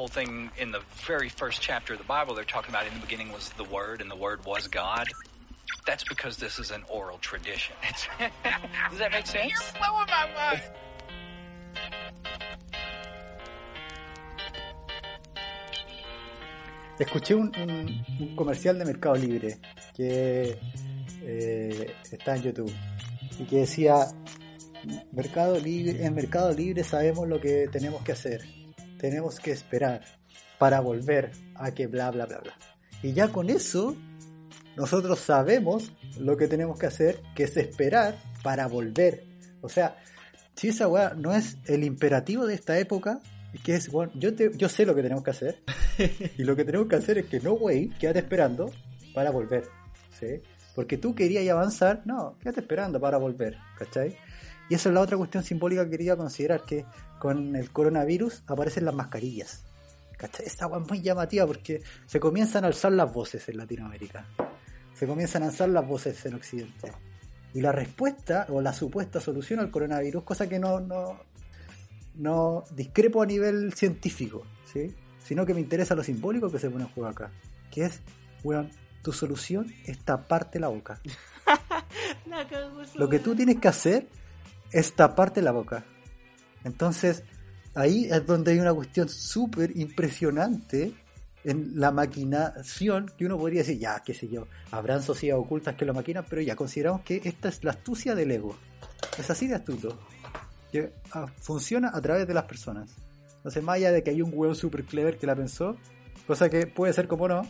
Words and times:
whole 0.00 0.08
thing 0.08 0.50
in 0.56 0.70
the 0.72 0.80
very 1.06 1.28
first 1.28 1.60
chapter 1.60 1.92
of 1.92 1.98
the 1.98 2.06
Bible, 2.06 2.34
they're 2.34 2.52
talking 2.56 2.70
about 2.70 2.86
in 2.86 2.94
the 2.94 3.00
beginning 3.00 3.30
was 3.34 3.50
the 3.58 3.64
Word, 3.64 4.00
and 4.00 4.10
the 4.10 4.16
Word 4.16 4.42
was 4.46 4.66
God. 4.66 5.06
That's 5.86 6.04
because 6.04 6.38
this 6.38 6.58
is 6.58 6.70
an 6.70 6.84
oral 6.88 7.18
tradition. 7.18 7.76
Does 8.90 8.98
that 8.98 9.12
make 9.12 9.26
sense? 9.26 9.52
You're 9.52 9.60
blowing 9.78 10.08
my 10.08 10.26
mind. 10.36 10.62
Escuché 16.98 17.34
un, 17.34 17.52
un, 17.56 18.04
un 18.20 18.36
comercial 18.36 18.78
de 18.78 18.86
Mercado 18.86 19.16
Libre 19.16 19.58
que 19.94 20.58
eh, 21.22 21.94
está 22.10 22.36
en 22.36 22.42
YouTube 22.42 22.74
y 23.38 23.44
que 23.44 23.56
decía 23.56 24.06
Mercado 25.12 25.60
Libre, 25.60 26.02
en 26.06 26.14
Mercado 26.14 26.52
Libre 26.52 26.84
sabemos 26.84 27.28
lo 27.28 27.38
que 27.38 27.68
tenemos 27.70 28.02
que 28.02 28.12
hacer. 28.12 28.59
Tenemos 29.00 29.40
que 29.40 29.52
esperar 29.52 30.02
para 30.58 30.80
volver 30.80 31.32
a 31.54 31.72
que 31.72 31.86
bla 31.86 32.10
bla 32.10 32.26
bla 32.26 32.38
bla. 32.38 32.54
Y 33.02 33.12
ya 33.12 33.28
con 33.28 33.48
eso 33.48 33.96
nosotros 34.76 35.18
sabemos 35.18 35.92
lo 36.18 36.36
que 36.36 36.48
tenemos 36.48 36.78
que 36.78 36.86
hacer, 36.86 37.20
que 37.34 37.44
es 37.44 37.56
esperar 37.56 38.18
para 38.42 38.66
volver. 38.66 39.24
O 39.62 39.68
sea, 39.68 39.96
si 40.54 40.68
esa 40.68 40.88
weá 40.88 41.14
no 41.14 41.34
es 41.34 41.56
el 41.66 41.84
imperativo 41.84 42.46
de 42.46 42.54
esta 42.54 42.78
época, 42.78 43.20
que 43.64 43.74
es, 43.74 43.90
bueno, 43.90 44.12
yo, 44.14 44.34
te, 44.34 44.50
yo 44.56 44.68
sé 44.68 44.86
lo 44.86 44.94
que 44.94 45.02
tenemos 45.02 45.24
que 45.24 45.30
hacer, 45.30 45.62
y 46.38 46.44
lo 46.44 46.54
que 46.54 46.64
tenemos 46.64 46.88
que 46.88 46.96
hacer 46.96 47.18
es 47.18 47.26
que 47.26 47.40
no, 47.40 47.54
wey, 47.54 47.88
quédate 47.98 48.20
esperando 48.20 48.70
para 49.14 49.30
volver, 49.30 49.64
¿sí? 50.18 50.42
Porque 50.74 50.98
tú 50.98 51.14
querías 51.14 51.48
avanzar, 51.48 52.02
no, 52.04 52.38
quédate 52.38 52.60
esperando 52.60 53.00
para 53.00 53.18
volver, 53.18 53.56
¿cachai? 53.78 54.16
Y 54.70 54.74
esa 54.74 54.88
es 54.88 54.94
la 54.94 55.00
otra 55.00 55.16
cuestión 55.16 55.42
simbólica 55.42 55.84
que 55.84 55.90
quería 55.90 56.16
considerar, 56.16 56.62
que 56.62 56.86
con 57.18 57.56
el 57.56 57.72
coronavirus 57.72 58.44
aparecen 58.46 58.84
las 58.84 58.94
mascarillas. 58.94 59.64
¿Cachai? 60.16 60.46
Esta 60.46 60.66
agua 60.66 60.80
es 60.80 60.88
muy 60.88 61.02
llamativa 61.02 61.44
porque 61.44 61.82
se 62.06 62.20
comienzan 62.20 62.62
a 62.62 62.68
alzar 62.68 62.92
las 62.92 63.12
voces 63.12 63.48
en 63.48 63.56
Latinoamérica. 63.56 64.24
Se 64.94 65.08
comienzan 65.08 65.42
a 65.42 65.46
alzar 65.46 65.70
las 65.70 65.84
voces 65.84 66.24
en 66.24 66.34
Occidente. 66.34 66.92
Y 67.52 67.60
la 67.60 67.72
respuesta 67.72 68.46
o 68.48 68.60
la 68.60 68.72
supuesta 68.72 69.20
solución 69.20 69.58
al 69.58 69.72
coronavirus, 69.72 70.22
cosa 70.22 70.48
que 70.48 70.60
no, 70.60 70.78
no, 70.78 71.18
no 72.14 72.62
discrepo 72.70 73.22
a 73.22 73.26
nivel 73.26 73.72
científico, 73.72 74.46
¿sí? 74.72 74.94
sino 75.24 75.44
que 75.44 75.52
me 75.52 75.60
interesa 75.60 75.96
lo 75.96 76.04
simbólico 76.04 76.48
que 76.48 76.60
se 76.60 76.70
pone 76.70 76.84
en 76.84 76.90
juego 76.90 77.08
acá. 77.08 77.32
Que 77.72 77.86
es, 77.86 78.00
weón, 78.44 78.70
tu 79.02 79.12
solución 79.12 79.74
es 79.84 79.98
taparte 79.98 80.60
la 80.60 80.68
boca. 80.68 81.00
Lo 82.94 83.08
que 83.08 83.18
tú 83.18 83.34
tienes 83.34 83.58
que 83.58 83.66
hacer 83.66 84.06
es 84.72 84.92
taparte 84.94 85.42
la 85.42 85.52
boca. 85.52 85.84
Entonces, 86.64 87.22
ahí 87.74 88.06
es 88.10 88.26
donde 88.26 88.52
hay 88.52 88.58
una 88.58 88.74
cuestión 88.74 89.08
súper 89.08 89.76
impresionante 89.76 90.92
en 91.44 91.80
la 91.80 91.90
maquinación 91.90 93.10
que 93.16 93.24
uno 93.24 93.38
podría 93.38 93.60
decir, 93.60 93.78
ya, 93.78 94.02
qué 94.04 94.12
sé 94.12 94.28
yo, 94.28 94.46
habrán 94.70 95.02
sociedades 95.02 95.44
ocultas 95.44 95.74
que 95.74 95.84
lo 95.84 95.94
maquinan, 95.94 96.24
pero 96.28 96.42
ya 96.42 96.54
consideramos 96.54 97.02
que 97.02 97.20
esta 97.24 97.48
es 97.48 97.64
la 97.64 97.70
astucia 97.70 98.14
del 98.14 98.30
ego. 98.30 98.56
Es 99.18 99.30
así 99.30 99.46
de 99.46 99.54
astuto. 99.54 99.98
Que 100.70 100.92
ah, 101.12 101.26
funciona 101.40 101.90
a 101.92 102.00
través 102.00 102.26
de 102.26 102.34
las 102.34 102.44
personas. 102.44 102.94
Entonces, 103.36 103.62
más 103.62 103.76
allá 103.76 103.90
de 103.90 104.02
que 104.02 104.10
hay 104.10 104.22
un 104.22 104.30
huevo 104.34 104.54
super 104.54 104.84
clever 104.84 105.18
que 105.18 105.26
la 105.26 105.34
pensó, 105.34 105.76
cosa 106.26 106.50
que 106.50 106.66
puede 106.66 106.92
ser 106.92 107.08
como 107.08 107.26
no, 107.26 107.42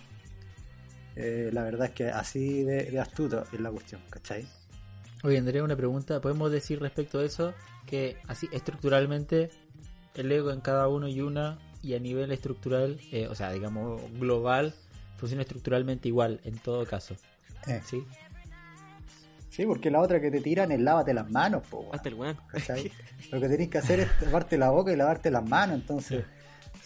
eh, 1.16 1.50
la 1.52 1.64
verdad 1.64 1.88
es 1.88 1.92
que 1.92 2.08
así 2.08 2.62
de, 2.62 2.84
de 2.84 3.00
astuto 3.00 3.44
es 3.52 3.60
la 3.60 3.70
cuestión, 3.70 4.00
¿cachai? 4.08 4.46
Oye, 5.22 5.36
Andrea, 5.36 5.62
una 5.62 5.76
pregunta. 5.76 6.20
¿Podemos 6.20 6.50
decir 6.50 6.80
respecto 6.80 7.18
a 7.18 7.24
eso 7.24 7.52
que 7.86 8.16
así 8.26 8.48
estructuralmente 8.52 9.50
el 10.14 10.32
ego 10.32 10.50
en 10.50 10.60
cada 10.60 10.88
uno 10.88 11.08
y 11.08 11.20
una 11.20 11.58
y 11.82 11.94
a 11.94 11.98
nivel 11.98 12.32
estructural, 12.32 12.98
eh, 13.12 13.26
o 13.28 13.34
sea, 13.34 13.52
digamos 13.52 14.00
global, 14.18 14.74
funciona 15.16 15.42
estructuralmente 15.42 16.08
igual 16.08 16.40
en 16.44 16.58
todo 16.58 16.86
caso? 16.86 17.16
Eh. 17.66 17.80
¿Sí? 17.84 18.06
Sí, 19.50 19.66
porque 19.66 19.90
la 19.90 20.00
otra 20.00 20.20
que 20.20 20.30
te 20.30 20.40
tiran 20.40 20.72
es 20.72 20.80
lávate 20.80 21.12
las 21.12 21.30
manos, 21.30 21.66
po, 21.66 21.90
Hasta 21.92 22.08
el 22.08 22.14
weón. 22.14 22.36
Lo 23.32 23.40
que 23.40 23.48
tenés 23.48 23.68
que 23.68 23.78
hacer 23.78 24.00
es 24.00 24.08
lavarte 24.22 24.56
la 24.56 24.70
boca 24.70 24.92
y 24.92 24.96
lavarte 24.96 25.30
las 25.30 25.46
manos, 25.46 25.76
entonces... 25.76 26.24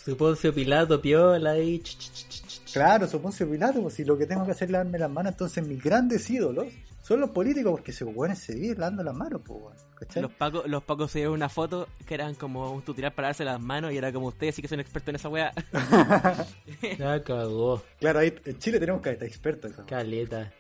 Su 0.05 0.19
Poncio 0.19 0.53
Pilato, 0.53 1.01
piola 1.01 1.53
ahí. 1.53 1.79
ch, 1.79 1.97
ch, 1.97 2.13
ch, 2.13 2.29
ch, 2.29 2.65
ch. 2.67 2.73
Claro, 2.75 3.07
supongo 3.07 3.35
Pilato, 3.51 3.81
pues 3.81 3.95
si 3.95 4.05
lo 4.05 4.19
que 4.19 4.27
tengo 4.27 4.45
que 4.45 4.51
hacer 4.51 4.67
es 4.67 4.73
lavarme 4.73 4.99
las 4.99 5.11
manos, 5.11 5.33
entonces 5.33 5.67
mis 5.67 5.83
grandes 5.83 6.29
ídolos 6.29 6.67
son 7.01 7.21
los 7.21 7.31
políticos, 7.31 7.71
porque 7.71 7.93
se 7.93 8.05
buenos 8.05 8.39
se 8.39 8.55
viven 8.55 8.81
lavando 8.81 9.03
las 9.03 9.15
manos, 9.15 9.41
pues, 9.47 9.87
¿cachai? 9.95 10.23
Los 10.23 10.33
pacos, 10.33 10.67
los 10.67 10.83
pacos 10.83 11.11
se 11.11 11.21
dieron 11.21 11.35
una 11.35 11.49
foto 11.49 11.89
que 12.07 12.15
eran 12.15 12.35
como 12.35 12.71
un 12.73 12.83
tutorial 12.83 13.15
para 13.15 13.29
darse 13.29 13.45
las 13.45 13.59
manos 13.61 13.93
y 13.93 13.97
era 13.97 14.13
como 14.13 14.27
ustedes 14.27 14.55
sí 14.55 14.61
que 14.61 14.69
son 14.69 14.81
expertos 14.81 15.09
en 15.09 15.17
esa 15.17 15.29
weá. 15.31 15.53
Ya 16.99 17.23
cagó. 17.23 17.83
Claro, 17.99 18.19
ahí 18.19 18.35
en 18.45 18.59
Chile 18.59 18.79
tenemos 18.79 19.01
que 19.01 19.11
estar 19.11 19.27
expertos. 19.27 19.71
eso. 19.71 19.87
Caleta. 19.87 20.53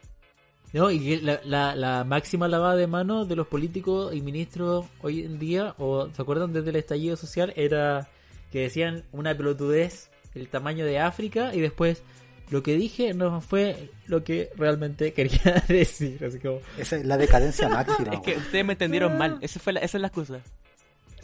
No, 0.72 0.91
y 0.91 1.21
la, 1.21 1.77
la 1.77 2.04
máxima 2.04 2.49
lavada 2.49 2.77
de 2.77 2.87
manos 2.87 3.28
de 3.28 3.37
los 3.37 3.47
políticos 3.47 4.15
y 4.15 4.22
ministros 4.22 4.87
hoy 5.03 5.22
en 5.22 5.38
día, 5.38 5.75
o 5.78 6.09
¿se 6.10 6.22
acuerdan 6.22 6.53
desde 6.53 6.71
el 6.71 6.77
estallido 6.77 7.16
social? 7.16 7.53
Era 7.56 8.09
que 8.54 8.60
decían 8.60 9.03
una 9.10 9.37
pelotudez 9.37 10.10
el 10.37 10.47
tamaño 10.48 10.87
de 10.87 11.00
África 11.00 11.53
y 11.53 11.60
después 11.60 12.04
lo 12.50 12.62
que 12.62 12.76
dije 12.76 13.12
no 13.12 13.41
fue 13.41 13.91
lo 14.06 14.22
que 14.22 14.50
realmente 14.56 15.12
quería 15.12 15.65
decir. 15.69 16.25
Así 16.25 16.38
como, 16.38 16.60
Esa 16.78 16.98
es 16.98 17.04
la 17.04 17.16
decadencia 17.16 17.69
máxima. 17.69 18.15
es 18.15 18.20
que 18.20 18.37
ustedes 18.37 18.65
me 18.65 18.75
entendieron 18.75 19.19
mal. 19.19 19.38
Esa, 19.41 19.59
fue 19.59 19.72
la, 19.72 19.81
esa 19.81 19.98
es 19.98 20.00
la 20.03 20.06
excusa. 20.06 20.41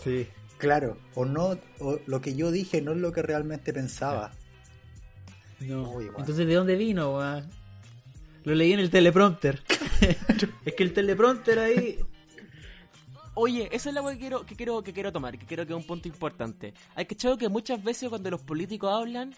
sí. 0.02 0.26
Claro, 0.58 0.98
o 1.14 1.24
no, 1.24 1.56
o 1.78 2.00
lo 2.04 2.20
que 2.20 2.34
yo 2.34 2.50
dije 2.50 2.82
no 2.82 2.92
es 2.92 2.98
lo 2.98 3.12
que 3.12 3.22
realmente 3.22 3.72
pensaba. 3.72 4.32
No. 5.60 5.88
Uy. 5.92 6.06
Entonces, 6.18 6.48
¿de 6.48 6.54
dónde 6.54 6.74
vino? 6.74 7.18
Lo 8.42 8.54
leí 8.54 8.72
en 8.72 8.80
el 8.80 8.90
teleprompter. 8.90 9.62
es 10.64 10.74
que 10.74 10.82
el 10.82 10.92
teleprompter 10.92 11.60
ahí. 11.60 11.98
Oye, 13.34 13.68
esa 13.72 13.90
es 13.90 13.94
la 13.94 14.02
que 14.10 14.18
quiero, 14.18 14.44
que 14.44 14.56
quiero, 14.56 14.82
que 14.82 14.92
quiero 14.92 15.12
tomar, 15.12 15.38
que 15.38 15.46
creo 15.46 15.66
que 15.66 15.72
es 15.72 15.76
un 15.76 15.86
punto 15.86 16.08
importante. 16.08 16.74
Hay 16.94 17.06
que 17.06 17.14
echar 17.14 17.38
que 17.38 17.48
muchas 17.48 17.82
veces 17.82 18.08
cuando 18.08 18.30
los 18.30 18.42
políticos 18.42 18.92
hablan, 18.92 19.34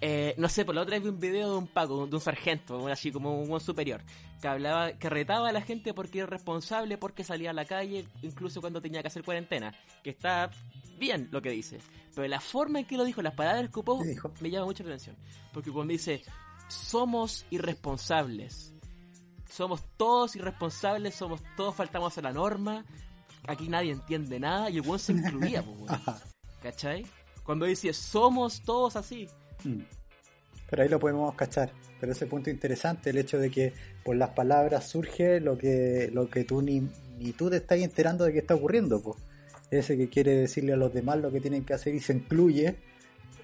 eh, 0.00 0.34
no 0.38 0.48
sé, 0.48 0.64
por 0.64 0.74
la 0.74 0.82
otra 0.82 0.96
vez 0.96 1.02
vi 1.02 1.08
un 1.08 1.18
video 1.18 1.50
de 1.50 1.56
un 1.56 1.66
paco, 1.66 2.06
de 2.06 2.14
un 2.14 2.20
sargento, 2.20 2.86
así 2.88 3.10
como 3.10 3.40
un 3.40 3.48
buen 3.48 3.60
superior, 3.60 4.02
que 4.40 4.48
hablaba, 4.48 4.92
que 4.92 5.08
retaba 5.08 5.48
a 5.48 5.52
la 5.52 5.62
gente 5.62 5.94
porque 5.94 6.18
era 6.18 6.26
responsable, 6.26 6.98
porque 6.98 7.24
salía 7.24 7.50
a 7.50 7.54
la 7.54 7.64
calle, 7.64 8.06
incluso 8.22 8.60
cuando 8.60 8.80
tenía 8.80 9.02
que 9.02 9.08
hacer 9.08 9.24
cuarentena, 9.24 9.74
que 10.02 10.10
está 10.10 10.50
bien 10.98 11.28
lo 11.32 11.42
que 11.42 11.50
dice. 11.50 11.78
Pero 12.14 12.28
la 12.28 12.40
forma 12.40 12.80
en 12.80 12.86
que 12.86 12.96
lo 12.96 13.04
dijo, 13.04 13.22
las 13.22 13.34
palabras 13.34 13.62
que 13.62 13.68
ocupó, 13.80 14.02
me 14.40 14.50
llama 14.50 14.66
mucho 14.66 14.82
la 14.84 14.90
atención. 14.90 15.16
Porque 15.52 15.72
cuando 15.72 15.92
dice, 15.92 16.22
somos 16.68 17.46
irresponsables, 17.50 18.73
somos 19.54 19.84
todos 19.96 20.34
irresponsables, 20.34 21.14
somos 21.14 21.40
todos 21.56 21.74
faltamos 21.74 22.18
a 22.18 22.22
la 22.22 22.32
norma, 22.32 22.84
aquí 23.46 23.68
nadie 23.68 23.92
entiende 23.92 24.40
nada, 24.40 24.68
y 24.68 24.78
el 24.78 24.80
weón 24.80 24.98
se 24.98 25.12
incluía, 25.12 25.62
pues, 25.62 25.78
weón. 25.78 26.00
¿cachai? 26.62 27.06
Cuando 27.44 27.66
dice, 27.66 27.92
somos 27.92 28.62
todos 28.62 28.96
así. 28.96 29.28
Mm. 29.62 29.82
Pero 30.68 30.82
ahí 30.82 30.88
lo 30.88 30.98
podemos 30.98 31.34
cachar. 31.34 31.70
Pero 32.00 32.12
ese 32.12 32.26
punto 32.26 32.50
interesante, 32.50 33.10
el 33.10 33.18
hecho 33.18 33.38
de 33.38 33.50
que 33.50 33.72
por 34.02 34.16
las 34.16 34.30
palabras 34.30 34.88
surge 34.88 35.40
lo 35.40 35.56
que, 35.56 36.10
lo 36.12 36.28
que 36.28 36.44
tú 36.44 36.62
ni, 36.62 36.88
ni 37.18 37.32
tú 37.32 37.50
te 37.50 37.56
estás 37.56 37.78
enterando 37.78 38.24
de 38.24 38.32
que 38.32 38.40
está 38.40 38.54
ocurriendo. 38.54 39.00
Pues. 39.00 39.18
Ese 39.70 39.96
que 39.96 40.08
quiere 40.08 40.34
decirle 40.34 40.72
a 40.72 40.76
los 40.76 40.92
demás 40.92 41.18
lo 41.18 41.30
que 41.30 41.40
tienen 41.40 41.64
que 41.64 41.74
hacer 41.74 41.94
y 41.94 42.00
se 42.00 42.14
incluye 42.14 42.76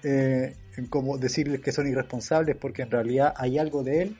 eh, 0.03 0.55
en 0.75 0.87
como 0.87 1.17
decirles 1.17 1.61
que 1.61 1.71
son 1.71 1.87
irresponsables 1.87 2.57
porque 2.57 2.81
en 2.81 2.91
realidad 2.91 3.33
hay 3.37 3.59
algo 3.59 3.83
de 3.83 4.01
él 4.01 4.17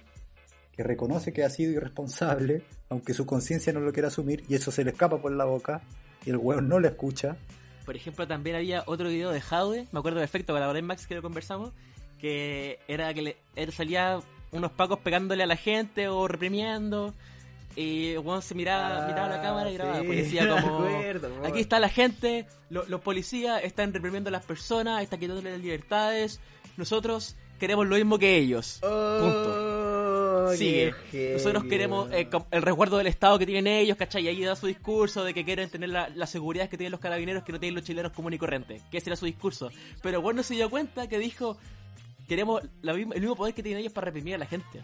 que 0.81 0.88
reconoce 0.88 1.31
que 1.34 1.44
ha 1.44 1.50
sido 1.50 1.72
irresponsable, 1.72 2.64
aunque 2.90 3.14
su 3.14 3.25
conciencia 3.25 3.72
no 3.74 3.80
lo 3.81 3.94
quiera 3.94 4.08
asumir 4.08 4.44
y 4.50 4.56
eso 4.56 4.72
se 4.72 4.84
le 4.84 4.92
escapa 4.92 5.22
por 5.22 5.31
la 5.31 5.46
boca 5.46 5.81
y 6.25 6.30
el 6.31 6.38
hueón 6.38 6.68
no 6.68 6.80
le 6.80 6.88
escucha. 6.90 7.38
Por 7.86 7.96
ejemplo, 7.96 8.28
también 8.28 8.56
había 8.56 8.84
otro 8.88 9.09
video 9.09 9.30
de 9.31 9.42
Jaude, 9.42 9.88
me 9.92 10.00
acuerdo 10.00 10.19
perfecto, 10.19 10.54
con 10.54 10.62
la 10.62 10.78
en 10.78 10.86
Max 10.86 11.06
que 11.07 11.16
lo 11.16 11.22
conversamos, 11.22 11.72
que 12.19 12.80
era 12.88 13.13
que 13.13 13.22
le, 13.22 13.38
él 13.56 13.72
salía 13.74 14.19
unos 14.51 14.72
pacos 14.72 15.00
pegándole 15.00 15.44
a 15.44 15.48
la 15.48 15.56
gente 15.56 16.07
o 16.07 16.28
reprimiendo. 16.28 17.13
Y 17.75 18.16
Juan 18.22 18.42
se 18.42 18.54
miraba, 18.54 19.06
Ah, 19.06 19.07
miraba 19.07 19.30
la 19.30 19.42
cámara 19.42 19.72
y 19.72 19.74
grababa. 19.75 20.00
sí, 20.01 20.06
pues 20.06 20.18
decía 20.18 20.48
como: 20.62 20.86
acuerdo, 20.86 21.30
weón. 21.30 21.45
Aquí 21.45 21.60
está 21.62 21.80
la 21.80 21.88
gente, 21.89 22.45
lo- 22.69 22.86
los 22.88 23.00
policías 23.01 23.63
están 23.63 23.94
reprimiendo 23.94 24.28
a 24.28 24.31
las 24.31 24.44
personas, 24.45 25.01
están 25.04 25.19
quitándole 25.19 25.51
las 25.51 25.60
libertades. 25.62 26.39
Nosotros 26.75 27.38
queremos 27.60 27.88
lo 27.88 27.95
mismo 27.95 28.19
que 28.19 28.38
ellos. 28.38 28.80
Punto. 28.81 29.70
Sigue. 30.50 30.94
Nosotros 31.34 31.64
queremos 31.66 32.12
eh, 32.12 32.30
el 32.52 32.62
resguardo 32.62 32.98
del 32.98 33.08
Estado 33.08 33.38
que 33.40 33.46
tienen 33.46 33.68
ellos, 33.68 33.98
¿cachai? 33.98 34.24
Y 34.24 34.28
ahí 34.28 34.42
da 34.44 34.56
su 34.56 34.68
discurso 34.68 35.24
de 35.24 35.34
que 35.34 35.44
quieren 35.46 35.70
tener 35.70 35.90
la, 35.90 36.10
la 36.10 36.28
seguridad 36.28 36.70
que 36.70 36.78
tienen 36.78 36.92
los 36.92 37.00
carabineros 37.00 37.44
que 37.44 37.52
no 37.52 37.60
tienen 37.60 37.76
los 37.76 37.84
chilenos 37.84 38.12
comunes 38.12 38.38
y 38.38 38.40
corrientes. 38.40 38.82
Que 38.92 38.98
ese 38.98 39.10
era 39.10 39.16
su 39.16 39.26
discurso. 39.26 39.72
Pero 40.02 40.22
bueno, 40.22 40.44
se 40.44 40.54
dio 40.56 40.70
cuenta 40.70 41.08
que 41.08 41.20
dijo, 41.20 41.58
queremos 42.28 42.62
la 42.82 42.94
misma- 42.94 43.16
el 43.16 43.22
mismo 43.22 43.36
poder 43.36 43.54
que 43.54 43.64
tienen 43.64 43.82
ellos 43.82 43.94
para 43.94 44.06
reprimir 44.06 44.36
a 44.36 44.38
la 44.38 44.46
gente. 44.46 44.82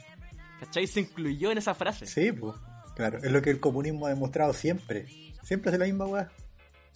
¿Cachai? 0.60 0.88
Se 0.88 1.02
incluyó 1.02 1.52
en 1.52 1.58
esa 1.60 1.74
frase. 1.76 2.06
Sí, 2.08 2.32
pues. 2.32 2.56
Claro, 2.96 3.20
es 3.20 3.32
lo 3.32 3.42
que 3.42 3.52
el 3.52 3.60
comunismo 3.60 4.08
ha 4.08 4.10
demostrado 4.10 4.54
siempre. 4.54 5.06
Siempre 5.44 5.70
hace 5.70 5.78
la 5.78 5.86
misma 5.86 6.06
weá. 6.06 6.32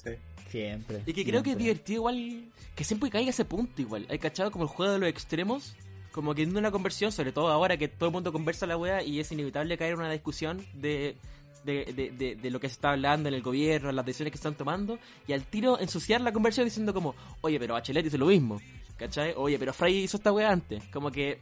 Sí. 0.03 0.11
Siempre. 0.49 1.03
Y 1.05 1.13
que 1.13 1.23
creo 1.23 1.43
que 1.43 1.51
es 1.51 1.55
siempre. 1.57 1.63
divertido 1.63 1.95
igual 1.97 2.45
que 2.75 2.83
siempre 2.83 3.09
caiga 3.11 3.29
ese 3.29 3.45
punto 3.45 3.81
igual. 3.81 4.07
Hay 4.09 4.17
cachado 4.17 4.49
como 4.51 4.63
el 4.63 4.69
juego 4.69 4.93
de 4.93 4.99
los 4.99 5.07
extremos, 5.09 5.75
como 6.11 6.35
que 6.35 6.43
en 6.43 6.55
una 6.55 6.71
conversión, 6.71 7.11
sobre 7.11 7.31
todo 7.31 7.49
ahora 7.49 7.77
que 7.77 7.87
todo 7.87 8.09
el 8.09 8.13
mundo 8.13 8.31
conversa 8.31 8.65
la 8.67 8.77
wea 8.77 9.03
y 9.03 9.19
es 9.19 9.31
inevitable 9.31 9.77
caer 9.77 9.93
en 9.93 9.99
una 9.99 10.11
discusión 10.11 10.65
de, 10.73 11.17
de, 11.63 11.85
de, 11.93 12.11
de, 12.11 12.35
de 12.35 12.49
lo 12.51 12.59
que 12.59 12.67
se 12.67 12.73
está 12.73 12.91
hablando 12.91 13.29
en 13.29 13.35
el 13.35 13.41
gobierno, 13.41 13.91
las 13.91 14.05
decisiones 14.05 14.31
que 14.31 14.37
están 14.37 14.55
tomando, 14.55 14.99
y 15.27 15.33
al 15.33 15.45
tiro 15.45 15.79
ensuciar 15.79 16.21
la 16.21 16.31
conversión 16.31 16.65
diciendo 16.65 16.93
como, 16.93 17.15
oye, 17.41 17.59
pero 17.59 17.73
Bachelet 17.75 18.05
hizo 18.05 18.17
lo 18.17 18.27
mismo, 18.27 18.59
¿cachai? 18.97 19.33
Oye, 19.37 19.57
pero 19.57 19.73
Fray 19.73 19.97
hizo 19.97 20.17
esta 20.17 20.31
wea 20.31 20.51
antes. 20.51 20.83
Como 20.91 21.11
que 21.11 21.39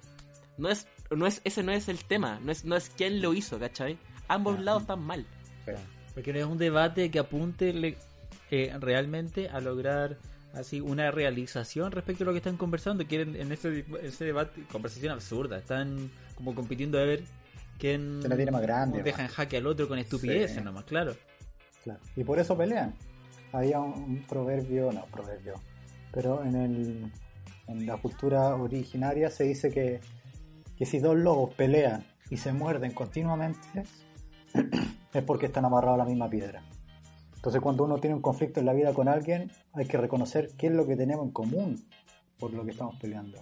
no 0.57 0.69
es, 0.69 0.87
no 1.09 1.25
es, 1.25 1.41
ese 1.43 1.63
no 1.63 1.71
es 1.71 1.87
el 1.89 2.03
tema, 2.05 2.39
no 2.43 2.51
es, 2.51 2.65
no 2.65 2.75
es 2.75 2.89
quién 2.89 3.21
lo 3.21 3.33
hizo, 3.33 3.57
¿cachai? 3.59 3.97
Ambos 4.27 4.55
Ajá. 4.55 4.63
lados 4.63 4.81
están 4.83 5.01
mal. 5.01 5.25
Porque 6.13 6.33
no 6.33 6.39
es 6.39 6.45
un 6.45 6.57
debate 6.57 7.09
que 7.11 7.19
apunte 7.19 7.97
eh, 8.51 8.77
realmente 8.79 9.49
a 9.49 9.59
lograr 9.59 10.17
así 10.53 10.81
una 10.81 11.11
realización 11.11 11.91
respecto 11.91 12.23
a 12.23 12.27
lo 12.27 12.31
que 12.31 12.37
están 12.39 12.57
conversando. 12.57 13.05
Quieren 13.05 13.35
en 13.35 13.51
ese, 13.51 13.85
ese 14.01 14.25
debate, 14.25 14.63
conversación 14.71 15.11
absurda. 15.11 15.57
Están 15.57 16.09
como 16.35 16.55
compitiendo 16.55 16.99
a 16.99 17.03
ver 17.03 17.23
quién 17.77 18.17
¿Quién 18.19 18.29
la 18.29 18.35
tiene 18.35 18.51
más 18.51 18.61
grande, 18.61 19.03
deja 19.03 19.23
en 19.23 19.27
jaque 19.29 19.57
al 19.57 19.67
otro 19.67 19.87
con 19.87 19.99
estupideces 19.99 20.57
Sí. 20.57 20.63
nomás, 20.63 20.85
claro. 20.85 21.15
Claro. 21.83 21.99
Y 22.15 22.23
por 22.23 22.39
eso 22.39 22.57
pelean. 22.57 22.93
Había 23.51 23.79
un, 23.79 23.93
un 23.93 24.23
proverbio, 24.27 24.91
no, 24.91 25.05
proverbio, 25.05 25.55
pero 26.11 26.43
en, 26.43 26.55
el, 26.55 27.11
en 27.67 27.85
la 27.85 27.97
cultura 27.97 28.55
originaria 28.55 29.29
se 29.29 29.45
dice 29.45 29.71
que, 29.71 30.01
que 30.77 30.85
si 30.85 30.99
dos 30.99 31.15
lobos 31.15 31.53
pelean 31.55 32.05
y 32.29 32.37
se 32.37 32.53
muerden 32.53 32.91
continuamente, 32.91 33.83
es 35.13 35.23
porque 35.23 35.47
están 35.47 35.65
amarrados 35.65 35.95
a 35.95 36.03
la 36.03 36.05
misma 36.05 36.29
piedra. 36.29 36.61
Entonces 37.39 37.61
cuando 37.61 37.85
uno 37.85 37.99
tiene 37.99 38.17
un 38.17 38.21
conflicto 38.21 38.59
en 38.59 38.65
la 38.65 38.73
vida 38.73 38.93
con 38.93 39.07
alguien, 39.07 39.49
hay 39.71 39.85
que 39.85 39.97
reconocer 39.97 40.49
qué 40.57 40.67
es 40.67 40.73
lo 40.73 40.85
que 40.85 40.97
tenemos 40.97 41.25
en 41.25 41.31
común 41.31 41.81
por 42.37 42.51
lo 42.53 42.65
que 42.65 42.71
estamos 42.71 42.97
peleando. 42.97 43.39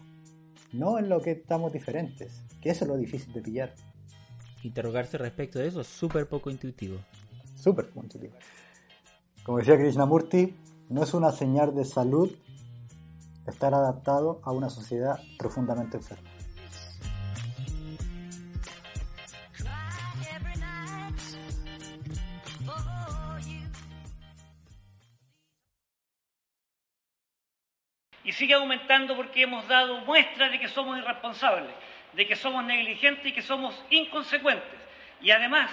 No 0.72 1.00
en 1.00 1.10
lo 1.10 1.20
que 1.20 1.32
estamos 1.32 1.74
diferentes, 1.74 2.44
que 2.62 2.70
eso 2.70 2.86
es 2.86 2.90
lo 2.90 2.96
difícil 2.96 3.34
de 3.34 3.42
pillar. 3.42 3.74
Interrogarse 4.62 5.18
respecto 5.18 5.58
de 5.58 5.70
eso 5.70 5.82
es 5.82 5.88
súper 5.88 6.30
poco 6.30 6.52
intuitivo. 6.52 7.00
Súper 7.56 7.90
puntual. 7.90 8.30
Como 9.44 9.58
decía 9.58 9.78
Krishnamurti, 9.78 10.56
no 10.90 11.02
es 11.02 11.16
una 11.16 11.32
señal 11.32 11.74
de 11.74 11.84
salud 11.84 12.32
estar 13.48 13.74
adaptado 13.74 14.42
a 14.44 14.52
una 14.52 14.70
sociedad 14.70 15.20
profundamente 15.40 15.98
enferma. 15.98 16.27
Sigue 28.38 28.54
aumentando 28.54 29.16
porque 29.16 29.42
hemos 29.42 29.68
dado 29.68 30.06
muestra 30.06 30.50
de 30.50 30.60
que 30.60 30.68
somos 30.68 30.98
irresponsables, 31.00 31.74
de 32.13 32.28
que 32.28 32.36
somos 32.36 32.63
negligentes 32.63 33.25
y 33.25 33.34
que 33.34 33.42
somos 33.42 33.74
inconsecuentes. 33.89 34.80
Y 35.22 35.31
además, 35.31 35.72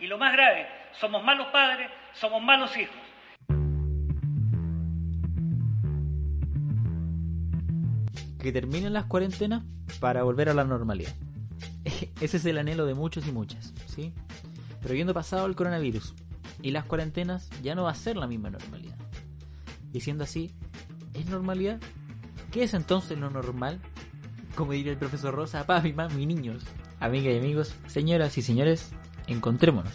y 0.00 0.06
lo 0.06 0.16
más 0.16 0.32
grave, 0.32 0.66
somos 0.92 1.22
malos 1.22 1.48
padres, 1.48 1.90
somos 2.14 2.42
malos 2.42 2.74
hijos. 2.78 2.96
Que 8.40 8.50
terminen 8.50 8.94
las 8.94 9.04
cuarentenas 9.04 9.62
para 10.00 10.22
volver 10.22 10.48
a 10.48 10.54
la 10.54 10.64
normalidad. 10.64 11.12
Ese 12.20 12.38
es 12.38 12.46
el 12.46 12.56
anhelo 12.56 12.86
de 12.86 12.94
muchos 12.94 13.26
y 13.26 13.32
muchas, 13.32 13.74
¿sí? 13.86 14.14
Pero 14.80 14.94
viendo 14.94 15.12
pasado 15.12 15.44
el 15.44 15.54
coronavirus 15.54 16.14
y 16.62 16.70
las 16.70 16.86
cuarentenas, 16.86 17.50
ya 17.62 17.74
no 17.74 17.82
va 17.82 17.90
a 17.90 17.94
ser 17.94 18.16
la 18.16 18.26
misma 18.26 18.48
normalidad. 18.48 18.96
Y 19.92 20.00
siendo 20.00 20.24
así, 20.24 20.54
¿es 21.12 21.26
normalidad? 21.26 21.78
¿Qué 22.56 22.62
es 22.62 22.72
entonces 22.72 23.18
lo 23.18 23.28
normal? 23.28 23.82
Como 24.54 24.72
diría 24.72 24.92
el 24.92 24.96
profesor 24.96 25.34
Rosa, 25.34 25.66
papi, 25.66 25.92
mami, 25.92 26.24
niños, 26.24 26.62
amigas 27.00 27.34
y 27.34 27.38
amigos, 27.38 27.74
señoras 27.86 28.38
y 28.38 28.40
señores, 28.40 28.92
encontrémonos, 29.26 29.92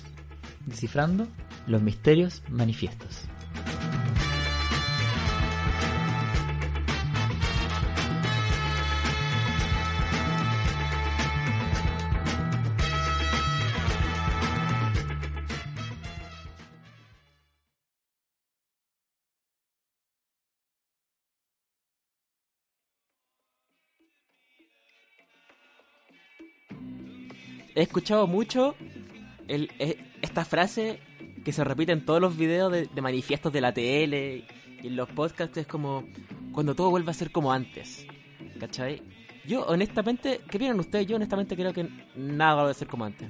descifrando 0.68 1.26
los 1.66 1.82
misterios 1.82 2.44
manifiestos. 2.50 3.24
He 27.76 27.82
escuchado 27.84 28.28
mucho 28.28 28.76
el, 29.48 29.70
e- 29.80 29.98
esta 30.22 30.46
frase 30.46 31.00
que 31.44 31.52
se 31.54 31.64
repite 31.64 31.92
en 31.92 32.06
todos 32.06 32.22
los 32.22 32.38
videos 32.38 32.72
de, 32.72 32.86
de 32.88 33.02
manifiestos 33.02 33.52
de 33.52 33.62
la 33.62 33.74
tele 33.74 34.46
y 34.82 34.88
en 34.88 34.96
los 34.96 35.10
podcasts 35.10 35.58
es 35.58 35.68
como 35.68 36.04
cuando 36.52 36.76
todo 36.76 36.90
vuelve 36.90 37.12
a 37.12 37.14
ser 37.14 37.32
como 37.32 37.52
antes. 37.52 38.06
¿Cachai? 38.60 39.02
Yo 39.46 39.66
honestamente, 39.66 40.42
¿qué 40.50 40.58
opinan 40.58 40.80
ustedes? 40.80 41.08
Yo 41.08 41.16
honestamente 41.16 41.56
creo 41.56 41.74
que 41.74 41.90
nada 42.16 42.64
va 42.64 42.70
a 42.70 42.74
ser 42.74 42.88
como 42.88 43.06
antes. 43.06 43.30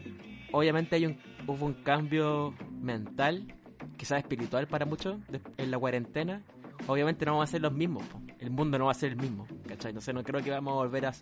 Obviamente 0.52 0.98
hay 0.98 1.06
un, 1.06 1.18
hubo 1.48 1.66
un 1.66 1.74
cambio 1.76 2.54
mental, 2.82 3.54
quizás 3.96 4.18
espiritual 4.20 4.68
para 4.68 4.86
muchos, 4.86 5.26
de- 5.30 5.40
en 5.58 5.72
la 5.72 5.80
cuarentena. 5.80 6.42
Obviamente 6.88 7.26
no 7.26 7.34
vamos 7.34 7.48
a 7.48 7.52
ser 7.52 7.62
los 7.62 7.72
mismos, 7.72 8.04
po. 8.08 8.20
el 8.40 8.50
mundo 8.50 8.78
no 8.78 8.86
va 8.86 8.92
a 8.92 8.96
ser 8.96 9.12
el 9.12 9.18
mismo, 9.18 9.48
¿cachai? 9.68 9.94
No 9.94 10.02
sé, 10.02 10.12
no 10.12 10.24
creo 10.24 10.44
que 10.44 10.50
vamos 10.50 10.74
a 10.74 10.76
volver 10.78 11.06
a, 11.06 11.14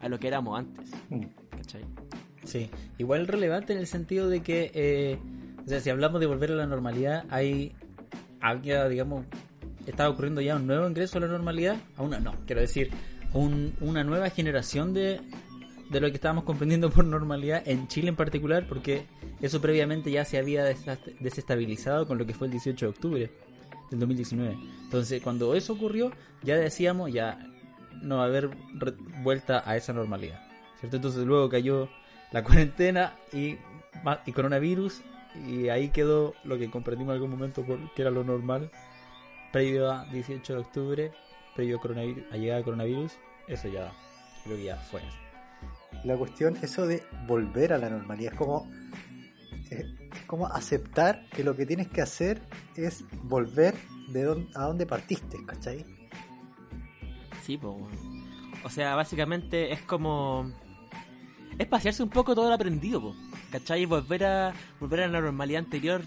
a 0.00 0.08
lo 0.08 0.18
que 0.18 0.28
éramos 0.28 0.58
antes, 0.58 0.90
Mm. 1.10 1.24
¿cachai? 1.50 1.82
Sí, 2.44 2.70
igual 2.98 3.26
relevante 3.26 3.72
en 3.72 3.78
el 3.78 3.86
sentido 3.86 4.28
de 4.28 4.40
que, 4.42 4.70
eh, 4.74 5.18
o 5.64 5.68
sea, 5.68 5.80
si 5.80 5.90
hablamos 5.90 6.20
de 6.20 6.26
volver 6.26 6.52
a 6.52 6.54
la 6.56 6.66
normalidad, 6.66 7.24
hay, 7.30 7.72
había, 8.40 8.88
digamos, 8.88 9.24
está 9.86 10.08
ocurriendo 10.08 10.40
ya 10.40 10.56
un 10.56 10.66
nuevo 10.66 10.86
ingreso 10.88 11.18
a 11.18 11.22
la 11.22 11.26
normalidad, 11.28 11.76
a 11.96 12.02
una, 12.02 12.20
no, 12.20 12.34
quiero 12.46 12.60
decir, 12.60 12.90
un- 13.32 13.74
una 13.80 14.04
nueva 14.04 14.28
generación 14.30 14.92
de, 14.94 15.20
de 15.90 16.00
lo 16.00 16.08
que 16.08 16.14
estábamos 16.14 16.44
comprendiendo 16.44 16.90
por 16.90 17.04
normalidad 17.04 17.62
en 17.66 17.88
Chile 17.88 18.08
en 18.08 18.16
particular, 18.16 18.66
porque 18.68 19.06
eso 19.40 19.60
previamente 19.60 20.10
ya 20.10 20.24
se 20.24 20.38
había 20.38 20.64
desestabilizado 21.20 22.06
con 22.06 22.18
lo 22.18 22.26
que 22.26 22.34
fue 22.34 22.46
el 22.46 22.52
18 22.52 22.86
de 22.86 22.90
octubre 22.90 23.30
del 23.90 24.00
2019. 24.00 24.56
Entonces, 24.84 25.22
cuando 25.22 25.54
eso 25.54 25.72
ocurrió, 25.72 26.10
ya 26.42 26.56
decíamos, 26.56 27.12
ya 27.12 27.38
no 28.02 28.16
va 28.18 28.24
a 28.24 28.26
haber 28.26 28.50
vuelta 29.22 29.62
a 29.68 29.76
esa 29.76 29.92
normalidad. 29.92 30.40
¿Cierto? 30.80 30.96
Entonces 30.96 31.24
luego 31.24 31.48
cayó 31.48 31.88
la 32.34 32.42
cuarentena 32.44 33.14
y, 33.32 33.56
y 34.26 34.32
coronavirus 34.32 35.02
y 35.46 35.68
ahí 35.68 35.88
quedó 35.90 36.34
lo 36.44 36.58
que 36.58 36.70
comprendimos 36.70 37.12
en 37.12 37.14
algún 37.14 37.30
momento 37.30 37.64
por, 37.64 37.92
que 37.94 38.02
era 38.02 38.10
lo 38.10 38.24
normal 38.24 38.70
previo 39.52 39.90
a 39.90 40.04
18 40.06 40.52
de 40.52 40.58
octubre, 40.58 41.12
previo 41.54 41.76
a, 41.76 41.80
coronavirus, 41.80 42.24
a 42.32 42.36
llegada 42.36 42.56
del 42.56 42.64
coronavirus, 42.64 43.12
eso 43.46 43.68
ya 43.68 43.92
creo 44.42 44.56
que 44.56 44.64
ya 44.64 44.76
fue. 44.76 45.00
La 46.02 46.16
cuestión, 46.16 46.56
eso 46.60 46.86
de 46.88 47.04
volver 47.26 47.72
a 47.72 47.78
la 47.78 47.88
normalidad, 47.88 48.32
es 48.32 48.38
como, 48.38 48.68
es, 49.70 49.84
es 50.16 50.22
como 50.26 50.48
aceptar 50.48 51.24
que 51.30 51.44
lo 51.44 51.54
que 51.54 51.66
tienes 51.66 51.86
que 51.88 52.02
hacer 52.02 52.42
es 52.74 53.04
volver 53.22 53.74
de 54.08 54.24
don- 54.24 54.48
a 54.56 54.64
donde 54.64 54.86
partiste, 54.86 55.38
¿cachai? 55.46 55.84
Sí, 57.42 57.56
weón. 57.62 57.88
O 58.64 58.70
sea, 58.70 58.96
básicamente 58.96 59.72
es 59.72 59.82
como. 59.82 60.52
Es 61.58 61.66
pasearse 61.66 62.02
un 62.02 62.10
poco 62.10 62.34
todo 62.34 62.48
lo 62.48 62.54
aprendido, 62.54 63.00
po. 63.00 63.16
¿Cachai? 63.50 63.82
Y 63.82 63.84
volver 63.86 64.24
a, 64.24 64.52
volver 64.80 65.02
a 65.02 65.08
la 65.08 65.20
normalidad 65.20 65.64
anterior 65.64 66.02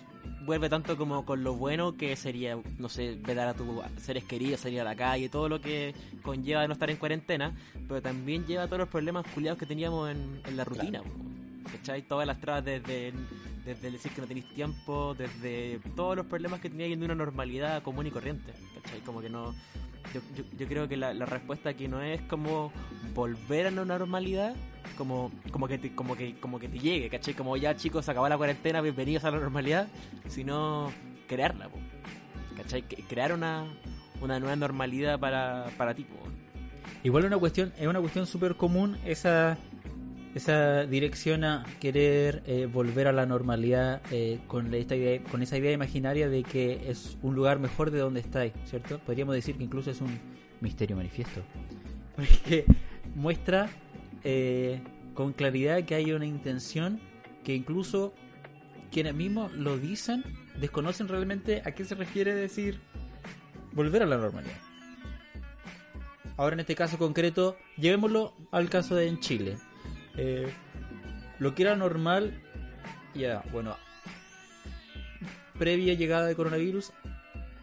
vuelve 0.46 0.70
tanto 0.70 0.96
como 0.96 1.26
con 1.26 1.44
lo 1.44 1.56
bueno 1.56 1.98
que 1.98 2.16
sería, 2.16 2.58
no 2.78 2.88
sé, 2.88 3.18
ver 3.22 3.40
a 3.40 3.54
tus 3.54 3.68
seres 3.98 4.24
queridos, 4.24 4.62
salir 4.62 4.80
a 4.80 4.86
la 4.86 4.96
calle, 4.96 5.28
todo 5.28 5.50
lo 5.50 5.60
que 5.60 5.94
conlleva 6.22 6.66
no 6.68 6.74
estar 6.74 6.90
en 6.90 6.96
cuarentena, 6.96 7.54
pero 7.88 8.02
también 8.02 8.46
lleva 8.46 8.66
todos 8.66 8.80
los 8.80 8.88
problemas 8.88 9.26
culiados 9.34 9.60
que 9.60 9.66
teníamos 9.66 10.10
en, 10.10 10.42
en 10.46 10.58
la 10.58 10.64
rutina, 10.64 11.02
po. 11.04 11.10
¿Cachai? 11.72 12.02
Todas 12.04 12.26
las 12.26 12.40
trabas 12.40 12.64
desde, 12.64 13.12
decir 13.66 14.12
que 14.14 14.22
no 14.22 14.28
tenéis 14.28 14.48
tiempo, 14.54 15.16
desde 15.18 15.80
todos 15.96 16.16
los 16.16 16.26
problemas 16.26 16.62
que 16.62 16.70
teníais 16.70 16.94
en 16.94 17.04
una 17.04 17.16
normalidad 17.16 17.84
común 17.84 18.08
y 18.08 18.12
corriente, 18.12 18.54
¿cachai? 18.82 19.02
Como 19.02 19.22
que 19.22 19.30
no, 19.30 19.54
yo, 20.14 20.22
yo, 20.36 20.44
yo 20.58 20.68
creo 20.68 20.88
que 20.88 20.98
la, 20.98 21.14
la 21.14 21.26
respuesta 21.26 21.70
aquí 21.70 21.88
no 21.88 22.02
es 22.02 22.22
como 22.24 22.72
volver 23.14 23.68
a 23.68 23.72
la 23.72 23.86
normalidad, 23.86 24.56
como, 24.98 25.32
como 25.52 25.68
que 25.68 25.78
te, 25.78 25.94
como 25.94 26.16
que, 26.16 26.40
como 26.40 26.60
que 26.60 26.70
te 26.70 26.80
llegue, 26.80 27.10
¿cachai? 27.10 27.34
Como 27.34 27.58
ya 27.58 27.76
chicos, 27.76 28.08
acabó 28.10 28.28
la 28.30 28.38
cuarentena, 28.38 28.82
bienvenidos 28.82 29.24
a 29.26 29.32
la 29.32 29.40
normalidad, 29.40 29.88
sino 30.28 30.92
crearla, 31.28 31.70
po, 31.70 31.78
¿cachai? 32.56 32.84
Crear 32.84 33.34
una, 33.34 33.66
una 34.22 34.40
nueva 34.40 34.56
normalidad 34.56 35.20
para, 35.20 35.66
para 35.78 35.94
ti, 35.94 36.04
po. 36.04 36.16
Igual 37.04 37.26
una 37.26 37.38
cuestión, 37.38 37.74
es 37.78 37.88
una 37.88 38.00
cuestión 38.00 38.26
súper 38.26 38.56
común 38.56 38.98
esa 39.06 39.58
esa 40.36 40.86
dirección 40.86 41.44
a 41.44 41.66
querer 41.80 42.44
eh, 42.46 42.68
volver 42.72 43.08
a 43.08 43.12
la 43.12 43.26
normalidad 43.26 44.02
eh, 44.12 44.40
con, 44.48 44.74
esta 44.74 44.96
idea, 44.96 45.24
con 45.24 45.42
esa 45.42 45.58
idea 45.58 45.72
imaginaria 45.72 46.30
de 46.30 46.44
que 46.44 46.90
es 46.90 47.18
un 47.22 47.36
lugar 47.36 47.60
mejor 47.60 47.92
de 47.92 48.00
donde 48.00 48.20
estáis, 48.20 48.54
¿cierto? 48.66 49.00
Podríamos 49.00 49.36
decir 49.36 49.58
que 49.58 49.64
incluso 49.64 49.92
es 49.92 50.02
un 50.02 50.20
misterio 50.62 50.96
manifiesto. 50.96 51.42
Porque 52.16 52.66
muestra 53.16 53.70
eh, 54.24 54.82
con 55.14 55.34
claridad 55.34 55.84
que 55.84 55.96
hay 55.96 56.12
una 56.12 56.26
intención 56.26 57.00
que 57.44 57.56
incluso 57.56 58.14
quienes 58.92 59.16
mismos 59.16 59.54
lo 59.54 59.78
dicen 59.78 60.24
desconocen 60.60 61.08
realmente 61.08 61.62
a 61.66 61.72
qué 61.72 61.86
se 61.86 61.96
refiere 61.96 62.36
decir 62.36 62.80
volver 63.74 64.04
a 64.04 64.06
la 64.06 64.18
normalidad. 64.18 64.58
Ahora 66.36 66.54
en 66.54 66.60
este 66.60 66.76
caso 66.76 66.98
concreto, 66.98 67.58
llevémoslo 67.78 68.36
al 68.52 68.70
caso 68.70 68.96
de 68.96 69.08
en 69.08 69.20
Chile. 69.20 69.58
Eh, 70.18 70.48
lo 71.40 71.54
que 71.54 71.64
era 71.64 71.76
normal, 71.76 72.34
ya, 73.14 73.44
bueno, 73.52 73.78
previa 75.58 75.94
llegada 75.94 76.26
de 76.26 76.36
coronavirus, 76.36 76.92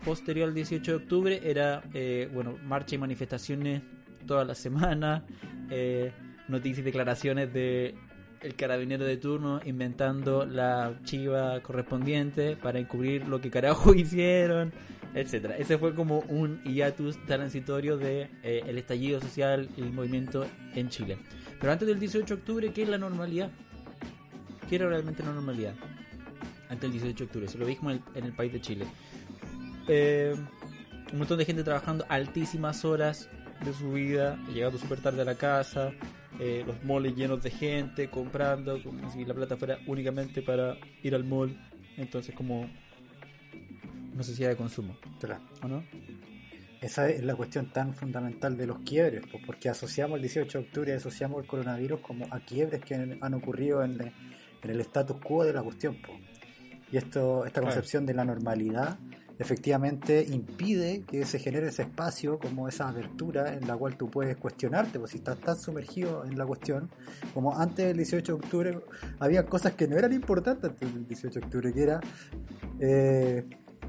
posterior 0.04 0.48
al 0.48 0.54
18 0.54 0.90
de 0.92 0.96
octubre, 0.96 1.40
era, 1.44 1.82
eh, 1.92 2.30
bueno, 2.32 2.56
marcha 2.64 2.94
y 2.94 2.98
manifestaciones 2.98 3.82
toda 4.26 4.44
la 4.44 4.54
semana, 4.54 5.24
eh, 5.70 6.12
noticias 6.48 6.78
y 6.78 6.82
declaraciones 6.82 7.52
de 7.52 7.94
el 8.40 8.54
carabinero 8.56 9.06
de 9.06 9.16
turno 9.16 9.60
inventando 9.64 10.44
la 10.44 11.00
chiva 11.04 11.60
correspondiente 11.62 12.56
para 12.56 12.78
encubrir 12.78 13.26
lo 13.26 13.40
que 13.40 13.50
carajo 13.50 13.94
hicieron, 13.94 14.72
etcétera. 15.14 15.56
Ese 15.56 15.78
fue 15.78 15.94
como 15.94 16.20
un 16.28 16.62
hiatus 16.62 17.16
transitorio 17.24 17.96
de 17.96 18.28
el 18.42 18.76
estallido 18.76 19.20
social 19.20 19.68
y 19.76 19.80
el 19.80 19.92
movimiento 19.92 20.46
en 20.74 20.90
Chile. 20.90 21.16
Pero 21.64 21.72
antes 21.72 21.88
del 21.88 21.98
18 21.98 22.26
de 22.26 22.34
octubre, 22.34 22.72
¿qué 22.74 22.82
es 22.82 22.90
la 22.90 22.98
normalidad? 22.98 23.50
¿Qué 24.68 24.76
era 24.76 24.86
realmente 24.86 25.22
la 25.22 25.32
normalidad? 25.32 25.72
Antes 26.68 26.82
del 26.82 26.92
18 26.92 27.16
de 27.16 27.24
octubre, 27.24 27.48
se 27.48 27.56
lo 27.56 27.64
dijimos 27.64 28.00
en 28.14 28.24
el, 28.24 28.34
país 28.34 28.52
de 28.52 28.60
Chile. 28.60 28.84
Eh, 29.88 30.36
un 31.10 31.18
montón 31.18 31.38
de 31.38 31.46
gente 31.46 31.64
trabajando 31.64 32.04
altísimas 32.10 32.84
horas 32.84 33.30
de 33.64 33.72
su 33.72 33.94
vida, 33.94 34.38
llegando 34.52 34.76
súper 34.76 35.00
tarde 35.00 35.22
a 35.22 35.24
la 35.24 35.36
casa, 35.36 35.92
eh, 36.38 36.64
los 36.66 36.84
moles 36.84 37.16
llenos 37.16 37.42
de 37.42 37.50
gente, 37.50 38.10
comprando, 38.10 38.82
como 38.82 39.10
si 39.10 39.24
la 39.24 39.32
plata 39.32 39.56
fuera 39.56 39.78
únicamente 39.86 40.42
para 40.42 40.76
ir 41.02 41.14
al 41.14 41.24
mall. 41.24 41.58
Entonces, 41.96 42.34
como 42.34 42.68
necesidad 44.14 44.50
de 44.50 44.56
consumo. 44.56 44.98
¿O 45.62 45.68
no? 45.68 45.82
Esa 46.84 47.08
es 47.08 47.24
la 47.24 47.34
cuestión 47.34 47.72
tan 47.72 47.94
fundamental 47.94 48.58
de 48.58 48.66
los 48.66 48.80
quiebres, 48.80 49.22
porque 49.46 49.70
asociamos 49.70 50.16
el 50.16 50.20
18 50.20 50.58
de 50.58 50.64
octubre, 50.66 50.92
asociamos 50.92 51.40
el 51.40 51.48
coronavirus 51.48 52.00
como 52.00 52.26
a 52.30 52.40
quiebres 52.40 52.84
que 52.84 52.94
han 52.94 53.34
ocurrido 53.34 53.82
en, 53.82 54.12
el 54.62 54.80
status 54.80 55.16
quo 55.18 55.44
de 55.44 55.54
la 55.54 55.62
cuestión. 55.62 55.96
Y 56.92 56.98
esto, 56.98 57.46
esta 57.46 57.62
concepción 57.62 58.04
de 58.04 58.12
la 58.12 58.26
normalidad 58.26 58.98
efectivamente 59.38 60.26
impide 60.28 61.04
que 61.04 61.24
se 61.24 61.38
genere 61.38 61.68
ese 61.68 61.84
espacio, 61.84 62.38
como 62.38 62.68
esa 62.68 62.86
abertura 62.86 63.54
en 63.54 63.66
la 63.66 63.78
cual 63.78 63.96
tú 63.96 64.10
puedes 64.10 64.36
cuestionarte, 64.36 64.98
pues 64.98 65.12
si 65.12 65.16
estás 65.16 65.40
tan 65.40 65.56
sumergido 65.56 66.22
en 66.26 66.36
la 66.36 66.44
cuestión, 66.44 66.90
como 67.32 67.58
antes 67.58 67.86
del 67.86 67.96
18 67.96 68.30
de 68.30 68.38
octubre 68.44 68.78
había 69.20 69.46
cosas 69.46 69.72
que 69.72 69.88
no 69.88 69.96
eran 69.96 70.12
importantes 70.12 70.72
antes 70.72 70.92
del 70.92 71.08
18 71.08 71.40
de 71.40 71.46
octubre, 71.46 71.72
que 71.72 71.82
era... 71.82 72.00
Eh, 72.78 73.42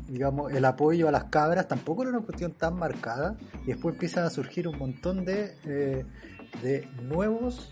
digamos, 0.08 0.52
el 0.54 0.66
apoyo 0.66 1.08
a 1.08 1.12
las 1.12 1.26
cabras 1.26 1.68
tampoco 1.68 2.04
era 2.04 2.12
una 2.12 2.22
cuestión 2.22 2.54
tan 2.54 2.78
marcada 2.78 3.38
y 3.64 3.68
después 3.68 3.96
empiezan 3.96 4.26
a 4.26 4.30
surgir 4.30 4.68
un 4.68 4.78
montón 4.78 5.26
de, 5.26 5.58
eh, 5.66 6.06
de 6.62 6.88
nuevos 7.02 7.72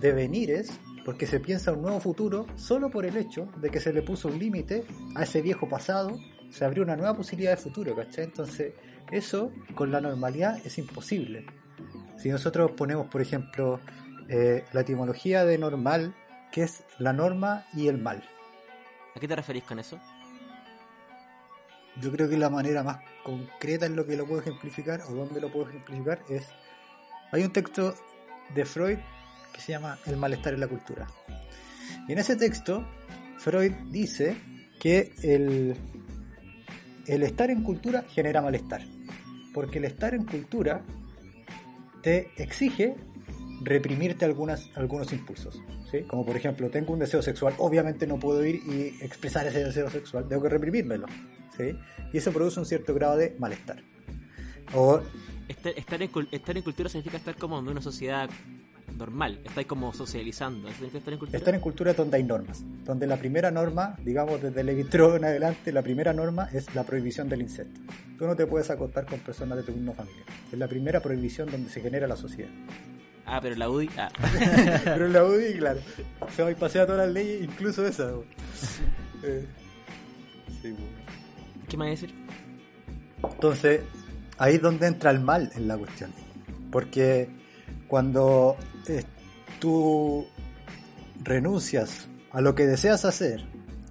devenires 0.00 0.78
porque 1.04 1.26
se 1.26 1.40
piensa 1.40 1.72
un 1.72 1.82
nuevo 1.82 2.00
futuro 2.00 2.46
solo 2.56 2.90
por 2.90 3.06
el 3.06 3.16
hecho 3.16 3.48
de 3.60 3.70
que 3.70 3.80
se 3.80 3.92
le 3.92 4.02
puso 4.02 4.28
un 4.28 4.38
límite 4.38 4.84
a 5.14 5.22
ese 5.22 5.42
viejo 5.42 5.68
pasado, 5.68 6.18
se 6.50 6.64
abrió 6.64 6.82
una 6.82 6.96
nueva 6.96 7.16
posibilidad 7.16 7.52
de 7.52 7.56
futuro, 7.56 7.96
¿cachai? 7.96 8.24
Entonces, 8.24 8.74
eso 9.10 9.50
con 9.74 9.90
la 9.90 10.00
normalidad 10.00 10.58
es 10.64 10.78
imposible. 10.78 11.46
Si 12.18 12.28
nosotros 12.28 12.72
ponemos, 12.72 13.06
por 13.06 13.22
ejemplo, 13.22 13.80
eh, 14.28 14.64
la 14.72 14.82
etimología 14.82 15.44
de 15.44 15.58
normal, 15.58 16.14
que 16.52 16.62
es 16.62 16.84
la 16.98 17.12
norma 17.12 17.66
y 17.74 17.88
el 17.88 17.98
mal. 17.98 18.22
¿A 19.16 19.20
qué 19.20 19.26
te 19.26 19.34
referís 19.34 19.64
con 19.64 19.78
eso? 19.78 19.98
Yo 22.00 22.10
creo 22.12 22.28
que 22.28 22.36
la 22.36 22.50
manera 22.50 22.82
más 22.82 22.98
concreta 23.22 23.86
en 23.86 23.96
lo 23.96 24.06
que 24.06 24.16
lo 24.16 24.26
puedo 24.26 24.40
ejemplificar 24.40 25.02
o 25.08 25.12
donde 25.12 25.40
lo 25.40 25.52
puedo 25.52 25.68
ejemplificar 25.68 26.22
es 26.28 26.46
hay 27.32 27.44
un 27.44 27.52
texto 27.52 27.94
de 28.54 28.64
Freud 28.64 28.98
que 29.52 29.60
se 29.60 29.72
llama 29.72 29.98
El 30.06 30.16
malestar 30.16 30.54
en 30.54 30.60
la 30.60 30.68
cultura. 30.68 31.06
Y 32.08 32.12
en 32.12 32.18
ese 32.18 32.36
texto 32.36 32.84
Freud 33.38 33.72
dice 33.90 34.36
que 34.78 35.12
el, 35.22 35.76
el 37.06 37.22
estar 37.22 37.50
en 37.50 37.62
cultura 37.62 38.04
genera 38.08 38.42
malestar, 38.42 38.82
porque 39.54 39.78
el 39.78 39.84
estar 39.84 40.14
en 40.14 40.24
cultura 40.24 40.82
te 42.02 42.30
exige 42.36 42.96
reprimirte 43.62 44.24
algunas, 44.24 44.70
algunos 44.74 45.12
impulsos. 45.12 45.62
¿sí? 45.90 46.02
Como 46.02 46.24
por 46.24 46.36
ejemplo, 46.36 46.70
tengo 46.70 46.92
un 46.92 46.98
deseo 46.98 47.22
sexual, 47.22 47.54
obviamente 47.58 48.06
no 48.06 48.18
puedo 48.18 48.44
ir 48.44 48.56
y 48.66 49.04
expresar 49.04 49.46
ese 49.46 49.64
deseo 49.64 49.90
sexual, 49.90 50.26
tengo 50.28 50.42
que 50.42 50.48
reprimírmelo. 50.48 51.06
Y 52.12 52.18
eso 52.18 52.32
produce 52.32 52.60
un 52.60 52.66
cierto 52.66 52.94
grado 52.94 53.16
de 53.16 53.36
malestar. 53.38 53.82
O... 54.74 55.00
Estar, 55.48 56.00
en, 56.00 56.10
estar 56.30 56.56
en 56.56 56.62
cultura 56.62 56.88
significa 56.88 57.16
estar 57.16 57.36
como 57.36 57.58
en 57.58 57.68
una 57.68 57.82
sociedad 57.82 58.30
normal, 58.96 59.40
estar 59.44 59.66
como 59.66 59.92
socializando. 59.92 60.68
Estar 60.68 61.12
en, 61.12 61.18
cultura? 61.18 61.38
estar 61.38 61.54
en 61.54 61.60
cultura 61.60 61.92
donde 61.94 62.16
hay 62.18 62.22
normas, 62.22 62.64
donde 62.84 63.06
la 63.06 63.16
primera 63.16 63.50
norma, 63.50 63.96
digamos 64.04 64.42
desde 64.42 64.60
el 64.60 64.68
en 64.68 65.24
adelante, 65.24 65.72
la 65.72 65.82
primera 65.82 66.12
norma 66.12 66.48
es 66.52 66.72
la 66.74 66.84
prohibición 66.84 67.28
del 67.28 67.42
insecto. 67.42 67.80
Tú 68.18 68.26
no 68.26 68.36
te 68.36 68.46
puedes 68.46 68.70
acostar 68.70 69.06
con 69.06 69.18
personas 69.20 69.58
de 69.58 69.64
tu 69.64 69.72
misma 69.72 69.92
familia. 69.92 70.22
Es 70.52 70.58
la 70.58 70.68
primera 70.68 71.00
prohibición 71.00 71.50
donde 71.50 71.70
se 71.70 71.80
genera 71.80 72.06
la 72.06 72.16
sociedad. 72.16 72.50
Ah, 73.26 73.40
pero 73.40 73.54
la 73.56 73.70
UDI. 73.70 73.90
Ah. 73.96 74.10
pero 74.84 75.08
la 75.08 75.24
UDI, 75.24 75.58
claro. 75.58 75.80
Se 76.34 76.42
va 76.42 76.50
a 76.50 76.54
pasear 76.54 76.86
todas 76.86 77.06
las 77.06 77.14
leyes, 77.14 77.42
incluso 77.42 77.86
esa. 77.86 78.12
Eh, 79.22 79.46
sí, 80.62 80.74
¿Qué 81.70 81.76
me 81.76 81.84
va 81.84 81.88
a 81.88 81.90
decir? 81.92 82.12
Entonces, 83.22 83.82
ahí 84.38 84.56
es 84.56 84.62
donde 84.62 84.88
entra 84.88 85.12
el 85.12 85.20
mal 85.20 85.52
en 85.54 85.68
la 85.68 85.78
cuestión. 85.78 86.10
Porque 86.72 87.28
cuando 87.86 88.56
eh, 88.88 89.04
tú 89.60 90.26
renuncias 91.22 92.08
a 92.32 92.40
lo 92.40 92.56
que 92.56 92.66
deseas 92.66 93.04
hacer, 93.04 93.44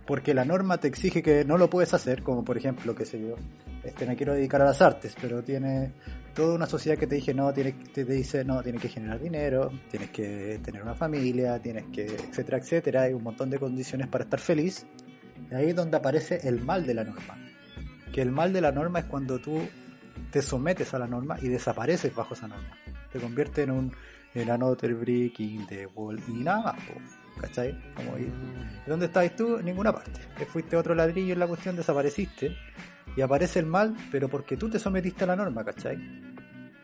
porque 0.06 0.34
la 0.34 0.44
norma 0.44 0.78
te 0.78 0.90
exige 0.90 1.24
que 1.24 1.46
no 1.46 1.58
lo 1.58 1.70
puedes 1.70 1.94
hacer, 1.94 2.22
como 2.22 2.44
por 2.44 2.58
ejemplo, 2.58 2.94
qué 2.94 3.06
sé 3.06 3.22
yo, 3.22 3.36
este, 3.84 4.06
me 4.06 4.18
quiero 4.18 4.34
dedicar 4.34 4.62
a 4.62 4.66
las 4.66 4.82
artes, 4.82 5.16
pero 5.22 5.42
tiene 5.42 5.94
toda 6.36 6.56
una 6.56 6.66
sociedad 6.66 6.98
que 6.98 7.08
te 7.08 7.16
dice 7.16 7.34
no, 7.34 7.54
te, 7.54 7.72
te 7.72 8.04
dice 8.04 8.44
no, 8.44 8.62
tienes 8.62 8.82
que 8.82 8.90
generar 8.90 9.22
dinero, 9.22 9.72
tienes 9.90 10.10
que 10.10 10.60
tener 10.62 10.84
una 10.84 10.96
familia, 10.96 11.60
tienes 11.60 11.86
que, 11.94 12.06
etcétera, 12.08 12.58
etcétera, 12.58 13.02
hay 13.04 13.14
un 13.14 13.24
montón 13.24 13.50
de 13.50 13.58
condiciones 13.58 14.08
para 14.08 14.26
estar 14.26 14.40
feliz. 14.40 14.86
Ahí 15.52 15.70
es 15.70 15.76
donde 15.76 15.96
aparece 15.96 16.40
el 16.44 16.62
mal 16.62 16.86
de 16.86 16.94
la 16.94 17.06
norma 17.06 17.49
que 18.12 18.22
el 18.22 18.32
mal 18.32 18.54
de 18.54 18.62
la 18.62 18.72
norma 18.72 19.00
es 19.00 19.06
cuando 19.06 19.40
tú 19.40 19.62
te 20.32 20.42
sometes 20.42 20.94
a 20.94 21.00
la 21.00 21.08
norma 21.08 21.38
y 21.42 21.48
desapareces 21.48 22.14
bajo 22.14 22.34
esa 22.34 22.48
norma. 22.48 22.78
Te 23.12 23.20
convierte 23.20 23.64
en 23.64 23.72
un 23.72 23.94
another 24.50 24.96
breaking 24.96 25.66
de 25.68 25.88
wall 25.88 26.22
y 26.28 26.44
nada 26.44 26.62
más. 26.62 26.76
¿Cachai? 27.40 27.94
Como 27.96 28.12
¿Dónde 28.86 29.06
estabas 29.06 29.36
tú? 29.36 29.58
En 29.58 29.66
ninguna 29.66 29.94
parte. 29.94 30.20
Te 30.38 30.46
fuiste 30.46 30.76
otro 30.76 30.94
ladrillo 30.94 31.34
en 31.34 31.40
la 31.40 31.48
cuestión, 31.48 31.76
desapareciste 31.76 32.56
y 33.16 33.22
aparece 33.22 33.60
el 33.60 33.66
mal, 33.66 33.96
pero 34.12 34.28
porque 34.28 34.58
tú 34.58 34.70
te 34.70 34.78
sometiste 34.78 35.24
a 35.24 35.28
la 35.28 35.36
norma, 35.36 35.64
¿cachai? 35.64 35.98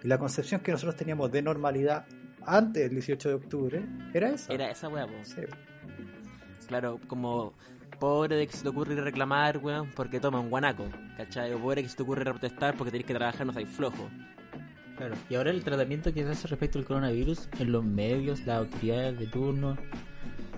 Y 0.03 0.08
la 0.08 0.17
concepción 0.17 0.62
que 0.62 0.72
nosotros 0.72 0.96
teníamos 0.96 1.32
de 1.32 1.41
normalidad 1.41 2.05
antes 2.46 2.84
del 2.84 2.91
18 2.91 3.29
de 3.29 3.36
octubre 3.36 3.86
era 4.13 4.29
esa. 4.29 4.53
Era 4.53 4.72
esa 4.72 4.88
weá, 4.88 5.08
Claro, 6.67 7.00
como 7.08 7.53
pobre 7.96 8.36
de 8.36 8.48
que 8.48 8.54
se 8.56 8.64
te 8.64 8.70
ocurre 8.70 8.96
reclamar, 8.96 9.58
weón, 9.58 9.92
porque 9.96 10.20
toma 10.20 10.40
un 10.40 10.50
guanaco, 10.50 10.86
¿cachai? 11.18 11.54
O 11.54 11.60
pobre 11.60 11.84
que 11.84 11.90
se 11.90 11.98
te 11.98 12.04
ocurre 12.04 12.24
protestar 12.24 12.75
porque 12.75 12.92
tenés 12.92 13.08
que 13.08 13.14
trabajar, 13.14 13.46
no 13.46 13.54
hay 13.56 13.66
flojo. 13.66 14.10
Claro, 14.98 15.16
y 15.30 15.36
ahora 15.36 15.52
el 15.52 15.64
tratamiento 15.64 16.14
que 16.14 16.24
se 16.24 16.30
hace 16.30 16.48
respecto 16.48 16.80
al 16.80 16.86
coronavirus 16.86 17.50
en 17.60 17.72
los 17.72 17.84
medios, 17.84 18.46
las 18.46 18.60
autoridades 18.60 19.20
de 19.20 19.28
turno, 19.28 19.78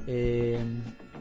eh, 0.05 0.59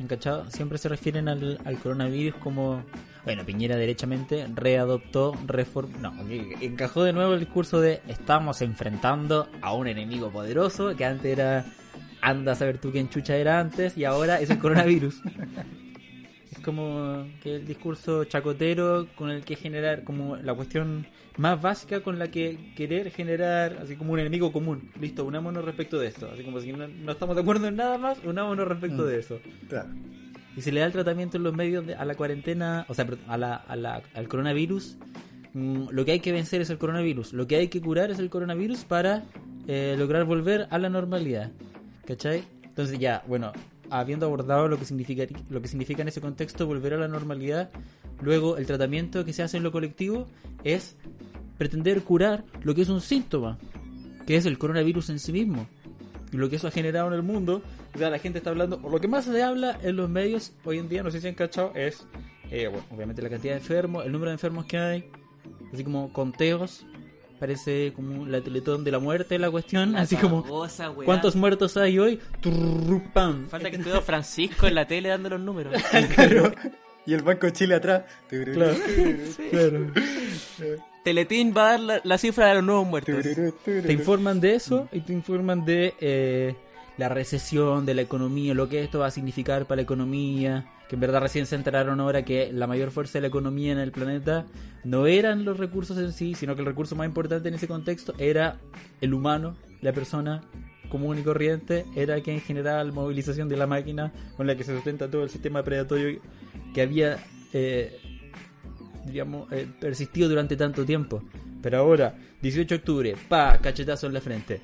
¿cachado? 0.07 0.51
Siempre 0.51 0.79
se 0.79 0.89
refieren 0.89 1.29
al, 1.29 1.59
coronavirus 1.83 2.35
como, 2.41 2.85
bueno, 3.25 3.45
Piñera 3.45 3.77
derechamente 3.77 4.47
readoptó, 4.55 5.35
reformó, 5.47 5.99
no, 5.99 6.15
encajó 6.61 7.05
de 7.05 7.13
nuevo 7.13 7.35
el 7.35 7.41
discurso 7.41 7.81
de 7.81 8.03
estamos 8.07 8.61
enfrentando 8.61 9.49
a 9.63 9.73
un 9.75 9.87
enemigo 9.87 10.31
poderoso 10.31 10.95
que 10.95 11.05
antes 11.05 11.33
era 11.33 11.65
anda 12.21 12.53
a 12.53 12.55
saber 12.55 12.79
tú 12.79 12.91
quién 12.91 13.09
chucha 13.09 13.37
era 13.37 13.61
antes 13.61 13.97
y 13.97 14.05
ahora 14.05 14.41
es 14.41 14.51
el 14.51 14.59
coronavirus. 14.59 15.23
como 16.67 17.29
que 17.41 17.55
el 17.55 17.65
discurso 17.65 18.25
chacotero 18.25 19.07
con 19.15 19.31
el 19.31 19.45
que 19.45 19.55
generar 19.55 20.03
como 20.03 20.37
la 20.37 20.53
cuestión 20.53 21.07
más 21.37 21.63
básica 21.63 22.01
con 22.01 22.19
la 22.19 22.29
que 22.29 22.73
querer 22.75 23.13
generar 23.13 23.79
así 23.81 23.95
como 23.95 24.15
un 24.15 24.19
enemigo 24.19 24.51
común. 24.51 24.91
Listo, 25.01 25.25
unámonos 25.25 25.65
respecto 25.65 25.97
de 26.01 26.09
esto. 26.09 26.29
Así 26.33 26.43
como 26.43 26.59
si 26.61 26.73
no, 26.73 27.13
estamos 27.13 27.37
de 27.37 27.43
acuerdo 27.43 27.69
en 27.69 27.77
nada 27.77 27.99
más, 27.99 28.19
unámonos 28.25 28.67
respecto 28.67 29.05
mm. 29.05 29.07
de 29.07 29.19
eso. 29.19 29.41
Claro. 29.69 29.91
Y 30.57 30.61
se 30.61 30.73
le 30.73 30.81
da 30.81 30.87
el 30.87 30.93
tratamiento 30.93 31.37
en 31.37 31.45
los 31.45 31.55
medios 31.55 31.85
a 31.97 32.05
la 32.05 32.17
cuarentena, 32.17 32.85
o 32.89 32.95
sea, 32.95 33.07
a 33.29 33.39
la, 33.39 33.55
a 33.55 33.77
la, 33.77 34.03
al 34.13 34.27
coronavirus. 34.27 34.97
Mm, 35.53 35.91
lo 35.91 36.05
que 36.05 36.13
hay 36.13 36.21
que 36.21 36.33
vencer 36.33 36.63
es 36.63 36.71
el 36.71 36.79
coronavirus. 36.79 37.33
Lo 37.33 37.47
que 37.47 37.57
hay 37.57 37.69
que 37.69 37.81
curar 37.81 38.11
es 38.11 38.19
el 38.19 38.29
coronavirus 38.29 38.85
para 38.85 39.23
eh, 39.69 39.95
lograr 39.97 40.25
volver 40.25 40.67
a 40.71 40.79
la 40.79 40.89
normalidad. 40.89 41.53
¿Cachai? 42.07 42.45
Entonces 42.65 42.99
ya, 42.99 43.23
bueno, 43.29 43.53
habiendo 43.91 44.27
abordado 44.27 44.69
lo 44.69 44.79
que 44.79 44.85
significa 44.85 45.27
lo 45.51 45.63
que 45.63 45.69
significa 45.69 46.03
en 46.03 46.09
ese 46.09 46.21
contexto 46.21 46.67
volver 46.67 46.95
a 46.95 46.99
la 46.99 47.09
normalidad, 47.09 47.71
luego 48.21 48.57
el 48.57 48.67
tratamiento 48.67 49.25
que 49.25 49.33
se 49.33 49.43
hace 49.43 49.57
en 49.57 49.63
lo 49.63 49.73
colectivo 49.73 50.27
es 50.65 50.97
pretender 51.59 52.03
curar 52.03 52.45
lo 52.63 52.75
que 52.75 52.83
es 52.83 52.89
un 52.89 53.01
síntoma, 53.01 53.59
que 54.27 54.37
es 54.37 54.47
el 54.47 54.59
coronavirus 54.59 55.11
en 55.11 55.19
sí 55.19 55.33
mismo. 55.33 55.67
Y 56.33 56.37
lo 56.37 56.51
que 56.51 56.57
eso 56.57 56.69
ha 56.69 56.71
generado 56.71 57.09
en 57.09 57.15
el 57.15 57.23
mundo, 57.23 57.63
o 57.95 57.99
la 57.99 58.19
gente 58.19 58.39
está 58.39 58.51
hablando, 58.51 58.81
o 58.83 58.91
lo 58.91 59.01
que 59.01 59.09
más 59.09 59.25
se 59.25 59.43
habla 59.43 59.79
en 59.83 59.97
los 59.97 60.11
medios 60.11 60.53
hoy 60.65 60.79
en 60.79 60.89
día, 60.89 61.03
no 61.03 61.11
sé 61.11 61.21
si 61.21 61.29
han 61.29 61.35
cachado, 61.35 61.73
es, 61.75 62.07
eh, 62.51 62.67
bueno, 62.67 62.85
obviamente 62.91 63.23
la 63.23 63.31
cantidad 63.31 63.55
de 63.55 63.61
enfermos, 63.61 64.05
el 64.05 64.13
número 64.13 64.31
de 64.31 64.35
enfermos 64.35 64.67
que 64.67 64.77
hay, 64.77 65.11
así 65.73 65.85
como 65.85 66.13
conteos 66.13 66.85
Parece 67.39 67.93
como 67.95 68.25
la 68.27 68.41
teletón 68.41 68.83
de 68.83 68.91
la 68.91 68.99
muerte 68.99 69.39
la 69.39 69.51
cuestión. 69.51 69.97
así 69.97 70.17
como, 70.17 70.45
¿cuántos 71.05 71.37
muertos 71.37 71.77
hay 71.77 71.99
hoy? 71.99 72.21
Falta 73.49 73.71
que 73.71 73.77
estuviera 73.77 74.01
Francisco 74.01 74.67
en 74.67 74.75
la 74.75 74.87
tele 74.87 75.11
dando 75.11 75.31
los 75.31 75.41
números. 75.41 75.75
Y 77.07 77.15
el 77.15 77.23
Banco 77.23 77.47
de 77.47 77.53
Chile 77.53 77.77
atrás. 77.77 78.03
Claro. 78.29 78.77
Teletín 81.05 81.55
va 81.57 81.69
a 81.69 81.79
dar 81.79 82.01
la, 82.03 82.19
cifra 82.19 82.49
de 82.49 82.55
los 82.57 82.65
nuevos 82.65 82.85
muertos. 82.85 83.25
Te 83.65 83.93
informan 83.93 84.41
de 84.41 84.57
eso 84.57 84.89
y 84.91 85.03
te 85.03 85.13
informan 85.13 85.65
de 85.65 85.95
eh, 86.01 86.57
la 86.99 87.09
recesión, 87.09 87.87
de 87.87 87.95
la 87.95 88.03
economía, 88.03 88.55
lo 88.55 88.69
que 88.69 88.83
esto 88.83 89.01
va 89.01 89.07
a 89.07 89.11
significar 89.11 89.67
para 89.67 89.77
la 89.77 89.83
economía 89.83 90.67
que 90.89 90.95
en 90.95 91.01
verdad 91.01 91.21
recién 91.21 91.47
se 91.47 91.57
enteraron 91.57 92.01
ahora 92.01 92.25
que 92.25 92.53
la 92.53 92.67
mayor 92.67 92.91
fuerza 92.91 93.15
de 93.15 93.23
la 93.23 93.29
economía 93.29 93.73
en 93.73 93.79
el 93.79 93.91
planeta 93.91 94.47
no 94.85 95.07
eran 95.07 95.45
los 95.45 95.59
recursos 95.59 95.99
en 95.99 96.13
sí, 96.13 96.35
sino 96.35 96.55
que 96.55 96.61
el 96.61 96.67
recurso 96.67 96.95
más 96.95 97.07
importante 97.07 97.49
en 97.49 97.55
ese 97.55 97.67
contexto 97.67 98.15
era 98.19 98.59
el 99.01 99.13
humano, 99.13 99.57
la 99.81 99.93
persona 99.93 100.43
común 100.89 101.19
y 101.19 101.23
corriente, 101.23 101.85
era 101.97 102.21
quien 102.21 102.41
generaba 102.41 102.85
la 102.85 102.93
movilización 102.93 103.49
de 103.49 103.57
la 103.57 103.67
máquina 103.67 104.13
con 104.37 104.47
la 104.47 104.57
que 104.57 104.63
se 104.63 104.75
sustenta 104.75 105.11
todo 105.11 105.25
el 105.25 105.31
sistema 105.31 105.65
predatorio 105.65 106.21
que 106.73 106.83
había, 106.83 107.19
eh, 107.53 107.99
digamos, 109.07 109.51
eh, 109.53 109.67
persistido 109.81 110.29
durante 110.29 110.57
tanto 110.57 110.85
tiempo. 110.85 111.25
Pero 111.61 111.79
ahora, 111.79 112.17
18 112.43 112.69
de 112.69 112.79
octubre, 112.79 113.15
pa, 113.29 113.59
cachetazo 113.59 114.07
en 114.07 114.15
la 114.15 114.21
frente 114.21 114.61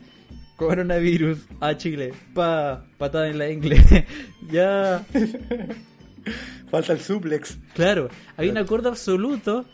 coronavirus 0.57 1.39
a 1.61 1.77
Chile, 1.77 2.13
pa, 2.35 2.85
patada 2.99 3.29
en 3.29 3.39
la 3.39 3.51
ingle, 3.51 4.07
ya 4.51 5.05
Falta 6.71 6.95
el 6.95 7.01
suplex. 7.01 7.59
Claro, 7.75 8.09
hay 8.37 8.49
un 8.49 8.57
acuerdo 8.57 8.89
absoluto, 8.89 9.67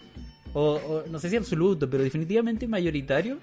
o, 0.53 1.05
no 1.09 1.19
sé 1.21 1.31
si 1.31 1.37
absoluto, 1.37 1.89
pero 1.89 2.03
definitivamente 2.03 2.67
mayoritario, 2.67 3.39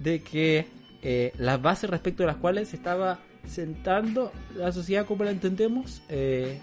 de 0.00 0.20
que 0.22 0.66
eh, 1.02 1.32
las 1.38 1.62
bases 1.62 1.88
respecto 1.88 2.24
a 2.24 2.26
las 2.26 2.36
cuales 2.36 2.68
se 2.68 2.76
estaba 2.76 3.20
sentando 3.46 4.32
la 4.56 4.72
sociedad 4.72 5.06
como 5.06 5.22
la 5.22 5.30
entendemos, 5.30 6.02
eh, 6.08 6.58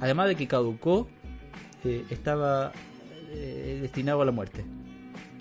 además 0.00 0.28
de 0.28 0.36
que 0.36 0.46
caducó, 0.46 1.08
eh, 1.84 2.04
estaba 2.08 2.72
destinado 3.82 4.22
a 4.22 4.24
la 4.24 4.32
muerte. 4.32 4.64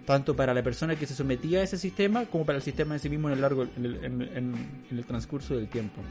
Tanto 0.05 0.35
para 0.35 0.53
la 0.53 0.61
persona 0.61 0.95
que 0.95 1.07
se 1.07 1.15
sometía 1.15 1.59
a 1.59 1.63
ese 1.63 1.77
sistema 1.77 2.25
como 2.25 2.45
para 2.45 2.57
el 2.57 2.63
sistema 2.63 2.93
en 2.93 2.99
sí 2.99 3.09
mismo 3.09 3.27
en 3.27 3.33
el, 3.35 3.41
largo, 3.41 3.63
en 3.63 4.53
el 4.91 5.05
transcurso 5.05 5.55
del 5.55 5.67
tiempo. 5.67 6.01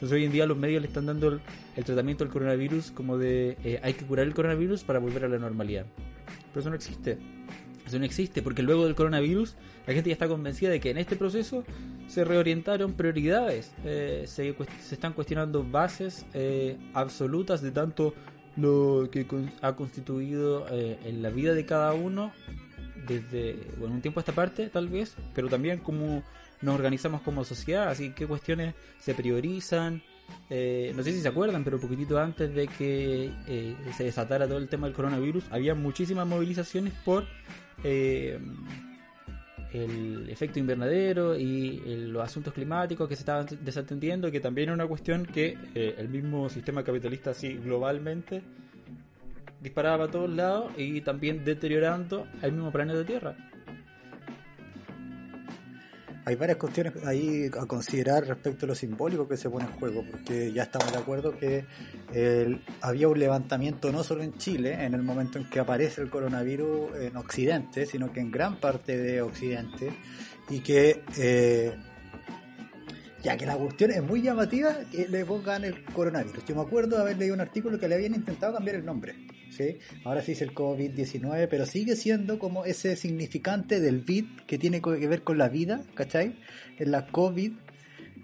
Entonces 0.00 0.16
hoy 0.16 0.24
en 0.24 0.32
día 0.32 0.46
los 0.46 0.56
medios 0.56 0.80
le 0.80 0.88
están 0.88 1.04
dando 1.04 1.28
el, 1.76 1.84
tratamiento 1.84 2.24
del 2.24 2.32
coronavirus 2.32 2.90
como 2.90 3.18
de 3.18 3.58
eh, 3.64 3.80
hay 3.82 3.92
que 3.92 4.06
curar 4.06 4.26
el 4.26 4.32
coronavirus 4.32 4.82
para 4.82 4.98
volver 4.98 5.26
a 5.26 5.28
la 5.28 5.38
normalidad. 5.38 5.84
Pero 6.48 6.60
eso 6.60 6.70
no 6.70 6.76
existe. 6.76 7.18
Eso 7.86 7.98
no 7.98 8.06
existe 8.06 8.40
porque 8.40 8.62
luego 8.62 8.86
del 8.86 8.94
coronavirus 8.94 9.56
la 9.86 9.92
gente 9.92 10.08
ya 10.08 10.14
está 10.14 10.26
convencida 10.26 10.70
de 10.70 10.80
que 10.80 10.88
en 10.88 10.96
este 10.96 11.16
proceso 11.16 11.64
se 12.08 12.24
reorientaron 12.24 12.94
prioridades, 12.94 13.72
eh, 13.84 14.24
se, 14.26 14.56
están 14.90 15.12
cuestionando 15.12 15.64
bases 15.64 16.24
eh, 16.32 16.78
absolutas 16.94 17.60
de 17.60 17.70
tanto 17.70 18.14
lo 18.56 19.10
que 19.12 19.26
ha 19.60 19.76
constituido 19.76 20.66
en 20.70 21.22
la 21.22 21.28
vida 21.28 21.52
de 21.52 21.66
cada 21.66 21.92
uno 21.92 22.32
desde 23.10 23.56
bueno, 23.76 23.94
un 23.96 24.00
tiempo 24.00 24.20
a 24.20 24.22
esta 24.22 24.32
parte 24.32 24.68
tal 24.68 24.88
vez, 24.88 25.16
pero 25.34 25.48
también 25.48 25.78
como 25.80 26.22
nos 26.62 26.74
organizamos 26.74 27.22
como 27.22 27.44
sociedad, 27.44 27.88
así 27.88 28.10
que 28.10 28.26
cuestiones 28.26 28.74
se 28.98 29.14
priorizan. 29.14 30.02
Eh, 30.48 30.92
no 30.94 31.02
sé 31.02 31.12
si 31.12 31.20
se 31.20 31.28
acuerdan, 31.28 31.64
pero 31.64 31.76
un 31.76 31.82
poquitito 31.82 32.18
antes 32.18 32.54
de 32.54 32.68
que 32.68 33.32
eh, 33.48 33.76
se 33.96 34.04
desatara 34.04 34.46
todo 34.46 34.58
el 34.58 34.68
tema 34.68 34.86
del 34.86 34.94
coronavirus, 34.94 35.44
había 35.50 35.74
muchísimas 35.74 36.26
movilizaciones 36.26 36.92
por 37.04 37.26
eh, 37.82 38.38
el 39.72 40.28
efecto 40.30 40.60
invernadero 40.60 41.36
y 41.36 41.80
los 42.06 42.22
asuntos 42.22 42.52
climáticos 42.52 43.08
que 43.08 43.16
se 43.16 43.22
estaban 43.22 43.46
desatendiendo, 43.62 44.30
que 44.30 44.40
también 44.40 44.68
era 44.68 44.74
una 44.74 44.86
cuestión 44.86 45.24
que 45.24 45.56
el 45.74 46.08
mismo 46.08 46.48
sistema 46.48 46.82
capitalista 46.82 47.30
así 47.30 47.54
globalmente 47.54 48.42
disparaba 49.60 50.04
a 50.04 50.10
todos 50.10 50.30
lados 50.30 50.72
y 50.76 51.00
también 51.00 51.44
deteriorando 51.44 52.26
el 52.42 52.52
mismo 52.52 52.72
planeta 52.72 53.04
Tierra 53.04 53.36
hay 56.24 56.36
varias 56.36 56.58
cuestiones 56.58 56.92
ahí 57.04 57.50
a 57.58 57.66
considerar 57.66 58.24
respecto 58.26 58.64
a 58.64 58.68
lo 58.68 58.74
simbólico 58.76 59.26
que 59.26 59.36
se 59.36 59.48
pone 59.50 59.64
en 59.64 59.72
juego, 59.72 60.04
porque 60.08 60.52
ya 60.52 60.64
estamos 60.64 60.92
de 60.92 60.98
acuerdo 60.98 61.36
que 61.36 61.64
había 62.82 63.08
un 63.08 63.18
levantamiento 63.18 63.90
no 63.90 64.04
solo 64.04 64.22
en 64.22 64.36
Chile, 64.38 64.84
en 64.84 64.94
el 64.94 65.02
momento 65.02 65.38
en 65.38 65.50
que 65.50 65.60
aparece 65.60 66.02
el 66.02 66.10
coronavirus 66.10 66.96
en 67.00 67.16
Occidente, 67.16 67.84
sino 67.86 68.12
que 68.12 68.20
en 68.20 68.30
gran 68.30 68.60
parte 68.60 68.96
de 68.96 69.22
Occidente, 69.22 69.92
y 70.48 70.60
que 70.60 71.02
eh, 71.18 71.74
ya 73.22 73.36
que 73.36 73.46
la 73.46 73.56
cuestión 73.56 73.90
es 73.90 74.02
muy 74.02 74.22
llamativa 74.22 74.72
que 74.90 75.08
le 75.08 75.24
pongan 75.24 75.64
el 75.64 75.84
coronavirus. 75.84 76.44
Yo 76.44 76.54
me 76.54 76.62
acuerdo 76.62 76.96
de 76.96 77.02
haber 77.02 77.18
leído 77.18 77.34
un 77.34 77.40
artículo 77.40 77.78
que 77.78 77.88
le 77.88 77.96
habían 77.96 78.14
intentado 78.14 78.54
cambiar 78.54 78.76
el 78.76 78.84
nombre. 78.84 79.14
¿Sí? 79.50 79.78
Ahora 80.04 80.22
se 80.22 80.32
dice 80.32 80.44
el 80.44 80.54
COVID-19, 80.54 81.48
pero 81.48 81.66
sigue 81.66 81.96
siendo 81.96 82.38
como 82.38 82.64
ese 82.64 82.96
significante 82.96 83.80
del 83.80 84.00
vid 84.00 84.26
que 84.46 84.58
tiene 84.58 84.80
que 84.80 85.06
ver 85.06 85.22
con 85.22 85.38
la 85.38 85.48
vida, 85.48 85.82
¿cachai? 85.94 86.36
En 86.78 86.90
la 86.90 87.06
COVID, 87.06 87.52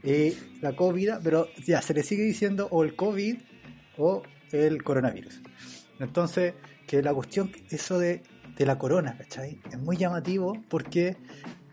eh, 0.02 0.36
la 0.60 0.74
COVID, 0.74 1.14
pero 1.22 1.48
ya 1.66 1.82
se 1.82 1.94
le 1.94 2.02
sigue 2.02 2.22
diciendo 2.22 2.68
o 2.70 2.84
el 2.84 2.94
COVID 2.94 3.36
o 3.98 4.22
el 4.52 4.82
coronavirus. 4.82 5.40
Entonces, 5.98 6.54
que 6.86 7.02
la 7.02 7.12
cuestión, 7.12 7.50
eso 7.70 7.98
de, 7.98 8.22
de 8.56 8.66
la 8.66 8.78
corona, 8.78 9.16
¿cachai? 9.18 9.60
Es 9.70 9.78
muy 9.78 9.96
llamativo 9.96 10.62
porque 10.68 11.16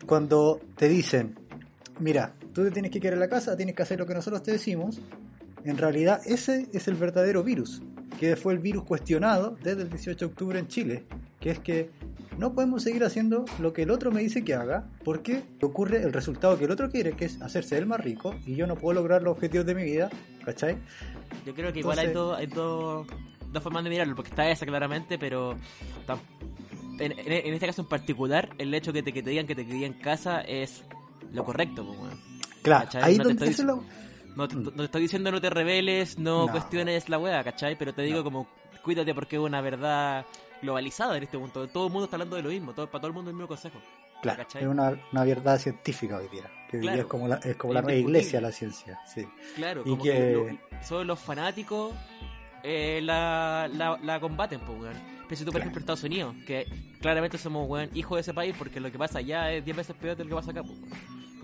cuando 0.05 0.59
te 0.75 0.89
dicen, 0.89 1.35
mira, 1.99 2.33
tú 2.53 2.63
te 2.63 2.71
tienes 2.71 2.91
que 2.91 2.99
quedar 2.99 3.13
en 3.13 3.19
la 3.19 3.29
casa, 3.29 3.55
tienes 3.55 3.75
que 3.75 3.83
hacer 3.83 3.99
lo 3.99 4.05
que 4.05 4.13
nosotros 4.13 4.43
te 4.43 4.51
decimos, 4.51 5.01
en 5.63 5.77
realidad 5.77 6.21
ese 6.25 6.67
es 6.73 6.87
el 6.87 6.95
verdadero 6.95 7.43
virus, 7.43 7.81
que 8.19 8.35
fue 8.35 8.53
el 8.53 8.59
virus 8.59 8.83
cuestionado 8.83 9.55
desde 9.63 9.83
el 9.83 9.89
18 9.89 10.17
de 10.17 10.25
octubre 10.25 10.59
en 10.59 10.67
Chile, 10.67 11.03
que 11.39 11.51
es 11.51 11.59
que 11.59 11.89
no 12.37 12.53
podemos 12.53 12.83
seguir 12.83 13.03
haciendo 13.03 13.45
lo 13.59 13.73
que 13.73 13.83
el 13.83 13.91
otro 13.91 14.11
me 14.11 14.21
dice 14.21 14.43
que 14.43 14.53
haga, 14.53 14.89
porque 15.03 15.43
ocurre 15.61 16.01
el 16.03 16.13
resultado 16.13 16.57
que 16.57 16.65
el 16.65 16.71
otro 16.71 16.89
quiere, 16.89 17.13
que 17.13 17.25
es 17.25 17.41
hacerse 17.41 17.77
el 17.77 17.85
más 17.85 17.99
rico, 17.99 18.35
y 18.45 18.55
yo 18.55 18.65
no 18.67 18.75
puedo 18.75 18.95
lograr 18.95 19.21
los 19.21 19.33
objetivos 19.33 19.65
de 19.65 19.75
mi 19.75 19.83
vida, 19.83 20.09
¿cachai? 20.43 20.77
Yo 21.45 21.53
creo 21.53 21.71
que 21.71 21.79
igual 21.79 21.99
hay, 21.99 22.13
todo, 22.13 22.35
hay 22.35 22.47
dos 22.47 23.07
formas 23.61 23.83
de 23.83 23.89
mirarlo, 23.89 24.15
porque 24.15 24.29
está 24.29 24.49
esa 24.49 24.65
claramente, 24.65 25.19
pero 25.19 25.57
en, 26.99 27.11
este 27.53 27.65
caso 27.67 27.81
en 27.81 27.87
particular, 27.87 28.49
el 28.57 28.73
hecho 28.73 28.93
que 28.93 29.03
te, 29.03 29.13
que 29.13 29.21
te 29.21 29.29
digan 29.29 29.47
que 29.47 29.55
te 29.55 29.65
quería 29.65 29.87
en 29.87 29.93
casa 29.93 30.41
es 30.41 30.83
lo 31.31 31.43
correcto, 31.43 31.85
pues, 31.85 32.13
Claro, 32.63 32.89
ahí 33.01 33.17
no 33.17 33.25
donde 33.25 33.45
te 33.45 33.63
no, 34.35 34.47
te, 34.47 34.83
estoy 34.83 35.01
diciendo 35.01 35.31
no 35.31 35.41
te 35.41 35.49
reveles, 35.49 36.17
no, 36.17 36.47
cuestiones 36.47 37.09
la 37.09 37.17
weá, 37.17 37.43
¿cachai? 37.43 37.77
Pero 37.77 37.93
te 37.93 38.01
digo 38.03 38.23
como, 38.23 38.47
cuídate 38.83 39.13
porque 39.13 39.35
es 39.35 39.41
una 39.41 39.61
verdad 39.61 40.25
globalizada 40.61 41.17
en 41.17 41.23
este 41.23 41.37
punto. 41.37 41.67
Todo 41.67 41.87
el 41.87 41.91
mundo 41.91 42.05
está 42.05 42.15
hablando 42.15 42.35
de 42.35 42.43
lo 42.43 42.49
mismo, 42.49 42.73
todo, 42.73 42.87
para 42.87 43.01
todo 43.01 43.07
el 43.07 43.13
mundo 43.13 43.29
el 43.29 43.35
mismo 43.35 43.47
consejo. 43.47 43.79
Claro, 44.21 44.43
es 44.43 44.65
una, 44.65 44.97
una, 45.11 45.23
verdad 45.25 45.59
científica 45.59 46.17
hoy 46.17 46.29
día. 46.29 46.49
Que 46.69 46.79
es 46.79 47.05
como 47.05 47.27
la, 47.27 47.35
es 47.35 47.57
como 47.57 47.73
la 47.73 47.81
nueva 47.81 47.99
iglesia 47.99 48.39
la 48.39 48.51
ciencia. 48.51 48.99
Sí. 49.05 49.27
Claro, 49.55 49.83
y 49.85 49.97
que, 49.97 50.57
solo 50.81 51.03
los 51.03 51.19
fanáticos 51.19 51.93
eh, 52.63 53.01
la, 53.03 53.69
la, 54.01 54.19
combaten, 54.21 54.61
pues, 54.61 54.79
weón. 54.79 54.95
Pero 55.27 55.35
si 55.35 55.45
tú, 55.45 55.51
por 55.51 55.59
ejemplo, 55.59 55.79
Estados 55.79 56.03
Unidos, 56.03 56.33
que 56.47 56.65
claramente 57.01 57.37
somos, 57.37 57.67
weón, 57.69 57.89
hijos 57.93 58.15
de 58.15 58.21
ese 58.21 58.33
país, 58.33 58.55
porque 58.57 58.79
lo 58.79 58.89
que 58.89 58.97
pasa 58.97 59.19
allá 59.19 59.51
es 59.51 59.65
10 59.65 59.75
veces 59.75 59.95
peor 59.97 60.15
de 60.15 60.23
lo 60.23 60.29
que 60.29 60.35
pasa 60.35 60.51
acá, 60.51 60.63
pues, 60.63 60.77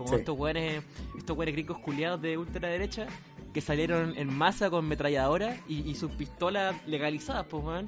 como 0.04 0.16
estos 0.16 0.38
weones, 0.38 0.82
estos 1.18 1.36
weones 1.36 1.54
gringos 1.54 1.78
culiados 1.78 2.22
de 2.22 2.38
ultraderecha 2.38 3.06
que 3.52 3.60
salieron 3.60 4.16
en 4.16 4.32
masa 4.32 4.70
con 4.70 4.86
metralladoras 4.86 5.58
y, 5.68 5.94
sus 5.94 6.10
pistolas 6.12 6.74
legalizadas, 6.86 7.46
pues, 7.46 7.62
weón. 7.62 7.86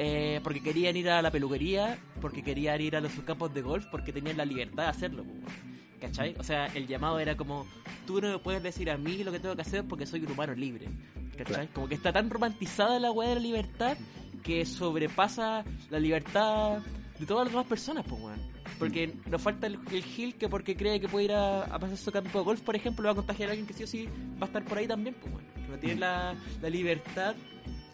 Eh, 0.00 0.38
porque 0.44 0.62
querían 0.62 0.96
ir 0.96 1.10
a 1.10 1.20
la 1.20 1.32
peluquería, 1.32 1.98
porque 2.20 2.44
querían 2.44 2.80
ir 2.80 2.94
a 2.94 3.00
los 3.00 3.10
campos 3.26 3.52
de 3.52 3.62
golf, 3.62 3.86
porque 3.90 4.12
tenían 4.12 4.36
la 4.36 4.44
libertad 4.44 4.84
de 4.84 4.88
hacerlo, 4.90 5.24
pues, 5.24 5.36
weón. 5.36 5.78
¿Cachai? 6.00 6.36
O 6.38 6.44
sea, 6.44 6.66
el 6.66 6.86
llamado 6.86 7.18
era 7.18 7.36
como, 7.36 7.66
tú 8.06 8.20
no 8.20 8.28
me 8.28 8.38
puedes 8.38 8.62
decir 8.62 8.88
a 8.88 8.96
mí 8.96 9.24
lo 9.24 9.32
que 9.32 9.40
tengo 9.40 9.56
que 9.56 9.62
hacer 9.62 9.84
porque 9.84 10.06
soy 10.06 10.20
un 10.20 10.30
humano 10.30 10.54
libre. 10.54 10.88
¿Cachai? 11.36 11.66
Como 11.68 11.88
que 11.88 11.96
está 11.96 12.12
tan 12.12 12.30
romantizada 12.30 13.00
la 13.00 13.10
weá 13.10 13.30
de 13.30 13.34
la 13.36 13.40
libertad 13.40 13.96
que 14.44 14.64
sobrepasa 14.64 15.64
la 15.90 15.98
libertad 15.98 16.78
de 17.18 17.26
todas 17.26 17.46
las 17.46 17.52
demás 17.52 17.66
personas, 17.66 18.04
pues, 18.08 18.20
weón. 18.20 18.40
Porque 18.78 19.12
nos 19.26 19.42
falta 19.42 19.66
el, 19.66 19.78
el 19.90 20.02
Gil 20.04 20.36
que 20.36 20.48
porque 20.48 20.76
cree 20.76 21.00
que 21.00 21.08
puede 21.08 21.26
ir 21.26 21.32
a, 21.32 21.66
pasar 21.80 21.96
su 21.96 22.12
campo 22.12 22.38
de 22.38 22.44
golf, 22.44 22.60
por 22.60 22.76
ejemplo, 22.76 23.04
va 23.04 23.12
a 23.12 23.14
contagiar 23.14 23.48
a 23.48 23.52
alguien 23.52 23.66
que 23.66 23.74
sí 23.74 23.82
o 23.82 23.86
sí 23.86 24.08
va 24.40 24.42
a 24.42 24.44
estar 24.46 24.64
por 24.64 24.78
ahí 24.78 24.86
también, 24.86 25.16
pues, 25.20 25.32
weón. 25.32 25.46
Que 25.66 25.72
no 25.72 25.78
tiene 25.78 25.96
mm. 25.96 26.00
la, 26.00 26.34
la 26.62 26.70
libertad 26.70 27.34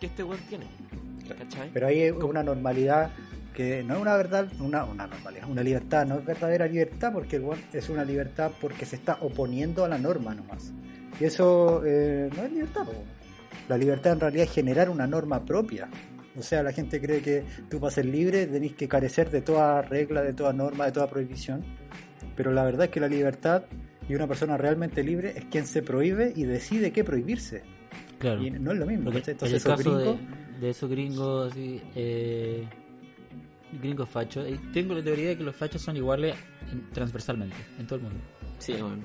que 0.00 0.06
este 0.06 0.22
weón 0.22 0.40
tiene. 0.48 0.66
¿Cachai? 1.38 1.70
Pero 1.72 1.86
hay 1.86 2.10
una 2.10 2.42
normalidad 2.42 3.10
que 3.54 3.82
no 3.84 3.94
es 3.94 4.00
una 4.00 4.16
verdad, 4.16 4.48
una, 4.58 4.84
una 4.84 5.06
normalidad, 5.06 5.48
una 5.48 5.62
libertad, 5.62 6.04
no 6.04 6.18
es 6.18 6.24
verdadera 6.26 6.66
libertad 6.66 7.12
porque 7.12 7.36
el 7.36 7.44
es 7.72 7.88
una 7.88 8.04
libertad 8.04 8.50
porque 8.60 8.84
se 8.84 8.96
está 8.96 9.18
oponiendo 9.20 9.84
a 9.84 9.88
la 9.88 9.96
norma 9.96 10.34
nomás. 10.34 10.72
Y 11.20 11.24
eso 11.24 11.82
eh, 11.86 12.28
no 12.34 12.42
es 12.42 12.52
libertad. 12.52 12.86
La 13.68 13.78
libertad 13.78 14.12
en 14.14 14.20
realidad 14.20 14.44
es 14.44 14.52
generar 14.52 14.90
una 14.90 15.06
norma 15.06 15.44
propia. 15.44 15.88
O 16.36 16.42
sea, 16.42 16.62
la 16.62 16.72
gente 16.72 17.00
cree 17.00 17.20
que 17.20 17.44
tú 17.70 17.78
para 17.78 17.92
ser 17.92 18.06
libre 18.06 18.46
tenés 18.46 18.74
que 18.74 18.88
carecer 18.88 19.30
de 19.30 19.40
toda 19.40 19.82
regla, 19.82 20.22
de 20.22 20.32
toda 20.32 20.52
norma, 20.52 20.86
de 20.86 20.92
toda 20.92 21.08
prohibición. 21.08 21.64
Pero 22.36 22.52
la 22.52 22.64
verdad 22.64 22.86
es 22.86 22.90
que 22.90 23.00
la 23.00 23.08
libertad 23.08 23.64
y 24.08 24.14
una 24.14 24.26
persona 24.26 24.56
realmente 24.56 25.02
libre 25.02 25.34
es 25.36 25.44
quien 25.46 25.66
se 25.66 25.82
prohíbe 25.82 26.32
y 26.34 26.44
decide 26.44 26.92
qué 26.92 27.04
prohibirse. 27.04 27.62
Claro. 28.18 28.42
Y 28.42 28.50
no 28.50 28.72
es 28.72 28.78
lo 28.78 28.86
mismo. 28.86 29.10
Entonces, 29.10 29.42
en 29.42 29.54
el 29.54 29.62
caso 29.62 29.98
de, 29.98 30.18
de, 30.60 30.70
esos 30.70 30.90
gringos, 30.90 31.52
eh, 31.56 32.66
gringos 33.80 34.08
fachos, 34.08 34.46
tengo 34.72 34.94
la 34.94 35.02
teoría 35.02 35.30
de 35.30 35.36
que 35.36 35.44
los 35.44 35.54
fachos 35.54 35.82
son 35.82 35.96
iguales 35.96 36.34
transversalmente, 36.92 37.56
en 37.78 37.86
todo 37.86 37.96
el 37.96 38.04
mundo. 38.04 38.20
Sí, 38.58 38.72
bueno. 38.72 39.04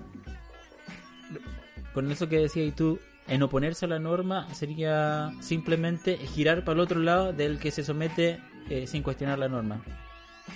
Con 1.93 2.11
eso 2.11 2.27
que 2.27 2.39
decías 2.39 2.75
tú, 2.75 2.99
en 3.29 3.43
oponerse 3.43 3.85
a 3.85 3.87
la 3.87 3.99
norma 3.99 4.47
sería 4.53 5.31
simplemente 5.39 6.17
girar 6.17 6.63
para 6.63 6.73
el 6.75 6.79
otro 6.79 6.99
lado 6.99 7.33
del 7.33 7.59
que 7.59 7.71
se 7.71 7.83
somete 7.83 8.39
eh, 8.69 8.87
sin 8.87 9.03
cuestionar 9.03 9.39
la 9.39 9.47
norma. 9.47 9.83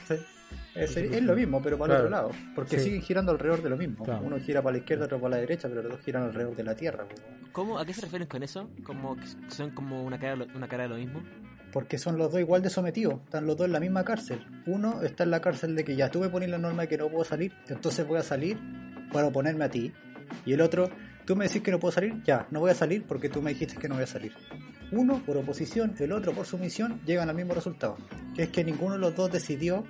Sí. 0.08 0.16
Es, 0.76 1.24
lo 1.24 1.36
mismo, 1.36 1.62
pero 1.62 1.78
para 1.78 1.94
el 1.94 2.00
otro 2.00 2.10
lado. 2.10 2.32
Porque 2.56 2.80
siguen 2.80 3.02
girando 3.02 3.32
alrededor 3.32 3.62
de 3.62 3.70
lo 3.70 3.78
mismo. 3.78 4.06
Uno 4.24 4.40
gira 4.40 4.62
para 4.62 4.74
la 4.74 4.80
izquierda, 4.80 5.06
otro 5.06 5.20
para 5.20 5.36
la 5.36 5.42
derecha, 5.42 5.68
pero 5.70 5.84
los 5.84 5.92
dos 5.92 6.02
giran 6.02 6.24
alrededor 6.24 6.56
de 6.56 6.64
la 6.64 6.76
Tierra. 6.76 7.06
¿Cómo? 7.52 7.78
¿A 7.78 7.86
qué 7.86 7.94
se 7.94 8.02
refieren 8.02 8.28
con 8.28 8.42
eso? 8.42 8.70
¿Como 8.84 9.16
son 9.50 9.72
como 9.72 10.04
una 10.04 10.20
cara, 10.20 10.46
una 10.56 10.68
cara 10.68 10.84
de 10.84 10.90
lo 10.90 10.96
mismo? 10.96 11.22
Porque 11.72 11.98
son 11.98 12.18
los 12.18 12.32
dos 12.32 12.40
igual 12.40 12.62
de 12.64 12.70
sometidos. 12.70 13.22
Están 13.24 13.46
los 13.46 13.56
dos 13.56 13.68
en 13.68 13.74
la 13.74 13.80
misma 13.80 14.04
cárcel. 14.04 14.46
Uno 14.66 15.02
está 15.04 15.24
en 15.24 15.32
la 15.32 15.42
cárcel 15.42 15.76
de 15.76 15.84
que 15.84 15.96
ya 15.96 16.10
tuve 16.10 16.30
poner 16.30 16.50
la 16.50 16.58
norma 16.58 16.84
de 16.84 16.88
que 16.88 16.98
no 16.98 17.08
puedo 17.10 17.24
salir, 17.24 17.54
entonces 17.68 18.08
voy 18.08 18.18
a 18.18 18.24
salir 18.24 18.58
para 19.12 19.28
oponerme 19.28 19.66
a 19.66 19.70
ti. 19.70 19.94
Y 20.46 20.54
el 20.54 20.62
otro 20.62 20.90
Tú 21.26 21.36
me 21.36 21.46
decís 21.48 21.62
que 21.62 21.72
no 21.72 21.80
puedo 21.80 21.92
salir, 21.92 22.22
ya, 22.24 22.48
no 22.52 22.60
voy 22.60 22.72
a 22.72 22.76
salir 22.76 23.06
porque 23.08 23.30
tú 23.30 23.42
me 23.42 23.54
dijiste 23.54 23.78
que 23.78 23.88
no 23.88 23.96
voy 23.96 24.04
a 24.04 24.08
salir. 24.08 24.34
Uno 24.92 25.24
por 25.26 25.38
oposición, 25.38 25.96
el 26.00 26.12
otro 26.12 26.34
por 26.34 26.46
sumisión, 26.46 27.02
llegan 27.06 27.30
al 27.30 27.36
mismo 27.36 27.54
resultado, 27.54 27.98
que 28.36 28.44
es 28.44 28.50
que 28.50 28.64
ninguno 28.64 28.94
de 28.94 29.00
los 29.00 29.16
dos 29.16 29.32
decidió 29.32 29.86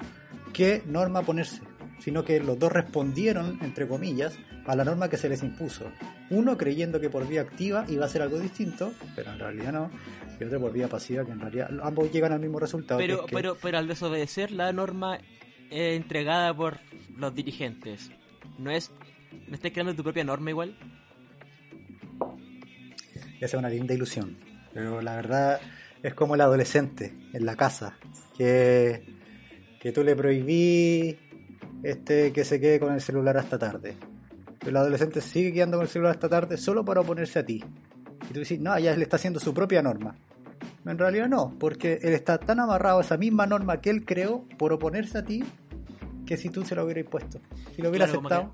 qué 0.54 0.84
norma 0.86 1.24
ponerse, 1.24 1.62
sino 2.00 2.24
que 2.24 2.39
los 2.39 2.60
dos 2.60 2.72
respondieron, 2.72 3.58
entre 3.62 3.88
comillas, 3.88 4.38
a 4.65 4.76
la 4.76 4.86
norma 4.86 5.10
que 5.10 5.17
se 5.17 5.28
les 5.28 5.43
impuso. 5.43 5.91
Uno 6.30 6.58
creyendo 6.58 7.02
que 7.02 7.10
por 7.10 7.28
vía 7.28 7.41
activa 7.41 7.86
iba 7.89 8.06
a 8.06 8.10
ser 8.10 8.22
algo 8.22 8.39
distinto, 8.39 8.93
pero 9.15 9.32
en 9.32 9.39
realidad 9.39 9.74
no, 9.74 9.91
y 10.39 10.43
otro 10.43 10.60
por 10.60 10.72
vía 10.72 10.88
pasiva, 10.88 11.26
que 11.26 11.32
en 11.32 11.39
realidad 11.39 11.69
ambos 11.82 12.12
llegan 12.12 12.32
al 12.32 12.39
mismo 12.39 12.60
resultado. 12.60 13.00
Pero, 13.00 13.26
pero, 13.30 13.58
pero 13.62 13.78
al 13.78 13.88
desobedecer 13.88 14.52
la 14.52 14.72
norma 14.72 15.19
entregada 15.69 16.54
por 16.56 16.80
los 17.17 17.34
dirigentes, 17.34 18.12
¿no 18.58 18.72
es... 18.72 18.91
¿No 19.48 19.56
estás 19.56 19.72
creando 19.72 19.96
tu 19.96 20.04
propia 20.04 20.24
norma 20.24 20.52
igual? 20.52 20.78
Esa 23.46 23.58
es 23.58 23.60
una 23.60 23.70
linda 23.70 23.94
ilusión. 23.94 24.38
Pero 24.74 25.02
la 25.02 25.16
verdad 25.16 25.60
es 26.02 26.14
como 26.14 26.36
el 26.36 26.42
adolescente 26.42 27.14
en 27.34 27.46
la 27.46 27.56
casa, 27.56 27.98
que, 28.38 29.04
que 29.80 29.92
tú 29.92 30.04
le 30.04 30.16
prohibí 30.16 31.18
este, 31.84 32.32
que 32.32 32.44
se 32.44 32.60
quede 32.60 32.80
con 32.80 32.94
el 32.94 33.02
celular 33.02 33.38
hasta 33.38 33.60
tarde. 33.60 33.98
Pero 34.60 34.70
el 34.70 34.78
adolescente 34.78 35.22
sigue 35.22 35.54
quedando 35.54 35.78
con 35.78 35.86
el 35.86 35.90
celular 35.90 36.14
hasta 36.14 36.30
tarde 36.30 36.58
solo 36.58 36.84
para 36.84 37.02
oponerse 37.02 37.40
a 37.40 37.46
ti. 37.46 37.64
Y 38.30 38.34
tú 38.34 38.40
dices, 38.40 38.60
no, 38.60 38.78
ya 38.80 38.94
él 38.94 39.02
está 39.02 39.18
haciendo 39.18 39.40
su 39.40 39.54
propia 39.54 39.82
norma. 39.82 40.16
En 40.86 40.98
realidad 40.98 41.28
no, 41.28 41.54
porque 41.60 42.00
él 42.02 42.14
está 42.14 42.38
tan 42.38 42.60
amarrado 42.60 43.00
a 43.00 43.02
esa 43.02 43.18
misma 43.18 43.46
norma 43.46 43.80
que 43.80 43.90
él 43.90 44.06
creó 44.06 44.46
por 44.58 44.74
oponerse 44.74 45.18
a 45.18 45.24
ti, 45.24 45.44
que 46.26 46.38
si 46.38 46.50
tú 46.50 46.64
se 46.64 46.76
lo 46.76 46.86
hubieras 46.86 47.06
puesto, 47.10 47.40
si 47.76 47.82
lo 47.82 47.90
hubieras 47.90 48.10
aceptado. 48.10 48.54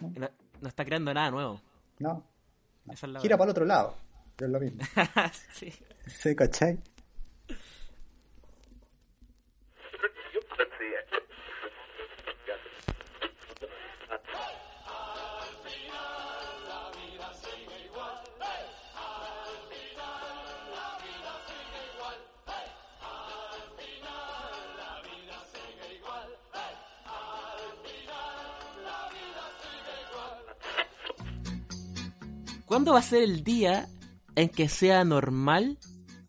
No, 0.00 0.68
está 0.68 0.84
creando 0.84 1.12
nada 1.12 1.30
nuevo. 1.30 1.60
No. 1.98 2.24
Gira 3.20 3.36
para 3.36 3.44
el 3.46 3.50
otro 3.50 3.64
lado 3.64 4.05
es 4.44 4.50
lo 4.50 4.60
mismo. 4.60 4.82
sí. 5.52 5.72
¿Sí, 6.06 6.36
cachai? 6.36 6.78
¿Cuándo 32.66 32.92
va 32.92 32.98
a 32.98 33.02
ser 33.02 33.22
el 33.22 33.42
día 33.42 33.88
en 34.36 34.48
que 34.48 34.68
sea 34.68 35.04
normal 35.04 35.78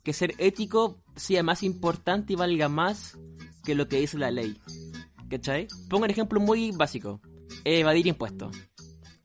que 0.04 0.14
ser 0.14 0.34
ético 0.38 1.04
sea 1.16 1.44
más 1.44 1.64
importante 1.64 2.34
y 2.34 2.36
valga 2.36 2.70
más 2.70 3.18
que 3.64 3.76
lo 3.76 3.88
que 3.88 4.00
dice 4.00 4.18
la 4.18 4.32
ley. 4.32 4.58
¿Cachai? 5.30 5.68
Pongo 5.90 6.06
un 6.06 6.10
ejemplo 6.10 6.40
muy 6.40 6.72
básico. 6.72 7.20
Evadir 7.66 8.08
impuestos. 8.08 8.56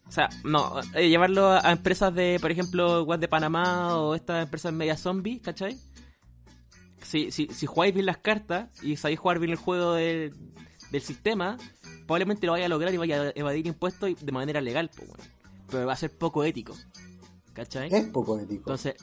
O 0.09 0.11
sea, 0.11 0.29
no, 0.45 0.81
eh, 0.95 1.09
llevarlo 1.09 1.53
a 1.53 1.71
empresas 1.73 2.15
de, 2.15 2.39
por 2.41 2.51
ejemplo, 2.51 3.05
Web 3.05 3.21
de 3.21 3.29
Panamá 3.29 3.97
o 3.97 4.15
estas 4.15 4.43
empresas 4.45 4.73
media 4.73 4.97
zombie, 4.97 5.41
¿cachai? 5.41 5.79
Si, 7.03 7.31
si, 7.31 7.47
si 7.47 7.67
jugáis 7.67 7.95
bien 7.95 8.07
las 8.07 8.19
cartas 8.19 8.69
y 8.83 8.97
sabéis 8.97 9.21
jugar 9.21 9.39
bien 9.39 9.53
el 9.53 9.57
juego 9.57 9.95
del 9.95 10.33
sistema, 11.01 11.57
probablemente 12.07 12.47
lo 12.47 12.53
vaya 12.53 12.67
a 12.67 12.69
lograr 12.69 12.93
y 12.93 12.97
vaya 12.97 13.23
a 13.23 13.33
evadir 13.35 13.67
impuestos 13.67 14.11
de 14.21 14.33
manera 14.33 14.61
legal, 14.61 14.91
pero 15.71 15.87
va 15.87 15.93
a 15.93 15.97
ser 15.97 16.11
poco 16.11 16.45
ético. 16.45 16.75
¿Cachai? 17.53 17.93
Es 17.93 18.05
poco 18.07 18.39
ético. 18.39 18.63
Entonces, 18.71 18.95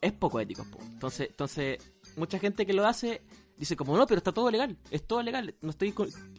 es 0.00 0.12
poco 0.12 0.40
ético. 0.40 0.66
Entonces, 0.92 1.28
entonces, 1.30 1.78
mucha 2.16 2.38
gente 2.38 2.66
que 2.66 2.72
lo 2.72 2.86
hace 2.86 3.22
dice 3.56 3.76
como, 3.76 3.96
no, 3.96 4.06
pero 4.06 4.18
está 4.18 4.32
todo 4.32 4.50
legal, 4.50 4.76
es 4.90 5.06
todo 5.06 5.22
legal, 5.22 5.54
no 5.60 5.70
estoy 5.70 5.92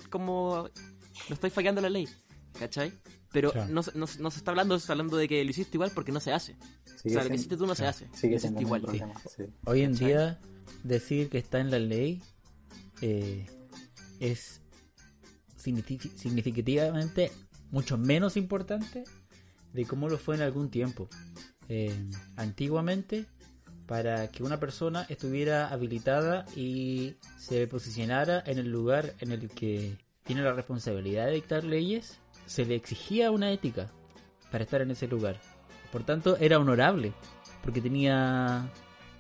como, 0.10 0.70
no 1.30 1.34
estoy 1.34 1.50
fallando 1.50 1.82
la 1.82 1.90
ley, 1.90 2.08
¿cachai? 2.60 2.92
Pero 3.32 3.52
no, 3.70 3.82
no, 3.96 4.08
se 4.08 4.38
está 4.38 4.52
hablando, 4.52 4.78
se 4.78 4.84
está 4.84 4.94
hablando 4.94 5.18
de 5.18 5.28
que 5.28 5.44
lo 5.44 5.50
hiciste 5.50 5.76
igual 5.76 5.92
porque 5.94 6.12
no 6.12 6.20
se 6.20 6.32
hace. 6.32 6.56
o 6.56 7.10
sea, 7.10 7.24
lo 7.24 7.30
que 7.30 7.36
hiciste 7.36 7.58
tú 7.58 7.66
no 7.66 7.76
se 7.76 7.86
hace. 7.86 8.08
Sigue 8.14 8.40
siendo 8.40 8.62
igual. 8.62 8.86
Hoy 9.66 9.82
en 9.82 9.94
día, 9.94 10.40
decir 10.84 11.30
que 11.30 11.38
está 11.38 11.60
en 11.60 11.70
la 11.70 11.80
ley 11.80 12.22
eh, 13.02 13.46
es 14.20 14.62
significativamente 15.58 17.32
mucho 17.72 17.98
menos 17.98 18.38
importante 18.38 19.04
de 19.74 19.86
cómo 19.86 20.08
lo 20.08 20.18
fue 20.18 20.36
en 20.36 20.42
algún 20.42 20.70
tiempo. 20.70 21.10
Eh, 21.70 21.96
antiguamente 22.36 23.26
para 23.88 24.30
que 24.30 24.44
una 24.44 24.60
persona 24.60 25.06
estuviera 25.10 25.68
habilitada 25.68 26.46
y 26.56 27.16
se 27.38 27.68
posicionara 27.68 28.44
en 28.46 28.58
el 28.58 28.72
lugar 28.72 29.14
en 29.20 29.32
el 29.32 29.50
que 29.50 29.98
tiene 30.24 30.42
la 30.42 30.54
responsabilidad 30.54 31.28
de 31.28 31.34
dictar 31.34 31.64
leyes, 31.64 32.20
se 32.46 32.66
le 32.66 32.76
exigía 32.76 33.32
una 33.32 33.52
ética 33.52 33.92
para 34.52 34.64
estar 34.64 34.82
en 34.82 34.92
ese 34.92 35.08
lugar. 35.08 35.40
Por 35.92 36.04
tanto, 36.04 36.38
era 36.38 36.60
honorable, 36.60 37.14
porque 37.64 37.82
tenía, 37.82 38.70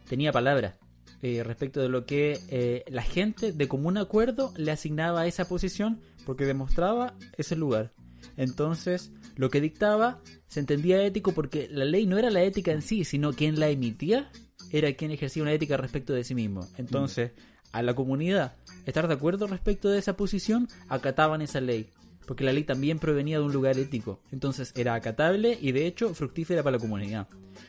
tenía 0.09 0.31
palabra 0.31 0.77
eh, 1.21 1.43
respecto 1.43 1.79
de 1.79 1.89
lo 1.89 2.05
que 2.05 2.39
eh, 2.49 2.83
la 2.87 3.01
gente 3.03 3.51
de 3.51 3.67
común 3.67 3.97
acuerdo 3.97 4.53
le 4.57 4.71
asignaba 4.71 5.21
a 5.21 5.27
esa 5.27 5.47
posición, 5.47 6.01
porque 6.25 6.45
demostraba 6.45 7.15
ese 7.37 7.55
lugar. 7.55 7.93
Entonces, 8.37 9.11
lo 9.35 9.49
que 9.49 9.61
dictaba 9.61 10.21
se 10.47 10.59
entendía 10.59 11.03
ético 11.03 11.33
porque 11.33 11.67
la 11.69 11.85
ley 11.85 12.05
no 12.05 12.17
era 12.17 12.29
la 12.29 12.43
ética 12.43 12.71
en 12.71 12.81
sí, 12.81 13.03
sino 13.03 13.33
quien 13.33 13.59
la 13.59 13.69
emitía 13.69 14.31
era 14.71 14.93
quien 14.93 15.11
ejercía 15.11 15.43
una 15.43 15.53
ética 15.53 15.77
respecto 15.77 16.13
de 16.13 16.23
sí 16.23 16.35
mismo. 16.35 16.67
Entonces, 16.77 17.31
a 17.71 17.81
la 17.81 17.93
comunidad 17.93 18.55
estar 18.85 19.07
de 19.07 19.13
acuerdo 19.13 19.47
respecto 19.47 19.89
de 19.89 19.99
esa 19.99 20.15
posición, 20.15 20.67
acataban 20.87 21.41
esa 21.41 21.59
ley. 21.61 21.89
porque 22.25 22.43
la 22.43 22.53
ley 22.53 22.63
también 22.63 22.99
provenía 22.99 23.37
de 23.37 23.45
un 23.45 23.53
lugar 23.53 23.77
ético, 23.77 24.19
entonces 24.31 24.71
era 24.75 24.93
acatable 24.95 25.57
y 25.61 25.71
de 25.71 25.87
hecho 25.87 26.13
fructífera 26.13 26.63
para 26.63 26.77
la 26.77 26.81
comunidad. 26.81 27.27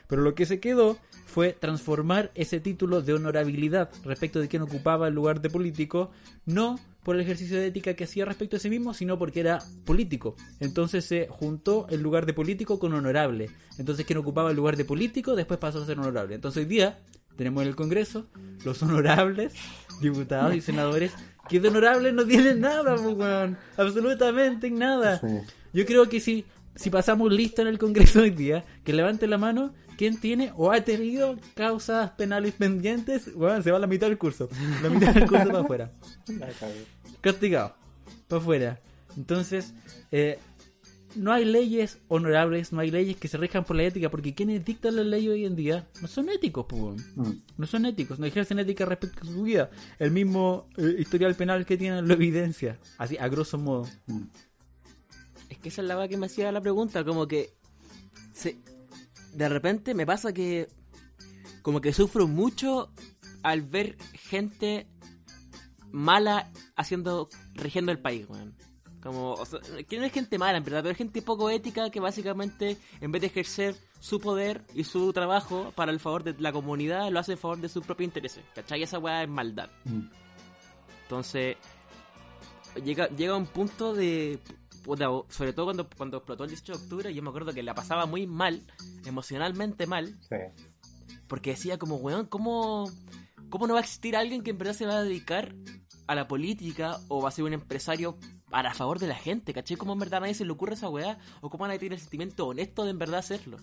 Pero 0.08 0.22
lo 0.22 0.34
que 0.34 0.46
se 0.46 0.60
quedó 0.60 0.98
fue 1.26 1.52
transformar 1.52 2.30
ese 2.34 2.60
título 2.60 3.02
de 3.02 3.14
honorabilidad 3.14 3.90
respecto 4.04 4.40
de 4.40 4.48
quien 4.48 4.62
ocupaba 4.62 5.08
el 5.08 5.14
lugar 5.14 5.40
de 5.40 5.50
político, 5.50 6.10
no 6.44 6.78
por 7.06 7.14
el 7.14 7.22
ejercicio 7.22 7.56
de 7.56 7.68
ética 7.68 7.94
que 7.94 8.02
hacía 8.02 8.24
respecto 8.24 8.56
a 8.56 8.58
sí 8.58 8.68
mismo, 8.68 8.92
sino 8.92 9.16
porque 9.16 9.38
era 9.38 9.62
político. 9.84 10.34
Entonces 10.58 11.04
se 11.04 11.28
juntó 11.30 11.86
el 11.88 12.02
lugar 12.02 12.26
de 12.26 12.34
político 12.34 12.80
con 12.80 12.94
honorable. 12.94 13.48
Entonces 13.78 14.04
quien 14.04 14.18
ocupaba 14.18 14.50
el 14.50 14.56
lugar 14.56 14.76
de 14.76 14.84
político 14.84 15.36
después 15.36 15.60
pasó 15.60 15.80
a 15.80 15.86
ser 15.86 16.00
honorable. 16.00 16.34
Entonces 16.34 16.64
hoy 16.64 16.68
día 16.68 16.98
tenemos 17.36 17.62
en 17.62 17.68
el 17.68 17.76
Congreso 17.76 18.26
los 18.64 18.82
honorables 18.82 19.54
diputados 20.00 20.56
y 20.56 20.60
senadores 20.60 21.12
que 21.48 21.60
de 21.60 21.68
honorables 21.68 22.12
no 22.12 22.26
tienen 22.26 22.60
nada, 22.60 22.96
pues, 22.96 23.56
absolutamente 23.76 24.68
nada. 24.72 25.20
Yo 25.72 25.86
creo 25.86 26.08
que 26.08 26.18
si, 26.18 26.44
si 26.74 26.90
pasamos 26.90 27.32
lista 27.32 27.62
en 27.62 27.68
el 27.68 27.78
Congreso 27.78 28.22
hoy 28.22 28.30
día, 28.30 28.64
que 28.82 28.92
levante 28.92 29.28
la 29.28 29.38
mano 29.38 29.72
quien 29.96 30.20
tiene 30.20 30.52
o 30.56 30.70
ha 30.70 30.80
tenido 30.82 31.36
causas 31.54 32.10
penales 32.12 32.54
pendientes, 32.54 33.34
bueno, 33.34 33.62
se 33.62 33.70
va 33.70 33.78
a 33.78 33.80
la 33.80 33.86
mitad 33.86 34.08
del 34.08 34.18
curso. 34.18 34.48
La 34.82 34.90
mitad 34.90 35.14
del 35.14 35.26
curso 35.26 35.46
para 35.46 35.60
afuera. 35.60 35.92
Castigado. 37.20 37.74
Para 38.28 38.40
afuera. 38.40 38.80
Entonces, 39.16 39.74
eh, 40.10 40.38
no 41.16 41.32
hay 41.32 41.44
leyes 41.44 41.98
honorables, 42.08 42.72
no 42.72 42.80
hay 42.80 42.90
leyes 42.90 43.16
que 43.16 43.28
se 43.28 43.38
rijan 43.38 43.64
por 43.64 43.76
la 43.76 43.84
ética, 43.84 44.10
porque 44.10 44.34
quienes 44.34 44.64
dictan 44.64 44.96
la 44.96 45.02
ley 45.02 45.28
hoy 45.28 45.44
en 45.44 45.56
día 45.56 45.88
no 46.02 46.08
son 46.08 46.28
éticos, 46.28 46.66
pues. 46.68 47.02
no 47.16 47.66
son 47.66 47.86
éticos, 47.86 48.18
no 48.18 48.26
ejercen 48.26 48.58
ética 48.58 48.84
respecto 48.84 49.22
a 49.22 49.26
su 49.26 49.42
vida. 49.42 49.70
El 49.98 50.10
mismo 50.10 50.68
eh, 50.76 50.96
historial 50.98 51.34
penal 51.34 51.64
que 51.64 51.76
tienen 51.76 52.06
lo 52.06 52.14
evidencia, 52.14 52.78
así 52.98 53.16
a 53.18 53.28
grosso 53.28 53.58
modo. 53.58 53.86
Mm. 54.06 54.22
Es 55.48 55.58
que 55.58 55.68
esa 55.68 55.82
es 55.82 55.88
la 55.88 56.08
que 56.08 56.16
me 56.16 56.26
hacía 56.26 56.52
la 56.52 56.60
pregunta, 56.60 57.04
como 57.04 57.26
que 57.26 57.54
se, 58.32 58.58
de 59.32 59.48
repente 59.48 59.94
me 59.94 60.06
pasa 60.06 60.32
que 60.32 60.68
como 61.62 61.80
que 61.80 61.92
sufro 61.92 62.28
mucho 62.28 62.92
al 63.42 63.62
ver 63.62 63.96
gente 64.12 64.86
mala 65.90 66.50
haciendo, 66.76 67.28
rigiendo 67.54 67.92
el 67.92 67.98
país, 67.98 68.26
weón. 68.28 68.54
Como, 69.02 69.36
que 69.88 69.98
no 69.98 70.04
es 70.04 70.12
gente 70.12 70.36
mala 70.36 70.58
en 70.58 70.64
verdad, 70.64 70.80
pero 70.82 70.92
es 70.92 70.98
gente 70.98 71.22
poco 71.22 71.48
ética 71.48 71.90
que 71.90 72.00
básicamente 72.00 72.76
en 73.00 73.12
vez 73.12 73.20
de 73.20 73.28
ejercer 73.28 73.76
su 74.00 74.20
poder 74.20 74.64
y 74.74 74.82
su 74.82 75.12
trabajo 75.12 75.72
para 75.76 75.92
el 75.92 76.00
favor 76.00 76.24
de 76.24 76.34
la 76.40 76.50
comunidad, 76.50 77.10
lo 77.10 77.20
hace 77.20 77.32
en 77.32 77.38
favor 77.38 77.58
de 77.58 77.68
sus 77.68 77.84
propios 77.84 78.06
intereses. 78.06 78.44
¿Cachai? 78.54 78.82
Esa 78.82 78.98
weá 78.98 79.22
es 79.22 79.28
maldad. 79.28 79.70
Mm. 79.84 80.08
Entonces, 81.02 81.56
llega, 82.84 83.08
llega 83.08 83.36
un 83.36 83.46
punto 83.46 83.94
de 83.94 84.40
sobre 85.28 85.52
todo 85.52 85.66
cuando, 85.66 85.88
cuando 85.96 86.18
explotó 86.18 86.44
el 86.44 86.50
18 86.50 86.72
de 86.72 86.84
octubre, 86.84 87.14
yo 87.14 87.22
me 87.22 87.30
acuerdo 87.30 87.52
que 87.52 87.62
la 87.62 87.74
pasaba 87.74 88.06
muy 88.06 88.26
mal, 88.26 88.62
emocionalmente 89.04 89.86
mal. 89.86 90.14
Porque 91.26 91.50
decía 91.50 91.78
como, 91.78 91.96
weón, 91.96 92.26
¿cómo, 92.26 92.90
¿cómo 93.50 93.66
no 93.66 93.74
va 93.74 93.80
a 93.80 93.82
existir 93.82 94.16
alguien 94.16 94.42
que 94.42 94.50
en 94.50 94.58
verdad 94.58 94.74
se 94.74 94.86
va 94.86 94.98
a 94.98 95.02
dedicar 95.02 95.54
a 96.06 96.14
la 96.14 96.28
política 96.28 97.00
o 97.08 97.22
va 97.22 97.28
a 97.28 97.32
ser 97.32 97.44
un 97.44 97.52
empresario 97.52 98.16
para 98.50 98.74
favor 98.74 98.98
de 98.98 99.08
la 99.08 99.16
gente, 99.16 99.52
¿cachai? 99.52 99.76
¿Cómo 99.76 99.92
en 99.92 99.98
verdad 99.98 100.18
a 100.18 100.20
nadie 100.20 100.34
se 100.34 100.44
le 100.44 100.52
ocurre 100.52 100.74
esa 100.74 100.88
weá? 100.88 101.18
¿O 101.40 101.50
cómo 101.50 101.66
nadie 101.66 101.80
tiene 101.80 101.96
el 101.96 102.00
sentimiento 102.00 102.46
honesto 102.46 102.84
de 102.84 102.90
en 102.90 102.98
verdad 102.98 103.18
hacerlo? 103.18 103.58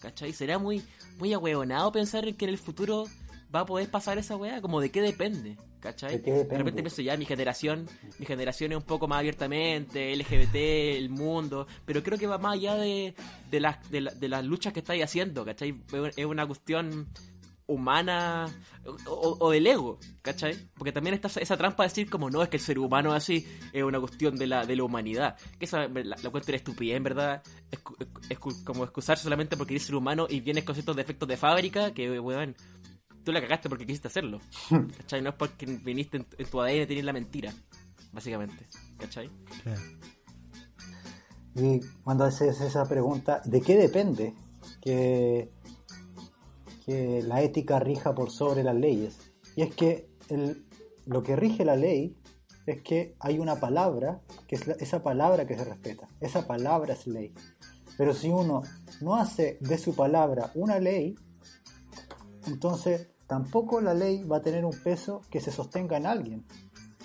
¿Cachai? 0.00 0.32
Sería 0.32 0.58
muy, 0.58 0.82
muy 1.18 1.32
ahueonado 1.32 1.90
pensar 1.92 2.26
en 2.28 2.36
que 2.36 2.44
en 2.44 2.50
el 2.50 2.58
futuro 2.58 3.06
va 3.54 3.60
a 3.60 3.66
poder 3.66 3.90
pasar 3.90 4.18
esa 4.18 4.36
weá, 4.36 4.60
como 4.60 4.80
de 4.80 4.90
qué 4.90 5.00
depende, 5.00 5.56
¿cachai? 5.80 6.18
¿De, 6.18 6.44
repente 6.44 6.82
pienso 6.82 7.02
ya, 7.02 7.16
mi 7.16 7.24
generación, 7.24 7.88
mi 8.18 8.26
generación 8.26 8.72
es 8.72 8.78
un 8.78 8.84
poco 8.84 9.08
más 9.08 9.20
abiertamente, 9.20 10.14
LGBT, 10.14 10.54
el 10.96 11.08
mundo, 11.08 11.66
pero 11.84 12.02
creo 12.02 12.18
que 12.18 12.26
va 12.26 12.38
más 12.38 12.54
allá 12.54 12.74
de, 12.76 13.14
de, 13.50 13.60
las, 13.60 13.90
de, 13.90 14.10
de 14.14 14.28
las 14.28 14.44
luchas 14.44 14.72
que 14.72 14.80
estáis 14.80 15.02
haciendo, 15.02 15.44
¿cachai? 15.44 15.74
Es 16.16 16.26
una 16.26 16.46
cuestión 16.46 17.08
humana 17.68 18.46
o, 19.06 19.50
del 19.50 19.66
ego, 19.66 19.98
¿cachai? 20.22 20.56
Porque 20.74 20.90
también 20.90 21.14
está 21.14 21.28
esa 21.40 21.56
trampa 21.56 21.82
de 21.82 21.90
decir 21.90 22.10
como 22.10 22.30
no, 22.30 22.42
es 22.42 22.48
que 22.48 22.56
el 22.56 22.62
ser 22.62 22.78
humano 22.78 23.12
así 23.12 23.46
es 23.72 23.82
una 23.82 24.00
cuestión 24.00 24.36
de 24.36 24.46
la, 24.46 24.64
de 24.64 24.74
la 24.74 24.84
humanidad. 24.84 25.36
Que 25.58 25.66
esa 25.66 25.86
la, 25.86 26.16
la 26.22 26.30
cuestión 26.30 26.54
es 26.54 26.62
estupidez, 26.62 26.96
en 26.96 27.02
verdad. 27.02 27.42
Es, 28.28 28.38
como 28.64 28.84
excusar 28.84 29.18
solamente 29.18 29.56
porque 29.56 29.74
eres 29.74 29.84
ser 29.84 29.94
humano 29.94 30.26
y 30.28 30.40
vienes 30.40 30.64
con 30.64 30.74
ciertos 30.74 30.96
defectos 30.96 31.28
de 31.28 31.36
fábrica 31.36 31.92
que, 31.92 32.18
weón, 32.18 32.56
tú 33.22 33.32
la 33.32 33.42
cagaste 33.42 33.68
porque 33.68 33.86
quisiste 33.86 34.08
hacerlo. 34.08 34.40
¿Cachai? 34.96 35.20
No 35.20 35.28
es 35.28 35.36
porque 35.36 35.66
viniste 35.66 36.16
en, 36.16 36.46
tu 36.46 36.60
ADN 36.60 36.86
tener 36.86 37.04
la 37.04 37.12
mentira, 37.12 37.52
básicamente. 38.12 38.66
¿Cachai? 38.96 39.30
Y 41.54 41.80
cuando 42.02 42.24
haces 42.24 42.58
esa 42.62 42.88
pregunta, 42.88 43.42
¿de 43.44 43.60
qué 43.60 43.76
depende 43.76 44.32
que, 44.80 45.50
que 46.88 47.22
la 47.22 47.42
ética 47.42 47.78
rija 47.78 48.14
por 48.14 48.30
sobre 48.30 48.64
las 48.64 48.74
leyes? 48.74 49.18
Y 49.56 49.62
es 49.62 49.74
que 49.74 50.08
lo 51.04 51.22
que 51.22 51.36
rige 51.36 51.66
la 51.66 51.76
ley 51.76 52.16
es 52.66 52.80
que 52.80 53.14
hay 53.20 53.38
una 53.38 53.56
palabra, 53.56 54.22
que 54.46 54.56
es 54.56 54.66
esa 54.68 55.02
palabra 55.02 55.46
que 55.46 55.54
se 55.54 55.64
respeta. 55.64 56.08
Esa 56.20 56.46
palabra 56.46 56.94
es 56.94 57.06
ley. 57.06 57.34
Pero 57.98 58.14
si 58.14 58.30
uno 58.30 58.62
no 59.02 59.16
hace 59.16 59.58
de 59.60 59.76
su 59.76 59.94
palabra 59.94 60.50
una 60.54 60.78
ley, 60.78 61.14
entonces 62.46 63.08
tampoco 63.26 63.82
la 63.82 63.92
ley 63.92 64.24
va 64.24 64.38
a 64.38 64.42
tener 64.42 64.64
un 64.64 64.78
peso 64.82 65.20
que 65.30 65.40
se 65.42 65.50
sostenga 65.50 65.98
en 65.98 66.06
alguien, 66.06 66.46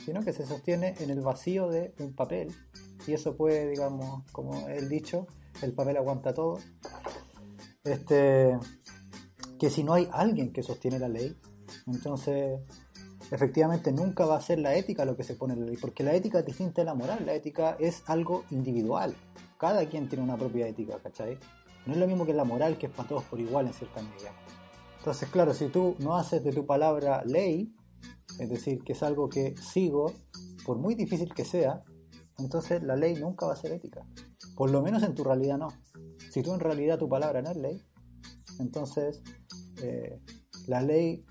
sino 0.05 0.21
que 0.21 0.31
se 0.31 0.45
sostiene 0.45 0.95
en 0.99 1.09
el 1.09 1.19
vacío 1.19 1.67
de 1.67 1.93
un 1.99 2.13
papel. 2.13 2.53
Y 3.05 3.13
eso 3.13 3.35
puede, 3.35 3.69
digamos, 3.69 4.23
como 4.31 4.69
el 4.69 4.87
dicho, 4.87 5.27
el 5.61 5.73
papel 5.73 5.97
aguanta 5.97 6.33
todo. 6.33 6.59
Este, 7.83 8.57
que 9.63 9.69
si 9.69 9.81
no 9.81 9.93
hay 9.93 10.09
alguien 10.11 10.51
que 10.51 10.61
sostiene 10.61 10.99
la 10.99 11.07
ley, 11.07 11.37
entonces 11.87 12.59
efectivamente 13.31 13.93
nunca 13.93 14.25
va 14.25 14.35
a 14.35 14.41
ser 14.41 14.59
la 14.59 14.75
ética 14.75 15.05
lo 15.05 15.15
que 15.15 15.23
se 15.23 15.35
pone 15.35 15.53
en 15.53 15.61
la 15.61 15.67
ley, 15.67 15.77
porque 15.77 16.03
la 16.03 16.13
ética 16.13 16.39
es 16.39 16.45
distinta 16.45 16.81
de 16.81 16.85
la 16.85 16.95
moral, 16.95 17.25
la 17.25 17.33
ética 17.33 17.77
es 17.79 18.03
algo 18.07 18.43
individual. 18.51 19.15
Cada 19.57 19.87
quien 19.87 20.09
tiene 20.09 20.21
una 20.21 20.35
propia 20.35 20.67
ética, 20.67 20.99
¿cachai? 21.01 21.39
No 21.85 21.93
es 21.93 21.97
lo 21.97 22.07
mismo 22.07 22.25
que 22.25 22.33
la 22.33 22.43
moral, 22.43 22.77
que 22.77 22.87
es 22.87 22.91
para 22.91 23.07
todos 23.07 23.23
por 23.23 23.39
igual 23.39 23.67
en 23.67 23.73
cierta 23.73 24.01
medida. 24.01 24.33
Entonces, 24.97 25.29
claro, 25.29 25.53
si 25.53 25.69
tú 25.69 25.95
no 25.99 26.17
haces 26.17 26.43
de 26.43 26.51
tu 26.51 26.65
palabra 26.65 27.23
ley, 27.25 27.73
es 28.39 28.49
decir, 28.49 28.83
que 28.83 28.91
es 28.91 29.01
algo 29.01 29.29
que 29.29 29.55
sigo, 29.55 30.11
por 30.65 30.77
muy 30.77 30.93
difícil 30.93 31.33
que 31.33 31.45
sea, 31.45 31.83
entonces 32.37 32.83
la 32.83 32.97
ley 32.97 33.15
nunca 33.15 33.45
va 33.45 33.53
a 33.53 33.55
ser 33.55 33.71
ética. 33.71 34.05
Por 34.57 34.71
lo 34.71 34.81
menos 34.81 35.03
en 35.03 35.15
tu 35.15 35.23
realidad 35.23 35.57
no. 35.57 35.69
Si 36.31 36.43
tú 36.43 36.53
en 36.53 36.59
realidad 36.59 36.99
tu 36.99 37.07
palabra 37.07 37.41
no 37.41 37.51
es 37.51 37.55
ley, 37.55 37.81
entonces 38.59 39.23
eh, 39.83 40.19
la 40.67 40.81
ley 40.81 41.25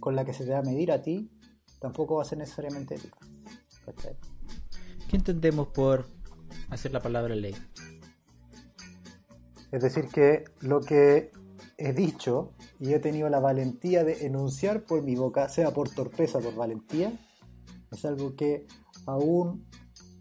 con 0.00 0.16
la 0.16 0.24
que 0.24 0.32
se 0.32 0.44
te 0.44 0.50
va 0.50 0.60
a 0.60 0.62
medir 0.62 0.90
a 0.90 1.02
ti 1.02 1.30
tampoco 1.78 2.16
va 2.16 2.22
a 2.22 2.24
ser 2.24 2.38
necesariamente 2.38 2.94
ética. 2.94 3.18
¿Qué 5.08 5.16
entendemos 5.16 5.68
por 5.68 6.06
hacer 6.70 6.92
la 6.92 7.00
palabra 7.00 7.34
ley? 7.34 7.54
Es 9.70 9.82
decir, 9.82 10.06
que 10.08 10.44
lo 10.60 10.80
que 10.80 11.32
he 11.76 11.92
dicho 11.92 12.54
y 12.80 12.94
he 12.94 12.98
tenido 12.98 13.28
la 13.28 13.40
valentía 13.40 14.04
de 14.04 14.26
enunciar 14.26 14.84
por 14.84 15.02
mi 15.02 15.16
boca, 15.16 15.48
sea 15.48 15.72
por 15.72 15.90
torpeza 15.90 16.38
o 16.38 16.40
por 16.40 16.54
valentía, 16.54 17.12
es 17.90 18.04
algo 18.04 18.36
que 18.36 18.66
aún 19.06 19.66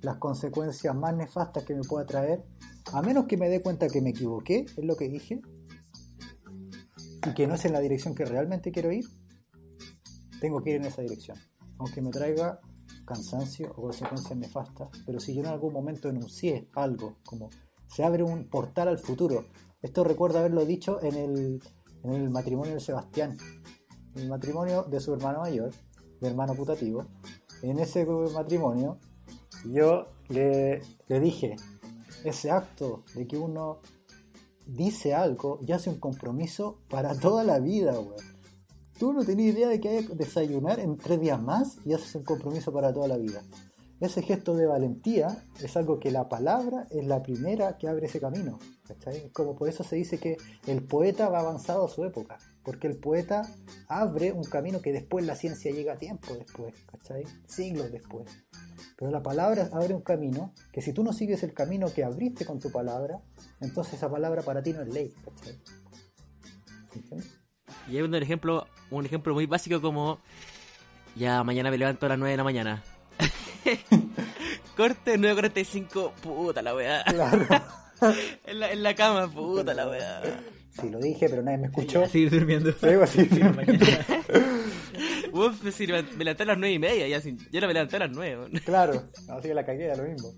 las 0.01 0.17
consecuencias 0.17 0.95
más 0.95 1.15
nefastas 1.15 1.63
que 1.63 1.75
me 1.75 1.83
pueda 1.83 2.05
traer, 2.05 2.43
a 2.91 3.01
menos 3.01 3.25
que 3.27 3.37
me 3.37 3.49
dé 3.49 3.61
cuenta 3.61 3.87
que 3.87 4.01
me 4.01 4.09
equivoqué, 4.09 4.65
es 4.65 4.83
lo 4.83 4.95
que 4.95 5.07
dije, 5.07 5.41
y 7.25 7.33
que 7.33 7.47
no 7.47 7.55
es 7.55 7.65
en 7.65 7.73
la 7.73 7.79
dirección 7.79 8.15
que 8.15 8.25
realmente 8.25 8.71
quiero 8.71 8.91
ir, 8.91 9.05
tengo 10.39 10.61
que 10.61 10.71
ir 10.71 10.75
en 10.77 10.85
esa 10.85 11.01
dirección. 11.01 11.37
Aunque 11.77 12.01
me 12.01 12.11
traiga 12.11 12.59
cansancio 13.05 13.71
o 13.75 13.81
consecuencias 13.83 14.37
nefastas, 14.37 14.89
pero 15.05 15.19
si 15.19 15.33
yo 15.33 15.41
en 15.41 15.47
algún 15.47 15.73
momento 15.73 16.09
enuncié 16.09 16.69
algo 16.73 17.17
como 17.25 17.49
se 17.87 18.03
abre 18.03 18.23
un 18.23 18.49
portal 18.49 18.87
al 18.87 18.99
futuro, 18.99 19.45
esto 19.81 20.03
recuerdo 20.03 20.39
haberlo 20.39 20.65
dicho 20.65 21.01
en 21.01 21.15
el, 21.15 21.61
en 22.03 22.13
el 22.13 22.29
matrimonio 22.29 22.73
de 22.73 22.79
Sebastián, 22.79 23.37
el 24.15 24.29
matrimonio 24.29 24.83
de 24.83 24.99
su 24.99 25.13
hermano 25.13 25.39
mayor, 25.41 25.71
de 26.19 26.27
hermano 26.27 26.53
putativo. 26.53 27.07
En 27.61 27.79
ese 27.79 28.05
matrimonio 28.05 28.99
yo 29.65 30.07
le, 30.29 30.81
le 31.07 31.19
dije, 31.19 31.55
ese 32.23 32.51
acto 32.51 33.03
de 33.15 33.27
que 33.27 33.37
uno 33.37 33.81
dice 34.65 35.13
algo 35.13 35.59
y 35.65 35.71
hace 35.71 35.89
un 35.89 35.99
compromiso 35.99 36.79
para 36.89 37.15
toda 37.15 37.43
la 37.43 37.59
vida, 37.59 37.99
weón. 37.99 38.15
Tú 38.99 39.13
no 39.13 39.25
tenías 39.25 39.55
idea 39.55 39.67
de 39.67 39.79
que 39.79 39.89
hay 39.89 40.05
que 40.05 40.15
desayunar 40.15 40.79
en 40.79 40.95
tres 40.97 41.19
días 41.19 41.41
más 41.41 41.77
y 41.85 41.93
haces 41.93 42.13
un 42.15 42.23
compromiso 42.23 42.71
para 42.71 42.93
toda 42.93 43.07
la 43.07 43.17
vida. 43.17 43.41
Ese 43.99 44.23
gesto 44.23 44.55
de 44.55 44.65
valentía 44.65 45.43
es 45.61 45.77
algo 45.77 45.99
que 45.99 46.09
la 46.09 46.27
palabra 46.27 46.87
es 46.89 47.05
la 47.05 47.21
primera 47.21 47.77
que 47.77 47.87
abre 47.87 48.07
ese 48.07 48.19
camino. 48.19 48.57
Como 49.31 49.55
por 49.55 49.69
eso 49.69 49.83
se 49.83 49.95
dice 49.95 50.17
que 50.17 50.37
el 50.65 50.83
poeta 50.83 51.29
va 51.29 51.39
avanzado 51.39 51.85
a 51.85 51.89
su 51.89 52.03
época, 52.03 52.39
porque 52.63 52.87
el 52.87 52.97
poeta 52.97 53.43
abre 53.87 54.31
un 54.31 54.43
camino 54.43 54.81
que 54.81 54.91
después 54.91 55.25
la 55.25 55.35
ciencia 55.35 55.71
llega 55.71 55.93
a 55.93 55.97
tiempo 55.97 56.33
después, 56.33 56.73
¿cachai? 56.91 57.23
Siglos 57.45 57.91
después. 57.91 58.25
Pero 59.01 59.11
la 59.11 59.23
palabra 59.23 59.67
abre 59.73 59.95
un 59.95 60.03
camino 60.03 60.53
que 60.71 60.79
si 60.79 60.93
tú 60.93 61.03
no 61.03 61.11
sigues 61.11 61.41
el 61.41 61.55
camino 61.55 61.91
que 61.91 62.03
abriste 62.03 62.45
con 62.45 62.59
tu 62.59 62.71
palabra, 62.71 63.19
entonces 63.59 63.95
esa 63.95 64.11
palabra 64.11 64.43
para 64.43 64.61
ti 64.61 64.73
no 64.73 64.83
es 64.83 64.89
ley. 64.89 65.11
¿cachai? 65.25 65.57
¿Entiendes? 66.93 67.39
Y 67.89 67.97
hay 67.97 68.03
un 68.03 68.13
ejemplo, 68.13 68.67
un 68.91 69.03
ejemplo 69.03 69.33
muy 69.33 69.47
básico 69.47 69.81
como 69.81 70.19
ya 71.15 71.43
mañana 71.43 71.71
me 71.71 71.79
levanto 71.79 72.05
a 72.05 72.09
las 72.09 72.19
9 72.19 72.29
de 72.29 72.37
la 72.37 72.43
mañana. 72.43 72.83
Corte 74.77 75.17
9.45, 75.17 76.11
puta 76.21 76.61
la 76.61 76.75
weá. 76.75 77.03
Claro. 77.05 77.47
en, 78.45 78.59
la, 78.59 78.71
en 78.71 78.83
la 78.83 78.93
cama, 78.93 79.27
puta 79.27 79.73
la 79.73 79.89
weá. 79.89 80.21
Sí, 80.79 80.91
lo 80.91 80.99
dije, 80.99 81.27
pero 81.27 81.41
nadie 81.41 81.57
me 81.57 81.67
escuchó. 81.67 82.03
A 82.03 82.07
seguir 82.07 82.29
durmiendo. 82.29 82.71
Sí, 82.71 83.27
sí. 83.27 83.41
Uf, 85.31 85.69
si 85.73 85.87
me 85.87 86.01
me 86.03 86.23
levanté 86.25 86.43
a 86.43 86.45
las 86.47 86.57
9 86.57 86.73
y 86.73 86.79
media, 86.79 87.07
ya, 87.07 87.21
sin- 87.21 87.37
yo 87.51 87.61
no 87.61 87.67
me 87.67 87.73
levanté 87.73 87.95
a 87.95 87.99
las 87.99 88.11
9. 88.11 88.37
weón. 88.37 88.51
Claro, 88.65 89.09
así 89.29 89.47
que 89.47 89.53
la 89.53 89.65
cagué, 89.65 89.87
da 89.87 89.95
lo 89.95 90.03
mismo. 90.03 90.33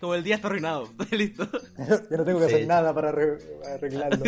Como 0.00 0.14
el 0.14 0.22
día 0.22 0.34
está 0.36 0.48
arruinado, 0.48 0.92
listo. 1.10 1.48
Yo 2.10 2.16
no 2.18 2.24
tengo 2.24 2.40
que 2.40 2.48
Sí. 2.48 2.54
hacer 2.54 2.66
nada 2.66 2.94
para 2.94 3.10
arre- 3.12 3.38
arreglarlo. 3.74 4.24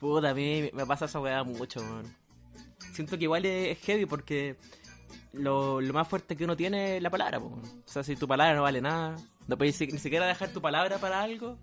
Puta, 0.00 0.30
a 0.30 0.34
mí 0.34 0.70
me 0.72 0.86
pasa 0.86 1.04
esa 1.06 1.20
weá 1.20 1.42
mucho, 1.44 1.80
weón. 1.80 2.04
Siento 2.92 3.16
que 3.18 3.24
igual 3.24 3.44
es 3.46 3.78
heavy 3.80 4.06
porque 4.06 4.56
lo, 5.32 5.80
lo 5.80 5.92
más 5.92 6.06
fuerte 6.08 6.36
que 6.36 6.44
uno 6.44 6.56
tiene 6.56 6.96
es 6.98 7.02
la 7.02 7.10
palabra, 7.10 7.40
po. 7.40 7.46
O 7.48 7.88
sea, 7.88 8.02
si 8.04 8.14
tu 8.16 8.28
palabra 8.28 8.54
no 8.54 8.62
vale 8.62 8.80
nada, 8.80 9.16
no 9.48 9.56
puedes 9.58 9.80
ni 9.80 9.98
siquiera 9.98 10.26
dejar 10.26 10.50
tu 10.50 10.60
palabra 10.60 10.98
para 10.98 11.22
algo, 11.22 11.58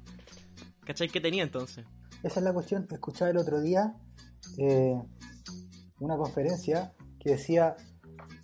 ¿cachai? 0.85 1.09
que 1.09 1.21
tenía 1.21 1.43
entonces? 1.43 1.85
Esa 2.23 2.39
es 2.39 2.43
la 2.43 2.53
cuestión. 2.53 2.87
Escuchaba 2.91 3.31
el 3.31 3.37
otro 3.37 3.61
día 3.61 3.93
eh, 4.57 5.01
una 5.99 6.17
conferencia 6.17 6.93
que 7.19 7.31
decía, 7.31 7.75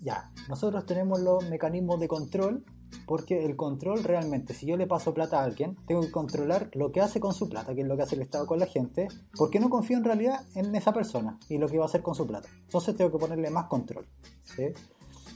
ya, 0.02 0.32
nosotros 0.50 0.86
tenemos 0.86 1.20
los 1.20 1.48
mecanismos 1.50 2.00
de 2.00 2.08
control 2.08 2.64
porque 3.06 3.46
el 3.46 3.56
control 3.56 4.04
realmente, 4.04 4.54
si 4.54 4.66
yo 4.66 4.76
le 4.76 4.86
paso 4.86 5.14
plata 5.14 5.40
a 5.40 5.44
alguien, 5.44 5.78
tengo 5.88 6.02
que 6.02 6.12
controlar 6.12 6.70
lo 6.74 6.92
que 6.92 7.02
hace 7.02 7.20
con 7.20 7.34
su 7.34 7.48
plata, 7.50 7.74
que 7.74 7.82
es 7.82 7.88
lo 7.88 7.96
que 7.96 8.04
hace 8.04 8.16
el 8.16 8.22
Estado 8.22 8.46
con 8.46 8.60
la 8.60 8.66
gente, 8.66 9.08
porque 9.38 9.60
no 9.60 9.70
confío 9.70 9.98
en 9.98 10.04
realidad 10.04 10.46
en 10.56 10.76
esa 10.76 10.94
persona 10.94 11.40
y 11.48 11.58
lo 11.58 11.68
que 11.68 11.78
va 11.78 11.86
a 11.86 11.88
hacer 11.88 12.02
con 12.02 12.16
su 12.16 12.28
plata. 12.28 12.50
Entonces 12.64 12.96
tengo 12.96 13.12
que 13.12 13.18
ponerle 13.18 13.50
más 13.50 13.66
control. 13.68 14.08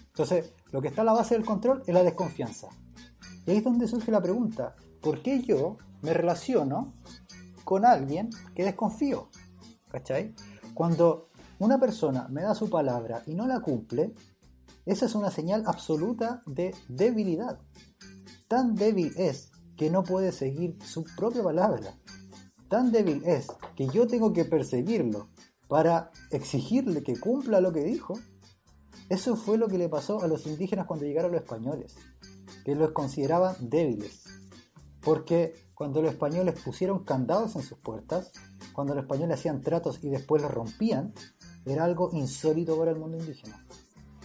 Entonces, 0.08 0.54
lo 0.72 0.82
que 0.82 0.90
está 0.90 1.02
a 1.02 1.06
la 1.06 1.14
base 1.14 1.36
del 1.36 1.46
control 1.46 1.84
es 1.88 1.94
la 1.94 2.04
desconfianza. 2.04 2.68
Y 3.46 3.52
ahí 3.52 3.58
es 3.58 3.64
donde 3.64 3.88
surge 3.88 4.12
la 4.12 4.22
pregunta, 4.22 4.76
¿por 5.02 5.22
qué 5.22 5.42
yo 5.42 5.78
me 6.02 6.14
relaciono 6.14 6.94
con 7.64 7.86
alguien 7.86 8.30
que 8.54 8.66
desconfío? 8.66 9.30
¿Cachai? 9.90 10.36
Cuando 10.74 11.30
una 11.60 11.80
persona 11.80 12.28
me 12.30 12.44
da 12.44 12.56
su 12.56 12.70
palabra 12.70 13.24
y 13.26 13.36
no 13.36 13.48
la 13.48 13.60
cumple, 13.62 14.14
esa 14.86 15.06
es 15.06 15.16
una 15.16 15.30
señal 15.30 15.64
absoluta 15.68 16.42
de 16.46 16.74
debilidad. 16.88 17.60
Tan 18.48 18.76
débil 18.76 19.14
es 19.16 19.52
que 19.78 19.90
no 19.90 20.04
puede 20.04 20.32
seguir 20.32 20.78
su 20.84 21.04
propia 21.16 21.44
palabra. 21.44 21.98
Tan 22.68 22.92
débil 22.92 23.24
es 23.26 23.48
que 23.76 23.88
yo 23.88 24.08
tengo 24.08 24.34
que 24.34 24.46
perseguirlo 24.46 25.30
para 25.68 26.12
exigirle 26.32 27.04
que 27.04 27.20
cumpla 27.20 27.62
lo 27.62 27.72
que 27.72 27.84
dijo. 27.84 28.14
Eso 29.10 29.36
fue 29.36 29.58
lo 29.58 29.68
que 29.68 29.78
le 29.78 29.90
pasó 29.90 30.22
a 30.22 30.28
los 30.28 30.48
indígenas 30.48 30.86
cuando 30.86 31.06
llegaron 31.06 31.32
los 31.32 31.42
españoles, 31.42 31.96
que 32.64 32.76
los 32.76 32.92
consideraban 32.92 33.56
débiles. 33.60 34.24
Porque 35.02 35.54
cuando 35.82 36.04
los 36.04 36.12
españoles 36.12 36.62
pusieron 36.62 37.04
candados 37.04 37.56
en 37.56 37.64
sus 37.64 37.80
puertas, 37.80 38.32
cuando 38.72 38.94
los 38.94 39.02
españoles 39.02 39.40
hacían 39.40 39.62
tratos 39.62 39.98
y 40.04 40.12
después 40.12 40.40
los 40.40 40.52
rompían, 40.52 41.12
era 41.66 41.86
algo 41.86 42.12
insólito 42.14 42.78
para 42.78 42.92
el 42.92 43.00
mundo 43.00 43.18
indígena. 43.18 43.66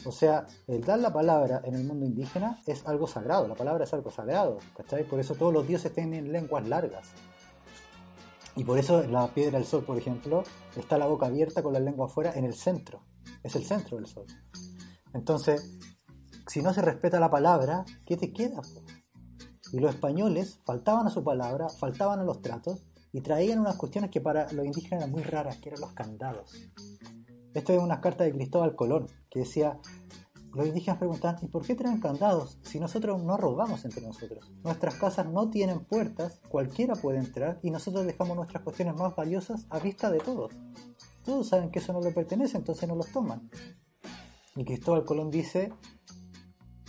O 0.05 0.13
sea, 0.13 0.45
el 0.67 0.85
dar 0.85 0.99
la 0.99 1.15
palabra 1.15 1.63
en 1.65 1.75
el 1.75 1.85
mundo 1.85 2.05
indígena 2.05 2.61
es 2.67 2.87
algo 2.87 3.07
sagrado, 3.07 3.49
la 3.49 3.55
palabra 3.55 3.85
es 3.85 3.95
algo 3.95 4.11
sagrado, 4.11 4.59
¿cachai? 4.77 5.09
Por 5.09 5.19
eso 5.19 5.35
todos 5.35 5.51
los 5.51 5.67
dioses 5.67 5.95
tienen 5.95 6.31
lenguas 6.31 6.69
largas. 6.69 7.09
Y 8.55 8.63
por 8.63 8.79
eso 8.79 9.05
la 9.05 9.27
piedra 9.33 9.59
del 9.59 9.67
sol, 9.67 9.83
por 9.83 9.97
ejemplo, 9.97 10.45
está 10.77 10.99
la 10.99 11.07
boca 11.07 11.25
abierta 11.25 11.63
con 11.63 11.73
la 11.73 11.81
lengua 11.81 12.05
afuera 12.05 12.35
en 12.35 12.45
el 12.45 12.53
centro. 12.53 13.01
Es 13.43 13.57
el 13.57 13.65
centro 13.65 13.97
del 13.97 14.07
sol. 14.07 14.27
Entonces, 15.15 15.73
si 16.47 16.61
no 16.61 16.75
se 16.75 16.83
respeta 16.83 17.19
la 17.19 17.31
palabra, 17.31 17.87
¿qué 18.05 18.19
te 18.19 18.31
queda? 18.31 18.61
Y 19.73 19.81
los 19.81 19.95
españoles 19.95 20.61
faltaban 20.65 21.07
a 21.07 21.11
su 21.11 21.25
palabra, 21.25 21.69
faltaban 21.69 22.21
a 22.21 22.25
los 22.25 22.41
tratos 22.41 22.83
y 23.13 23.21
traían 23.21 23.59
unas 23.59 23.77
cuestiones 23.77 24.11
que 24.11 24.21
para 24.21 24.51
los 24.53 24.67
indígenas 24.67 25.03
eran 25.03 25.11
muy 25.11 25.23
raras, 25.23 25.57
que 25.57 25.71
eran 25.71 25.81
los 25.81 25.93
candados. 25.93 26.53
Esto 27.55 27.73
es 27.73 27.83
una 27.83 28.01
carta 28.01 28.25
de 28.25 28.33
Cristóbal 28.33 28.77
Colón, 28.77 29.07
que 29.31 29.41
decía, 29.41 29.81
los 30.57 30.67
indígenas 30.67 30.99
preguntaban, 30.99 31.37
¿y 31.43 31.49
por 31.49 31.67
qué 31.67 31.75
traen 31.75 32.01
candados 32.01 32.59
si 32.63 32.81
nosotros 32.81 33.23
no 33.23 33.37
robamos 33.37 33.85
entre 33.85 34.03
nosotros? 34.03 34.51
Nuestras 34.63 34.95
casas 34.95 35.27
no 35.27 35.51
tienen 35.51 35.85
puertas, 35.85 36.41
cualquiera 36.49 36.95
puede 36.95 37.19
entrar 37.19 37.59
y 37.63 37.71
nosotros 37.71 38.07
dejamos 38.07 38.37
nuestras 38.37 38.63
cuestiones 38.63 38.95
más 38.97 39.15
valiosas 39.15 39.67
a 39.71 39.79
vista 39.79 40.11
de 40.11 40.19
todos. 40.19 40.53
Todos 41.25 41.49
saben 41.49 41.71
que 41.71 41.79
eso 41.79 41.93
no 41.93 42.01
le 42.01 42.13
pertenece, 42.13 42.57
entonces 42.57 42.89
no 42.89 42.95
los 42.95 43.11
toman. 43.13 43.51
Y 44.55 44.65
Cristóbal 44.65 45.05
Colón 45.05 45.31
dice, 45.31 45.73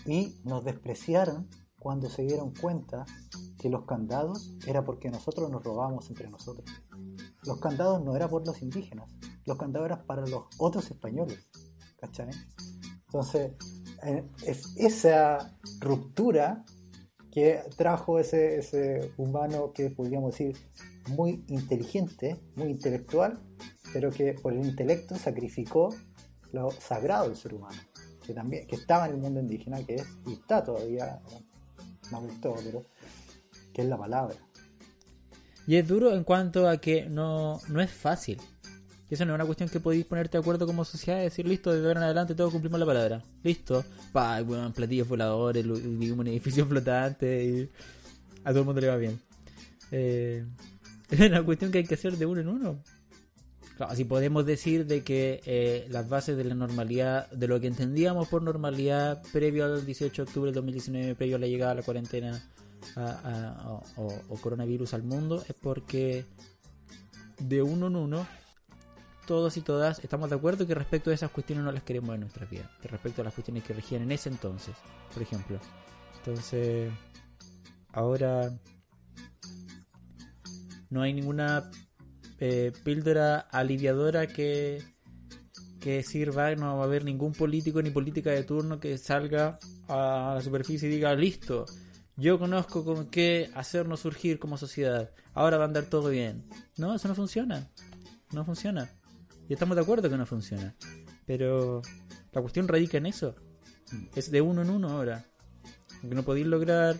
y 0.06 0.40
nos 0.46 0.64
despreciaron 0.64 1.50
cuando 1.88 2.10
se 2.10 2.24
dieron 2.24 2.54
cuenta 2.54 3.06
que 3.58 3.70
los 3.70 3.86
candados 3.86 4.54
era 4.68 4.84
porque 4.84 5.10
nosotros 5.10 5.50
nos 5.50 5.64
robábamos 5.64 6.10
entre 6.10 6.30
nosotros. 6.30 6.70
Los 7.46 7.62
candados 7.62 8.04
no 8.04 8.14
era 8.14 8.28
por 8.28 8.46
los 8.46 8.62
indígenas, 8.62 9.10
los 9.46 9.58
candados 9.58 9.86
eran 9.86 10.06
para 10.06 10.28
los 10.28 10.48
otros 10.58 10.92
españoles. 10.92 11.48
¿Cachai? 11.98 12.28
Entonces, 13.06 13.54
eh, 14.04 14.30
es 14.46 14.76
esa 14.76 15.58
ruptura 15.80 16.66
que 17.32 17.62
trajo 17.78 18.20
ese, 18.20 18.58
ese 18.58 19.14
humano 19.16 19.72
que 19.72 19.90
podríamos 19.90 20.32
decir 20.32 20.58
muy 21.12 21.46
inteligente, 21.48 22.38
muy 22.58 22.68
intelectual, 22.68 23.40
pero 23.94 24.12
que 24.12 24.34
por 24.34 24.52
el 24.52 24.66
intelecto 24.66 25.16
sacrificó 25.16 25.96
lo 26.52 26.70
sagrado 26.70 27.30
del 27.30 27.38
ser 27.38 27.54
humano, 27.54 27.80
que 28.26 28.34
también 28.34 28.68
que 28.68 28.76
estaba 28.76 29.08
en 29.08 29.14
el 29.14 29.22
mundo 29.22 29.40
indígena, 29.40 29.82
que 29.86 29.96
es 29.96 30.06
y 30.26 30.34
está 30.34 30.66
todavía, 30.66 31.22
no 32.12 32.22
del 32.22 32.40
todo, 32.40 32.56
pero 32.64 32.86
que 33.74 33.82
es 33.82 33.88
la 33.88 33.98
palabra. 33.98 34.36
Y 35.68 35.76
es 35.76 35.88
duro 35.88 36.14
en 36.14 36.24
cuanto 36.24 36.68
a 36.70 36.78
que 36.78 37.10
no, 37.10 37.60
no 37.68 37.82
es 37.82 37.92
fácil. 37.92 38.40
Y 39.10 39.14
eso 39.14 39.26
no 39.26 39.34
es 39.34 39.36
una 39.36 39.46
cuestión 39.46 39.70
que 39.70 39.80
podéis 39.80 40.06
ponerte 40.06 40.38
de 40.38 40.42
acuerdo 40.42 40.66
como 40.66 40.84
sociedad 40.84 41.20
y 41.20 41.24
decir, 41.24 41.48
listo, 41.48 41.72
de 41.72 41.86
ahora 41.86 42.00
en 42.00 42.06
adelante 42.06 42.36
todos 42.36 42.52
cumplimos 42.52 42.80
la 42.80 42.86
palabra. 42.86 43.24
Listo. 43.44 43.84
Pa, 44.12 44.42
weón, 44.42 44.74
platillos 44.74 45.08
voladores, 45.08 45.66
vivimos 45.66 46.20
un 46.20 46.28
edificio 46.28 46.66
flotante 46.68 47.44
y 47.46 47.70
a 48.44 48.50
todo 48.50 48.60
el 48.60 48.66
mundo 48.66 48.82
le 48.82 48.88
va 48.88 48.96
bien. 48.98 49.20
Eh, 49.92 50.46
es 51.10 51.20
una 51.20 51.44
cuestión 51.44 51.72
que 51.72 51.80
hay 51.80 51.84
que 51.86 51.96
hacer 51.96 52.18
de 52.18 52.26
uno 52.26 52.42
en 52.42 52.48
uno. 52.50 52.84
Claro, 53.78 53.96
si 53.96 54.06
podemos 54.06 54.44
decir 54.44 54.88
de 54.88 55.04
que 55.04 55.40
eh, 55.46 55.86
las 55.92 56.10
bases 56.10 56.36
de 56.36 56.44
la 56.44 56.56
normalidad, 56.56 57.30
de 57.30 57.48
lo 57.48 57.60
que 57.60 57.68
entendíamos 57.68 58.28
por 58.28 58.42
normalidad 58.42 59.22
previo 59.32 59.66
al 59.66 59.86
18 59.86 60.24
de 60.24 60.28
octubre 60.28 60.48
del 60.48 60.56
2019, 60.56 61.14
previo 61.14 61.36
a 61.36 61.40
la 61.40 61.46
llegada 61.46 61.72
de 61.76 61.82
la 61.82 61.86
cuarentena 61.86 62.44
o- 62.96 63.84
o 64.30 64.36
coronavirus 64.42 64.96
al 64.96 65.04
mundo, 65.04 65.44
es 65.48 65.54
porque 65.62 66.26
de 67.40 67.62
uno 67.62 67.86
en 67.88 67.96
uno, 67.98 68.28
todos 69.28 69.58
y 69.58 69.62
todas 69.62 70.00
estamos 70.04 70.30
de 70.32 70.38
acuerdo 70.38 70.66
que 70.66 70.74
respecto 70.74 71.12
a 71.12 71.14
esas 71.14 71.30
cuestiones 71.30 71.64
no 71.64 71.72
las 71.72 71.84
queremos 71.84 72.16
en 72.16 72.22
nuestras 72.22 72.50
vidas, 72.50 72.70
que 72.82 72.88
respecto 72.88 73.22
a 73.22 73.26
las 73.26 73.34
cuestiones 73.36 73.64
que 73.64 73.74
regían 73.74 74.02
en 74.02 74.12
ese 74.12 74.30
entonces, 74.30 74.74
por 75.14 75.22
ejemplo. 75.22 75.60
Entonces, 76.18 76.92
ahora 77.92 78.52
no 80.90 81.02
hay 81.04 81.14
ninguna 81.14 81.70
eh, 82.40 82.72
píldora 82.84 83.40
aliviadora 83.40 84.28
que, 84.28 84.82
que 85.80 86.04
sirva, 86.04 86.54
no 86.56 86.78
va 86.78 86.84
a 86.84 86.86
haber 86.86 87.04
ningún 87.04 87.34
político 87.34 87.82
ni 87.82 87.90
política 87.90 88.32
de 88.32 88.44
turno 88.44 88.80
que 88.80 88.98
salga 88.98 89.60
a 89.88 90.34
la 90.36 90.42
superficie 90.42 90.88
y 90.88 90.92
diga, 90.92 91.14
listo, 91.16 91.66
yo 92.16 92.40
conozco 92.40 92.84
con 92.84 93.08
qué 93.08 93.50
hacernos 93.54 94.02
surgir 94.02 94.40
como 94.40 94.58
sociedad, 94.58 95.12
ahora 95.34 95.58
va 95.58 95.66
a 95.66 95.68
andar 95.68 95.86
todo 95.86 96.10
bien. 96.10 96.48
No, 96.78 96.96
eso 96.96 97.08
no 97.08 97.16
funciona, 97.16 97.70
no 98.32 98.46
funciona. 98.46 98.90
Y 99.50 99.54
estamos 99.54 99.76
de 99.76 99.84
acuerdo 99.84 100.10
que 100.10 100.18
no 100.18 100.26
funciona. 100.26 100.76
Pero 101.26 101.82
la 102.32 102.42
cuestión 102.42 102.68
radica 102.68 102.98
en 102.98 103.06
eso. 103.06 103.36
Es 104.16 104.30
de 104.32 104.42
uno 104.42 104.62
en 104.62 104.70
uno 104.70 104.90
ahora. 104.90 105.26
Porque 106.02 106.16
no 106.16 106.24
podéis 106.24 106.48
lograr... 106.48 106.98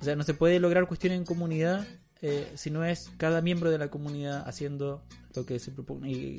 O 0.00 0.04
sea, 0.04 0.16
no 0.16 0.22
se 0.22 0.34
puede 0.34 0.60
lograr 0.60 0.86
cuestiones 0.86 1.18
en 1.18 1.24
comunidad 1.24 1.86
eh, 2.22 2.52
si 2.54 2.70
no 2.70 2.84
es 2.84 3.10
cada 3.16 3.40
miembro 3.40 3.70
de 3.70 3.78
la 3.78 3.88
comunidad 3.88 4.46
haciendo 4.46 5.02
lo 5.34 5.46
que 5.46 5.58
se 5.58 5.70
propone 5.70 6.10
y 6.10 6.36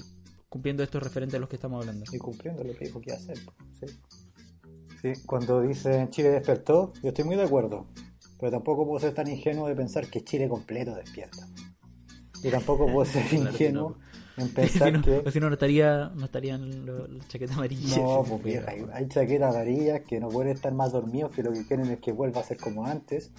cumpliendo 0.49 0.83
estos 0.83 1.01
referentes 1.01 1.35
a 1.35 1.39
los 1.39 1.49
que 1.49 1.55
estamos 1.55 1.81
hablando. 1.81 2.05
y 2.11 2.17
cumpliendo 2.17 2.63
lo 2.63 2.73
que 2.75 2.85
dijo 2.85 3.01
que 3.01 3.11
iba 3.11 3.17
a 3.17 3.19
hacer. 3.19 3.37
¿sí? 3.79 3.85
Sí, 5.01 5.21
cuando 5.25 5.61
dice 5.61 6.07
Chile 6.11 6.29
despertó, 6.29 6.93
yo 7.01 7.09
estoy 7.09 7.25
muy 7.25 7.35
de 7.35 7.43
acuerdo, 7.43 7.87
pero 8.39 8.51
tampoco 8.51 8.85
puedo 8.85 8.99
ser 8.99 9.13
tan 9.13 9.27
ingenuo 9.27 9.67
de 9.67 9.75
pensar 9.75 10.07
que 10.07 10.23
Chile 10.23 10.47
completo 10.47 10.93
despierta. 10.93 11.47
Y 12.43 12.49
tampoco 12.49 12.85
puedo 12.85 13.05
ser 13.05 13.25
Claro 13.29 13.49
ingenuo 13.49 13.97
si 14.67 14.79
no, 14.91 15.01
que... 15.01 15.31
Si 15.31 15.39
no, 15.39 15.47
no, 15.49 15.53
estaría, 15.53 16.09
no 16.15 16.25
estarían 16.25 16.85
las 17.17 17.27
chaquetas 17.27 17.57
amarillas. 17.57 17.97
No, 17.97 18.23
pues 18.27 18.43
vieja, 18.43 18.71
hay, 18.71 18.85
hay 18.93 19.07
chaquetas 19.07 19.53
amarillas 19.55 20.01
que 20.07 20.19
no 20.19 20.29
pueden 20.29 20.51
estar 20.53 20.73
más 20.73 20.91
dormidos 20.91 21.31
que 21.31 21.43
lo 21.43 21.51
que 21.51 21.65
quieren 21.65 21.87
es 21.91 21.99
que 21.99 22.11
vuelva 22.11 22.41
a 22.41 22.43
ser 22.43 22.57
como 22.57 22.85
antes 22.85 23.31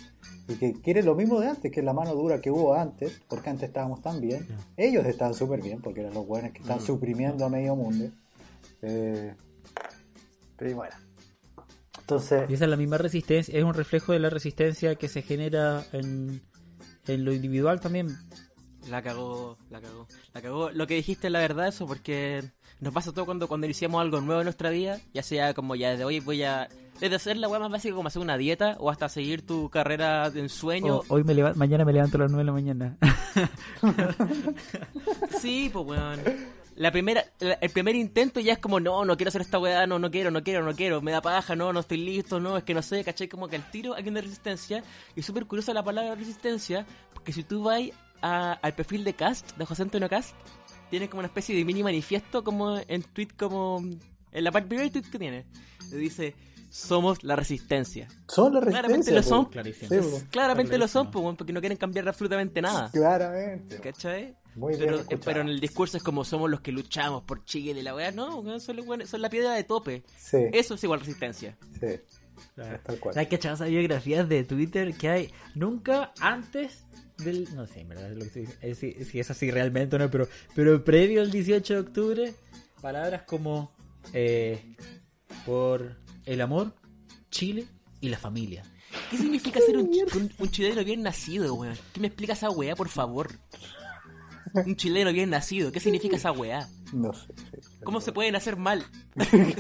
y 0.49 0.55
que 0.55 0.73
quieren 0.81 1.07
lo 1.07 1.15
mismo 1.15 1.41
de 1.41 1.49
antes, 1.49 1.71
que 1.73 1.81
es 1.81 1.87
la 1.87 1.93
mano 1.93 2.15
dura 2.15 2.41
que 2.41 2.51
hubo 2.51 2.75
antes, 2.75 3.21
porque 3.29 3.51
antes 3.51 3.69
estábamos 3.69 4.03
tan 4.03 4.21
bien. 4.21 4.47
Ellos 4.77 5.07
estaban 5.07 5.35
súper 5.35 5.63
bien, 5.63 5.81
porque 5.81 6.01
eran 6.01 6.15
los 6.15 6.27
buenos 6.27 6.53
que 6.53 6.61
están 6.61 6.79
Mm. 6.79 6.83
suprimiendo 6.87 7.45
a 7.47 7.49
medio 7.49 7.75
mundo. 7.77 8.11
Eh, 8.83 9.35
pero 10.57 10.77
bueno. 10.77 10.95
Entonces, 12.01 12.51
Y 12.51 12.55
esa 12.55 12.65
es 12.65 12.71
la 12.71 12.77
misma 12.77 12.99
resistencia, 12.99 13.57
es 13.57 13.65
un 13.65 13.75
reflejo 13.75 14.13
de 14.13 14.19
la 14.19 14.29
resistencia 14.29 14.97
que 14.97 15.09
se 15.09 15.23
genera 15.23 15.85
en, 15.93 16.43
en 17.07 17.25
lo 17.25 17.33
individual 17.33 17.81
también. 17.81 18.09
La 18.91 19.03
cagó, 19.03 19.57
la 19.71 19.81
cagó. 19.81 20.07
La 20.35 20.43
cagó. 20.43 20.71
Lo 20.71 20.87
que 20.87 20.95
dijiste 20.95 21.29
es 21.29 21.33
la 21.33 21.39
verdad, 21.39 21.69
eso, 21.69 21.87
porque 21.87 22.43
nos 22.81 22.93
pasa 22.93 23.13
todo 23.13 23.25
cuando, 23.27 23.47
cuando 23.49 23.67
iniciamos 23.67 24.01
algo 24.01 24.21
nuevo 24.21 24.41
en 24.41 24.47
nuestra 24.47 24.71
vida, 24.71 24.99
ya 25.15 25.23
sea 25.23 25.55
como 25.55 25.75
ya 25.77 25.91
desde 25.91 26.05
hoy 26.05 26.21
voy 26.21 26.43
a. 26.43 26.69
Desde 27.01 27.17
hacer 27.17 27.37
la 27.37 27.49
weá 27.49 27.59
más 27.59 27.71
básica 27.71 27.95
como 27.95 28.09
hacer 28.09 28.23
una 28.23 28.37
dieta 28.37 28.77
o 28.79 28.91
hasta 28.91 29.09
seguir 29.09 29.45
tu 29.47 29.71
carrera 29.71 30.31
de 30.31 30.41
ensueño. 30.41 30.99
O- 30.99 31.05
hoy 31.09 31.25
me 31.25 31.35
levanto, 31.35 31.59
mañana 31.59 31.85
me 31.85 31.93
levanto 31.93 32.17
a 32.17 32.21
las 32.21 32.31
9 32.31 32.43
de 32.43 32.45
la 32.45 32.53
mañana. 32.53 32.97
Sí, 35.41 35.71
pues 35.73 35.87
weón. 35.87 36.21
La 36.77 36.91
primera, 36.91 37.23
la- 37.41 37.55
el 37.55 37.71
primer 37.71 37.95
intento 37.97 38.41
ya 38.41 38.55
es 38.55 38.59
como, 38.59 38.81
no, 38.81 39.05
no 39.05 39.17
quiero 39.17 39.29
hacer 39.29 39.43
esta 39.43 39.59
weá, 39.59 39.87
no, 39.87 39.99
no 39.99 40.11
quiero, 40.11 40.31
no 40.31 40.43
quiero, 40.43 40.65
no 40.65 40.75
quiero, 40.75 41.03
me 41.03 41.13
da 41.13 41.21
paja, 41.21 41.55
no, 41.55 41.71
no 41.73 41.81
estoy 41.81 41.99
listo, 41.99 42.41
no, 42.41 42.57
es 42.57 42.65
que 42.65 42.73
no 42.73 42.81
sé, 42.83 43.05
caché 43.05 43.29
como 43.29 43.47
que 43.49 43.57
al 43.57 43.71
tiro 43.71 43.95
hay 43.95 44.09
una 44.09 44.21
resistencia. 44.23 44.83
Y 45.15 45.23
súper 45.23 45.45
curiosa 45.47 45.75
la 45.75 45.85
palabra 45.85 46.15
resistencia, 46.15 46.87
porque 47.13 47.33
si 47.33 47.43
tú 47.45 47.65
vas 47.65 47.81
a- 48.23 48.53
al 48.55 48.75
perfil 48.75 49.05
de 49.05 49.15
Cast, 49.15 49.57
de 49.57 49.65
José 49.67 49.83
Antonio 49.83 50.09
Cast, 50.09 50.35
tiene 50.91 51.09
como 51.09 51.21
una 51.21 51.29
especie 51.29 51.55
de 51.57 51.65
mini 51.65 51.83
manifiesto 51.83 52.43
como 52.45 52.79
en 52.87 53.03
tweet, 53.03 53.29
como 53.39 53.81
en 54.33 54.45
la 54.45 54.51
parte 54.53 54.69
primer 54.69 54.91
tweet 54.91 55.03
que 55.11 55.19
tiene. 55.19 55.47
Le 55.91 55.97
dice, 55.99 56.35
somos 56.71 57.23
la 57.23 57.37
resistencia. 57.37 58.09
son 58.29 58.55
la 58.55 58.61
Claramente 58.61 59.11
resistencia. 59.11 59.15
lo 59.15 60.03
son. 60.03 60.21
Sí. 60.21 60.27
Claramente 60.31 60.79
lo 60.79 60.89
son, 60.89 61.11
pues, 61.11 61.37
porque 61.37 61.53
no 61.53 61.61
quieren 61.61 61.77
cambiar 61.79 62.09
absolutamente 62.09 62.63
nada. 62.63 62.91
Claramente. 62.91 63.79
¿Cachai? 63.81 64.37
Muy 64.55 64.75
bien 64.75 64.85
pero, 64.85 64.97
escuchado. 65.01 65.23
pero 65.25 65.41
en 65.41 65.49
el 65.49 65.61
discurso 65.61 65.97
es 65.97 66.03
como 66.03 66.25
somos 66.25 66.51
los 66.51 66.61
que 66.61 66.73
luchamos 66.73 67.23
por 67.25 67.43
Chile 67.47 67.81
y 67.81 67.83
la 67.83 67.95
weá, 67.95 68.11
no, 68.11 68.43
son, 68.61 68.77
los 68.77 69.09
son 69.09 69.23
la 69.23 69.31
piedra 69.31 69.55
de 69.55 69.65
tope. 69.65 70.03
Sí, 70.19 70.37
Eso 70.53 70.75
es 70.75 70.85
igual 70.85 71.01
resistencia. 71.01 71.57
sí, 71.81 71.87
tal 72.85 72.99
cual. 73.01 73.15
¿Sabes 73.15 73.29
que 73.29 73.37
esas 73.37 73.61
biografías 73.69 74.29
de 74.29 74.45
Twitter 74.45 74.95
que 74.95 75.09
hay 75.09 75.31
nunca 75.55 76.13
antes 76.21 76.85
del... 77.25 77.55
No 77.55 77.67
sé, 77.67 77.81
en 77.81 77.89
verdad, 77.89 78.11
es 78.11 78.15
lo 78.17 78.21
que 78.21 78.27
estoy 78.27 78.43
diciendo, 78.47 78.77
si, 78.79 79.05
si 79.05 79.21
es 79.21 79.31
así 79.31 79.51
realmente 79.51 79.97
o 79.97 79.99
no, 79.99 80.11
pero, 80.11 80.29
pero 80.55 80.85
previo 80.85 81.21
al 81.23 81.31
18 81.31 81.75
de 81.75 81.81
octubre, 81.81 82.35
palabras 82.81 83.23
como 83.23 83.73
eh, 84.13 84.75
por 85.47 85.97
el 86.27 86.41
amor, 86.41 86.75
Chile 87.31 87.67
y 88.01 88.09
la 88.09 88.19
familia. 88.19 88.63
¿Qué 89.11 89.17
significa 89.17 89.59
ser 89.61 89.77
un, 89.79 89.91
chi- 89.91 90.03
un, 90.17 90.31
un 90.39 90.51
chileno 90.51 90.85
bien 90.85 91.03
nacido, 91.03 91.55
weón? 91.55 91.77
¿Qué 91.95 92.01
me 92.01 92.09
explica 92.09 92.35
esa 92.35 92.51
weá, 92.51 92.75
por 92.77 92.89
favor? 92.89 93.31
Un 94.55 94.77
chileno 94.77 95.13
bien 95.13 95.31
nacido, 95.31 95.73
¿qué 95.73 95.81
significa 95.81 96.17
esa 96.17 96.31
weá? 96.33 96.69
No 96.93 97.13
sé. 97.15 97.27
¿Cómo 97.85 98.01
se 98.03 98.13
pueden 98.13 98.37
hacer 98.37 98.57
mal? 98.57 98.85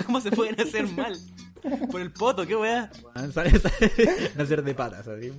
¿Cómo 0.07 0.21
se 0.21 0.31
pueden 0.31 0.61
hacer 0.61 0.87
mal? 0.89 1.19
Por 1.91 2.01
el 2.01 2.11
poto, 2.13 2.47
qué 2.47 2.57
weá. 2.57 2.91
¿Sabes? 3.33 3.63
Nacer 4.37 4.63
de 4.63 4.75
patas, 4.75 5.07
así. 5.07 5.33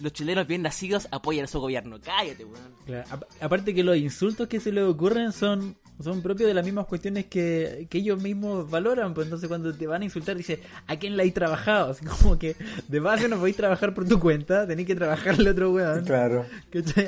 Los 0.00 0.12
chilenos 0.12 0.46
bien 0.46 0.62
nacidos 0.62 1.08
apoyan 1.10 1.44
a 1.44 1.48
su 1.48 1.60
gobierno. 1.60 1.98
Cállate, 2.02 2.44
weón. 2.44 2.74
Claro, 2.84 3.26
Aparte 3.40 3.74
que 3.74 3.84
los 3.84 3.96
insultos 3.96 4.48
que 4.48 4.60
se 4.60 4.72
les 4.72 4.84
ocurren 4.84 5.32
son, 5.32 5.76
son 6.00 6.22
propios 6.22 6.48
de 6.48 6.54
las 6.54 6.64
mismas 6.64 6.86
cuestiones 6.86 7.26
que, 7.26 7.86
que 7.88 7.98
ellos 7.98 8.22
mismos 8.22 8.68
valoran. 8.70 9.14
Pues 9.14 9.26
entonces 9.26 9.48
cuando 9.48 9.74
te 9.74 9.86
van 9.86 10.02
a 10.02 10.04
insultar 10.04 10.36
dice, 10.36 10.60
¿a 10.86 10.96
quién 10.96 11.16
la 11.16 11.22
hay 11.22 11.30
trabajado? 11.30 11.92
Así 11.92 12.04
como 12.04 12.38
que 12.38 12.56
de 12.88 13.00
base 13.00 13.28
no 13.28 13.38
podéis 13.38 13.56
trabajar 13.56 13.94
por 13.94 14.06
tu 14.06 14.20
cuenta, 14.20 14.66
tenéis 14.66 14.86
que 14.86 14.94
trabajarle 14.94 15.48
a 15.48 15.52
otro 15.52 15.72
weón. 15.72 16.04
Claro. 16.04 16.44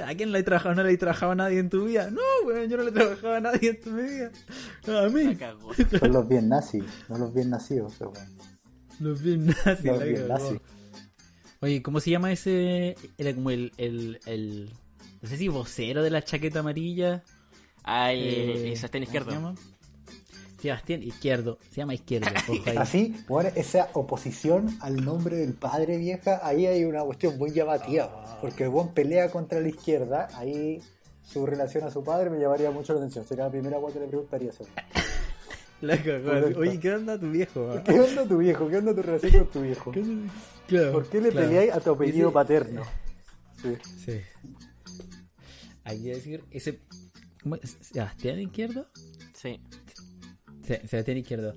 ¿A 0.07 0.15
quién 0.15 0.33
la 0.33 0.39
hay 0.39 0.45
trabajado? 0.45 0.75
¿No 0.75 0.83
le 0.83 0.91
hay 0.91 0.97
trabajado 0.97 1.33
a 1.33 1.35
nadie 1.35 1.59
en 1.59 1.69
tu 1.69 1.85
vida? 1.85 2.11
No, 2.11 2.21
weón, 2.47 2.69
yo 2.69 2.77
no 2.77 2.83
le 2.85 2.91
he 2.91 2.93
trabajado 2.93 3.35
a 3.35 3.41
nadie 3.41 3.71
en 3.71 3.81
tu 3.81 3.95
vida. 3.95 4.31
A 4.87 5.09
mí. 5.09 5.37
La. 5.39 5.99
Son 5.99 6.13
los 6.13 6.29
bien 6.29 6.49
nazis, 6.49 6.85
no 7.09 7.19
los 7.19 7.35
bien 7.35 7.51
nacidos. 7.51 7.95
pero 7.99 8.11
bueno. 8.11 8.31
Los 9.01 9.23
bien 9.23 9.47
nazis. 9.47 9.85
Los 9.85 9.99
la 9.99 10.05
bien 10.05 10.29
nazis. 10.29 10.61
Oye, 11.61 11.83
¿cómo 11.83 12.01
se 12.01 12.11
llama 12.11 12.33
ese? 12.33 12.97
Era 13.19 13.35
como 13.35 13.51
el, 13.51 13.73
el, 13.77 14.21
el 14.27 14.71
no 15.21 15.29
sé 15.29 15.37
si 15.37 15.49
vocero 15.49 16.03
de 16.03 16.11
la 16.11 16.23
chaqueta 16.23 16.61
amarilla. 16.61 17.25
Ay, 17.91 18.21
Eh, 18.21 18.73
esa 18.73 18.87
está 18.87 18.99
en 18.99 19.05
¿cómo 19.05 19.13
se 19.13 19.19
izquierdo. 19.19 19.31
llama? 19.31 19.55
Sebastián 20.61 21.03
Izquierdo, 21.05 21.59
se 21.71 21.77
llama 21.77 21.95
Izquierdo. 21.95 22.27
Así, 22.79 23.15
bueno, 23.29 23.49
esa 23.55 23.89
oposición 23.95 24.77
al 24.81 24.97
nombre 25.05 25.37
del 25.37 25.55
padre 25.55 25.97
vieja, 25.99 26.41
ahí 26.43 26.67
hay 26.67 26.85
una 26.85 27.03
cuestión 27.05 27.39
muy 27.39 27.51
llamativa. 27.53 28.39
Porque 28.41 28.65
el 28.65 28.71
buen 28.71 28.89
pelea 28.89 29.31
contra 29.31 29.61
la 29.61 29.69
izquierda, 29.69 30.27
ahí 30.35 30.83
su 31.23 31.47
relación 31.47 31.85
a 31.85 31.91
su 31.91 32.03
padre 32.03 32.29
me 32.29 32.39
llamaría 32.41 32.71
mucho 32.73 32.93
la 32.93 32.99
atención. 32.99 33.25
Sería 33.25 33.45
la 33.45 33.51
primera 33.51 33.79
cosa 33.79 33.95
que 33.95 34.01
le 34.01 34.07
preguntaría 34.09 34.51
eso. 34.51 34.67
La 35.81 35.97
cagó. 36.03 36.25
Correcto. 36.25 36.59
Oye, 36.61 36.81
¿qué 36.81 36.93
onda 36.93 37.19
tu 37.19 37.31
viejo? 37.31 37.71
ah? 37.73 37.83
¿Qué 37.85 38.01
onda 38.01 38.25
tu 38.27 38.39
viejo? 38.39 38.69
¿Qué 38.69 38.77
onda 38.79 38.95
tu 38.95 39.03
relación 39.03 39.33
con 39.45 39.53
tu 39.53 39.61
viejo? 39.63 39.93
¿Qué 39.93 40.01
onda? 40.01 40.33
Claro, 40.67 40.93
¿Por 40.93 41.09
qué 41.09 41.21
le 41.21 41.31
claro. 41.31 41.47
peleáis 41.47 41.73
a 41.73 41.81
tu 41.81 41.91
apellido 41.93 42.29
Ese- 42.29 42.35
paterno? 42.35 42.83
Sí. 43.63 43.77
Sí. 44.05 44.21
Hay 45.85 46.03
que 46.03 46.09
decir, 46.09 46.45
ese. 46.51 46.81
¿Sebastián 47.81 48.41
Izquierdo? 48.41 48.87
Sí. 49.35 49.61
Se- 50.67 50.87
Sebastián 50.87 51.19
Izquierdo. 51.19 51.55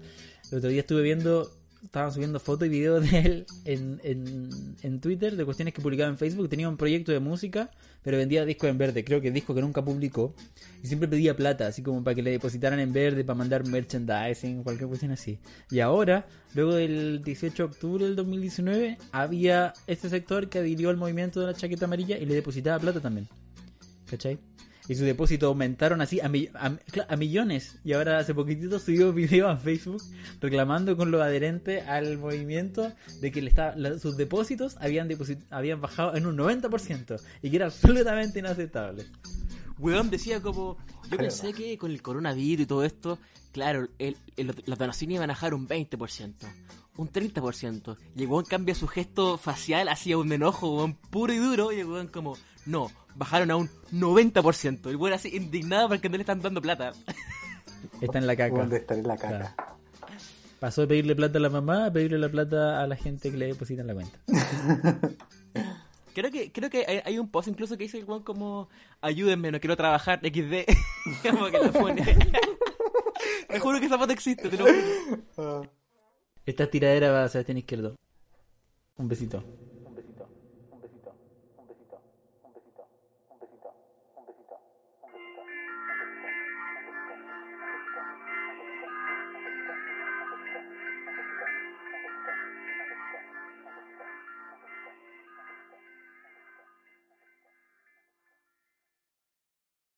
El 0.52 0.58
otro 0.58 0.70
día 0.70 0.82
estuve 0.82 1.02
viendo, 1.02 1.50
estaban 1.84 2.12
subiendo 2.14 2.40
fotos 2.40 2.68
y 2.68 2.70
videos 2.70 3.10
de 3.10 3.20
él 3.20 3.46
en, 3.66 4.00
en, 4.04 4.50
en 4.84 5.00
Twitter 5.02 5.36
de 5.36 5.46
cuestiones 5.46 5.74
que 5.74 5.82
publicaba 5.82 6.10
en 6.10 6.18
Facebook. 6.18 6.50
Tenía 6.50 6.68
un 6.70 6.78
proyecto 6.78 7.12
de 7.12 7.20
música, 7.20 7.72
pero 8.04 8.18
vendía 8.18 8.46
discos 8.46 8.70
en 8.70 8.78
verde. 8.78 9.04
Creo 9.04 9.22
que 9.22 9.32
disco 9.32 9.56
que 9.56 9.62
nunca 9.62 9.84
publicó. 9.84 10.36
Y 10.84 10.88
siempre 10.88 11.08
pedía 11.08 11.36
plata, 11.36 11.68
así 11.68 11.82
como 11.82 12.04
para 12.04 12.16
que 12.16 12.22
le 12.22 12.32
depositaran 12.32 12.80
en 12.80 12.92
verde, 12.94 13.24
para 13.24 13.38
mandar 13.38 13.66
merchandising, 13.66 14.64
cualquier 14.64 14.88
cuestión 14.88 15.12
así. 15.12 15.40
Y 15.72 15.80
ahora, 15.80 16.28
luego 16.54 16.76
del 16.76 17.22
18 17.24 17.56
de 17.56 17.64
octubre 17.64 18.06
del 18.06 18.16
2019, 18.16 18.98
había 19.12 19.74
este 19.88 20.10
sector 20.10 20.50
que 20.50 20.60
adhirió 20.60 20.90
al 20.90 20.98
movimiento 20.98 21.40
de 21.40 21.48
la 21.48 21.54
chaqueta 21.54 21.86
amarilla 21.86 22.18
y 22.18 22.26
le 22.26 22.34
depositaba 22.36 22.78
plata 22.80 23.00
también. 23.00 23.28
¿Cachai? 24.10 24.38
Y 24.92 24.96
sus 24.96 25.06
depósitos 25.06 25.48
aumentaron 25.48 26.02
así 26.02 26.20
a, 26.20 26.28
mi- 26.28 26.50
a- 26.54 26.72
cla- 26.92 27.06
a 27.08 27.16
millones. 27.16 27.78
Y 27.86 27.94
ahora 27.94 28.18
hace 28.20 28.34
poquitito 28.34 28.78
subió 28.78 29.12
un 29.12 29.16
video 29.16 29.48
a 29.48 29.56
Facebook 29.56 30.02
reclamando 30.42 30.98
con 30.98 31.12
los 31.12 31.22
adherentes 31.22 31.88
al 31.88 32.18
movimiento 32.18 32.92
de 33.22 33.32
que 33.32 33.42
le 33.42 33.48
estaba, 33.48 33.74
la- 33.78 33.98
sus 34.00 34.18
depósitos 34.18 34.76
habían, 34.82 35.08
deposit- 35.08 35.46
habían 35.50 35.80
bajado 35.80 36.18
en 36.18 36.26
un 36.26 36.36
90% 36.36 37.22
y 37.42 37.50
que 37.50 37.56
era 37.56 37.68
absolutamente 37.68 38.39
inaceptable. 38.39 39.06
Weón 39.80 40.10
decía 40.10 40.42
como, 40.42 40.78
yo 41.10 41.18
pensé 41.18 41.54
que 41.54 41.78
con 41.78 41.89
el 41.92 42.02
coronavirus 42.02 42.64
y 42.64 42.68
todo 42.68 42.84
esto, 42.84 43.18
claro, 43.54 43.88
el, 43.98 44.18
el- 44.36 44.54
las 44.66 44.78
donaciones 44.78 45.16
iban 45.16 45.30
a 45.30 45.34
bajar 45.34 45.54
un 45.54 45.70
20%, 45.70 46.34
un 46.98 47.10
30%. 47.10 47.98
Y 48.18 48.24
el 48.24 48.28
weón 48.28 48.44
cambia 48.44 48.76
su 48.76 48.88
gesto 48.88 49.38
facial 49.38 49.88
hacia 49.88 50.18
un 50.18 50.34
enojo, 50.34 50.76
weón, 50.76 50.96
puro 50.96 51.32
y 51.34 51.38
duro. 51.38 51.72
Y 51.72 51.80
el 51.80 51.88
weón 51.88 52.08
como, 52.10 52.38
no, 52.66 52.91
bajaron 53.16 53.51
a 53.51 53.55
un 53.55 53.70
90%. 53.91 54.89
El 54.89 54.95
weón 54.95 55.14
así 55.14 55.36
indignado 55.36 55.89
porque 55.89 56.09
no 56.09 56.18
le 56.18 56.22
están 56.22 56.41
dando 56.41 56.62
plata. 56.62 56.93
Está 58.01 58.20
en 58.20 58.28
la 58.28 58.36
caca. 58.36 58.57
¿Dónde 58.57 58.78
estaré 58.78 59.01
en 59.01 59.07
la 59.07 59.18
caca? 59.18 59.55
Pasó 60.59 60.82
de 60.82 60.88
pedirle 60.88 61.16
plata 61.16 61.39
a 61.39 61.41
la 61.41 61.49
mamá 61.49 61.88
a 61.88 61.91
pedirle 61.91 62.20
la 62.20 62.30
plata 62.30 62.82
a 62.82 62.88
la 62.88 62.95
gente 62.95 63.32
que 63.32 63.38
le 63.38 63.47
deposita 63.47 63.82
en 63.82 63.88
la 63.88 63.93
cuenta. 63.93 64.20
Creo 66.14 66.30
que, 66.30 66.51
creo 66.51 66.70
que 66.70 66.84
hay, 66.86 67.01
hay 67.05 67.18
un 67.18 67.30
post 67.30 67.47
incluso 67.47 67.78
que 67.78 67.86
dice 67.86 67.97
el 67.97 68.03
weón 68.03 68.22
como, 68.24 68.68
ayúdenme, 68.99 69.49
no 69.49 69.62
quiero 69.62 69.78
trabajar, 69.78 70.20
XD. 70.20 70.66
como 71.32 71.45
que 71.45 71.57
lo 71.57 71.72
pone. 71.72 72.03
Te 73.47 73.59
juro 73.59 73.80
que 73.80 73.86
esa 73.86 73.97
foto 73.97 74.12
existe, 74.12 74.49
te 74.49 74.57
lo 74.57 74.66
juro. 75.36 75.72
Esta 76.45 76.70
tiradera 76.70 77.12
va 77.12 77.24
a 77.24 77.30
Sebastián 77.30 77.59
Izquierdo. 77.59 77.95
Un 78.97 79.07
besito. 79.07 79.41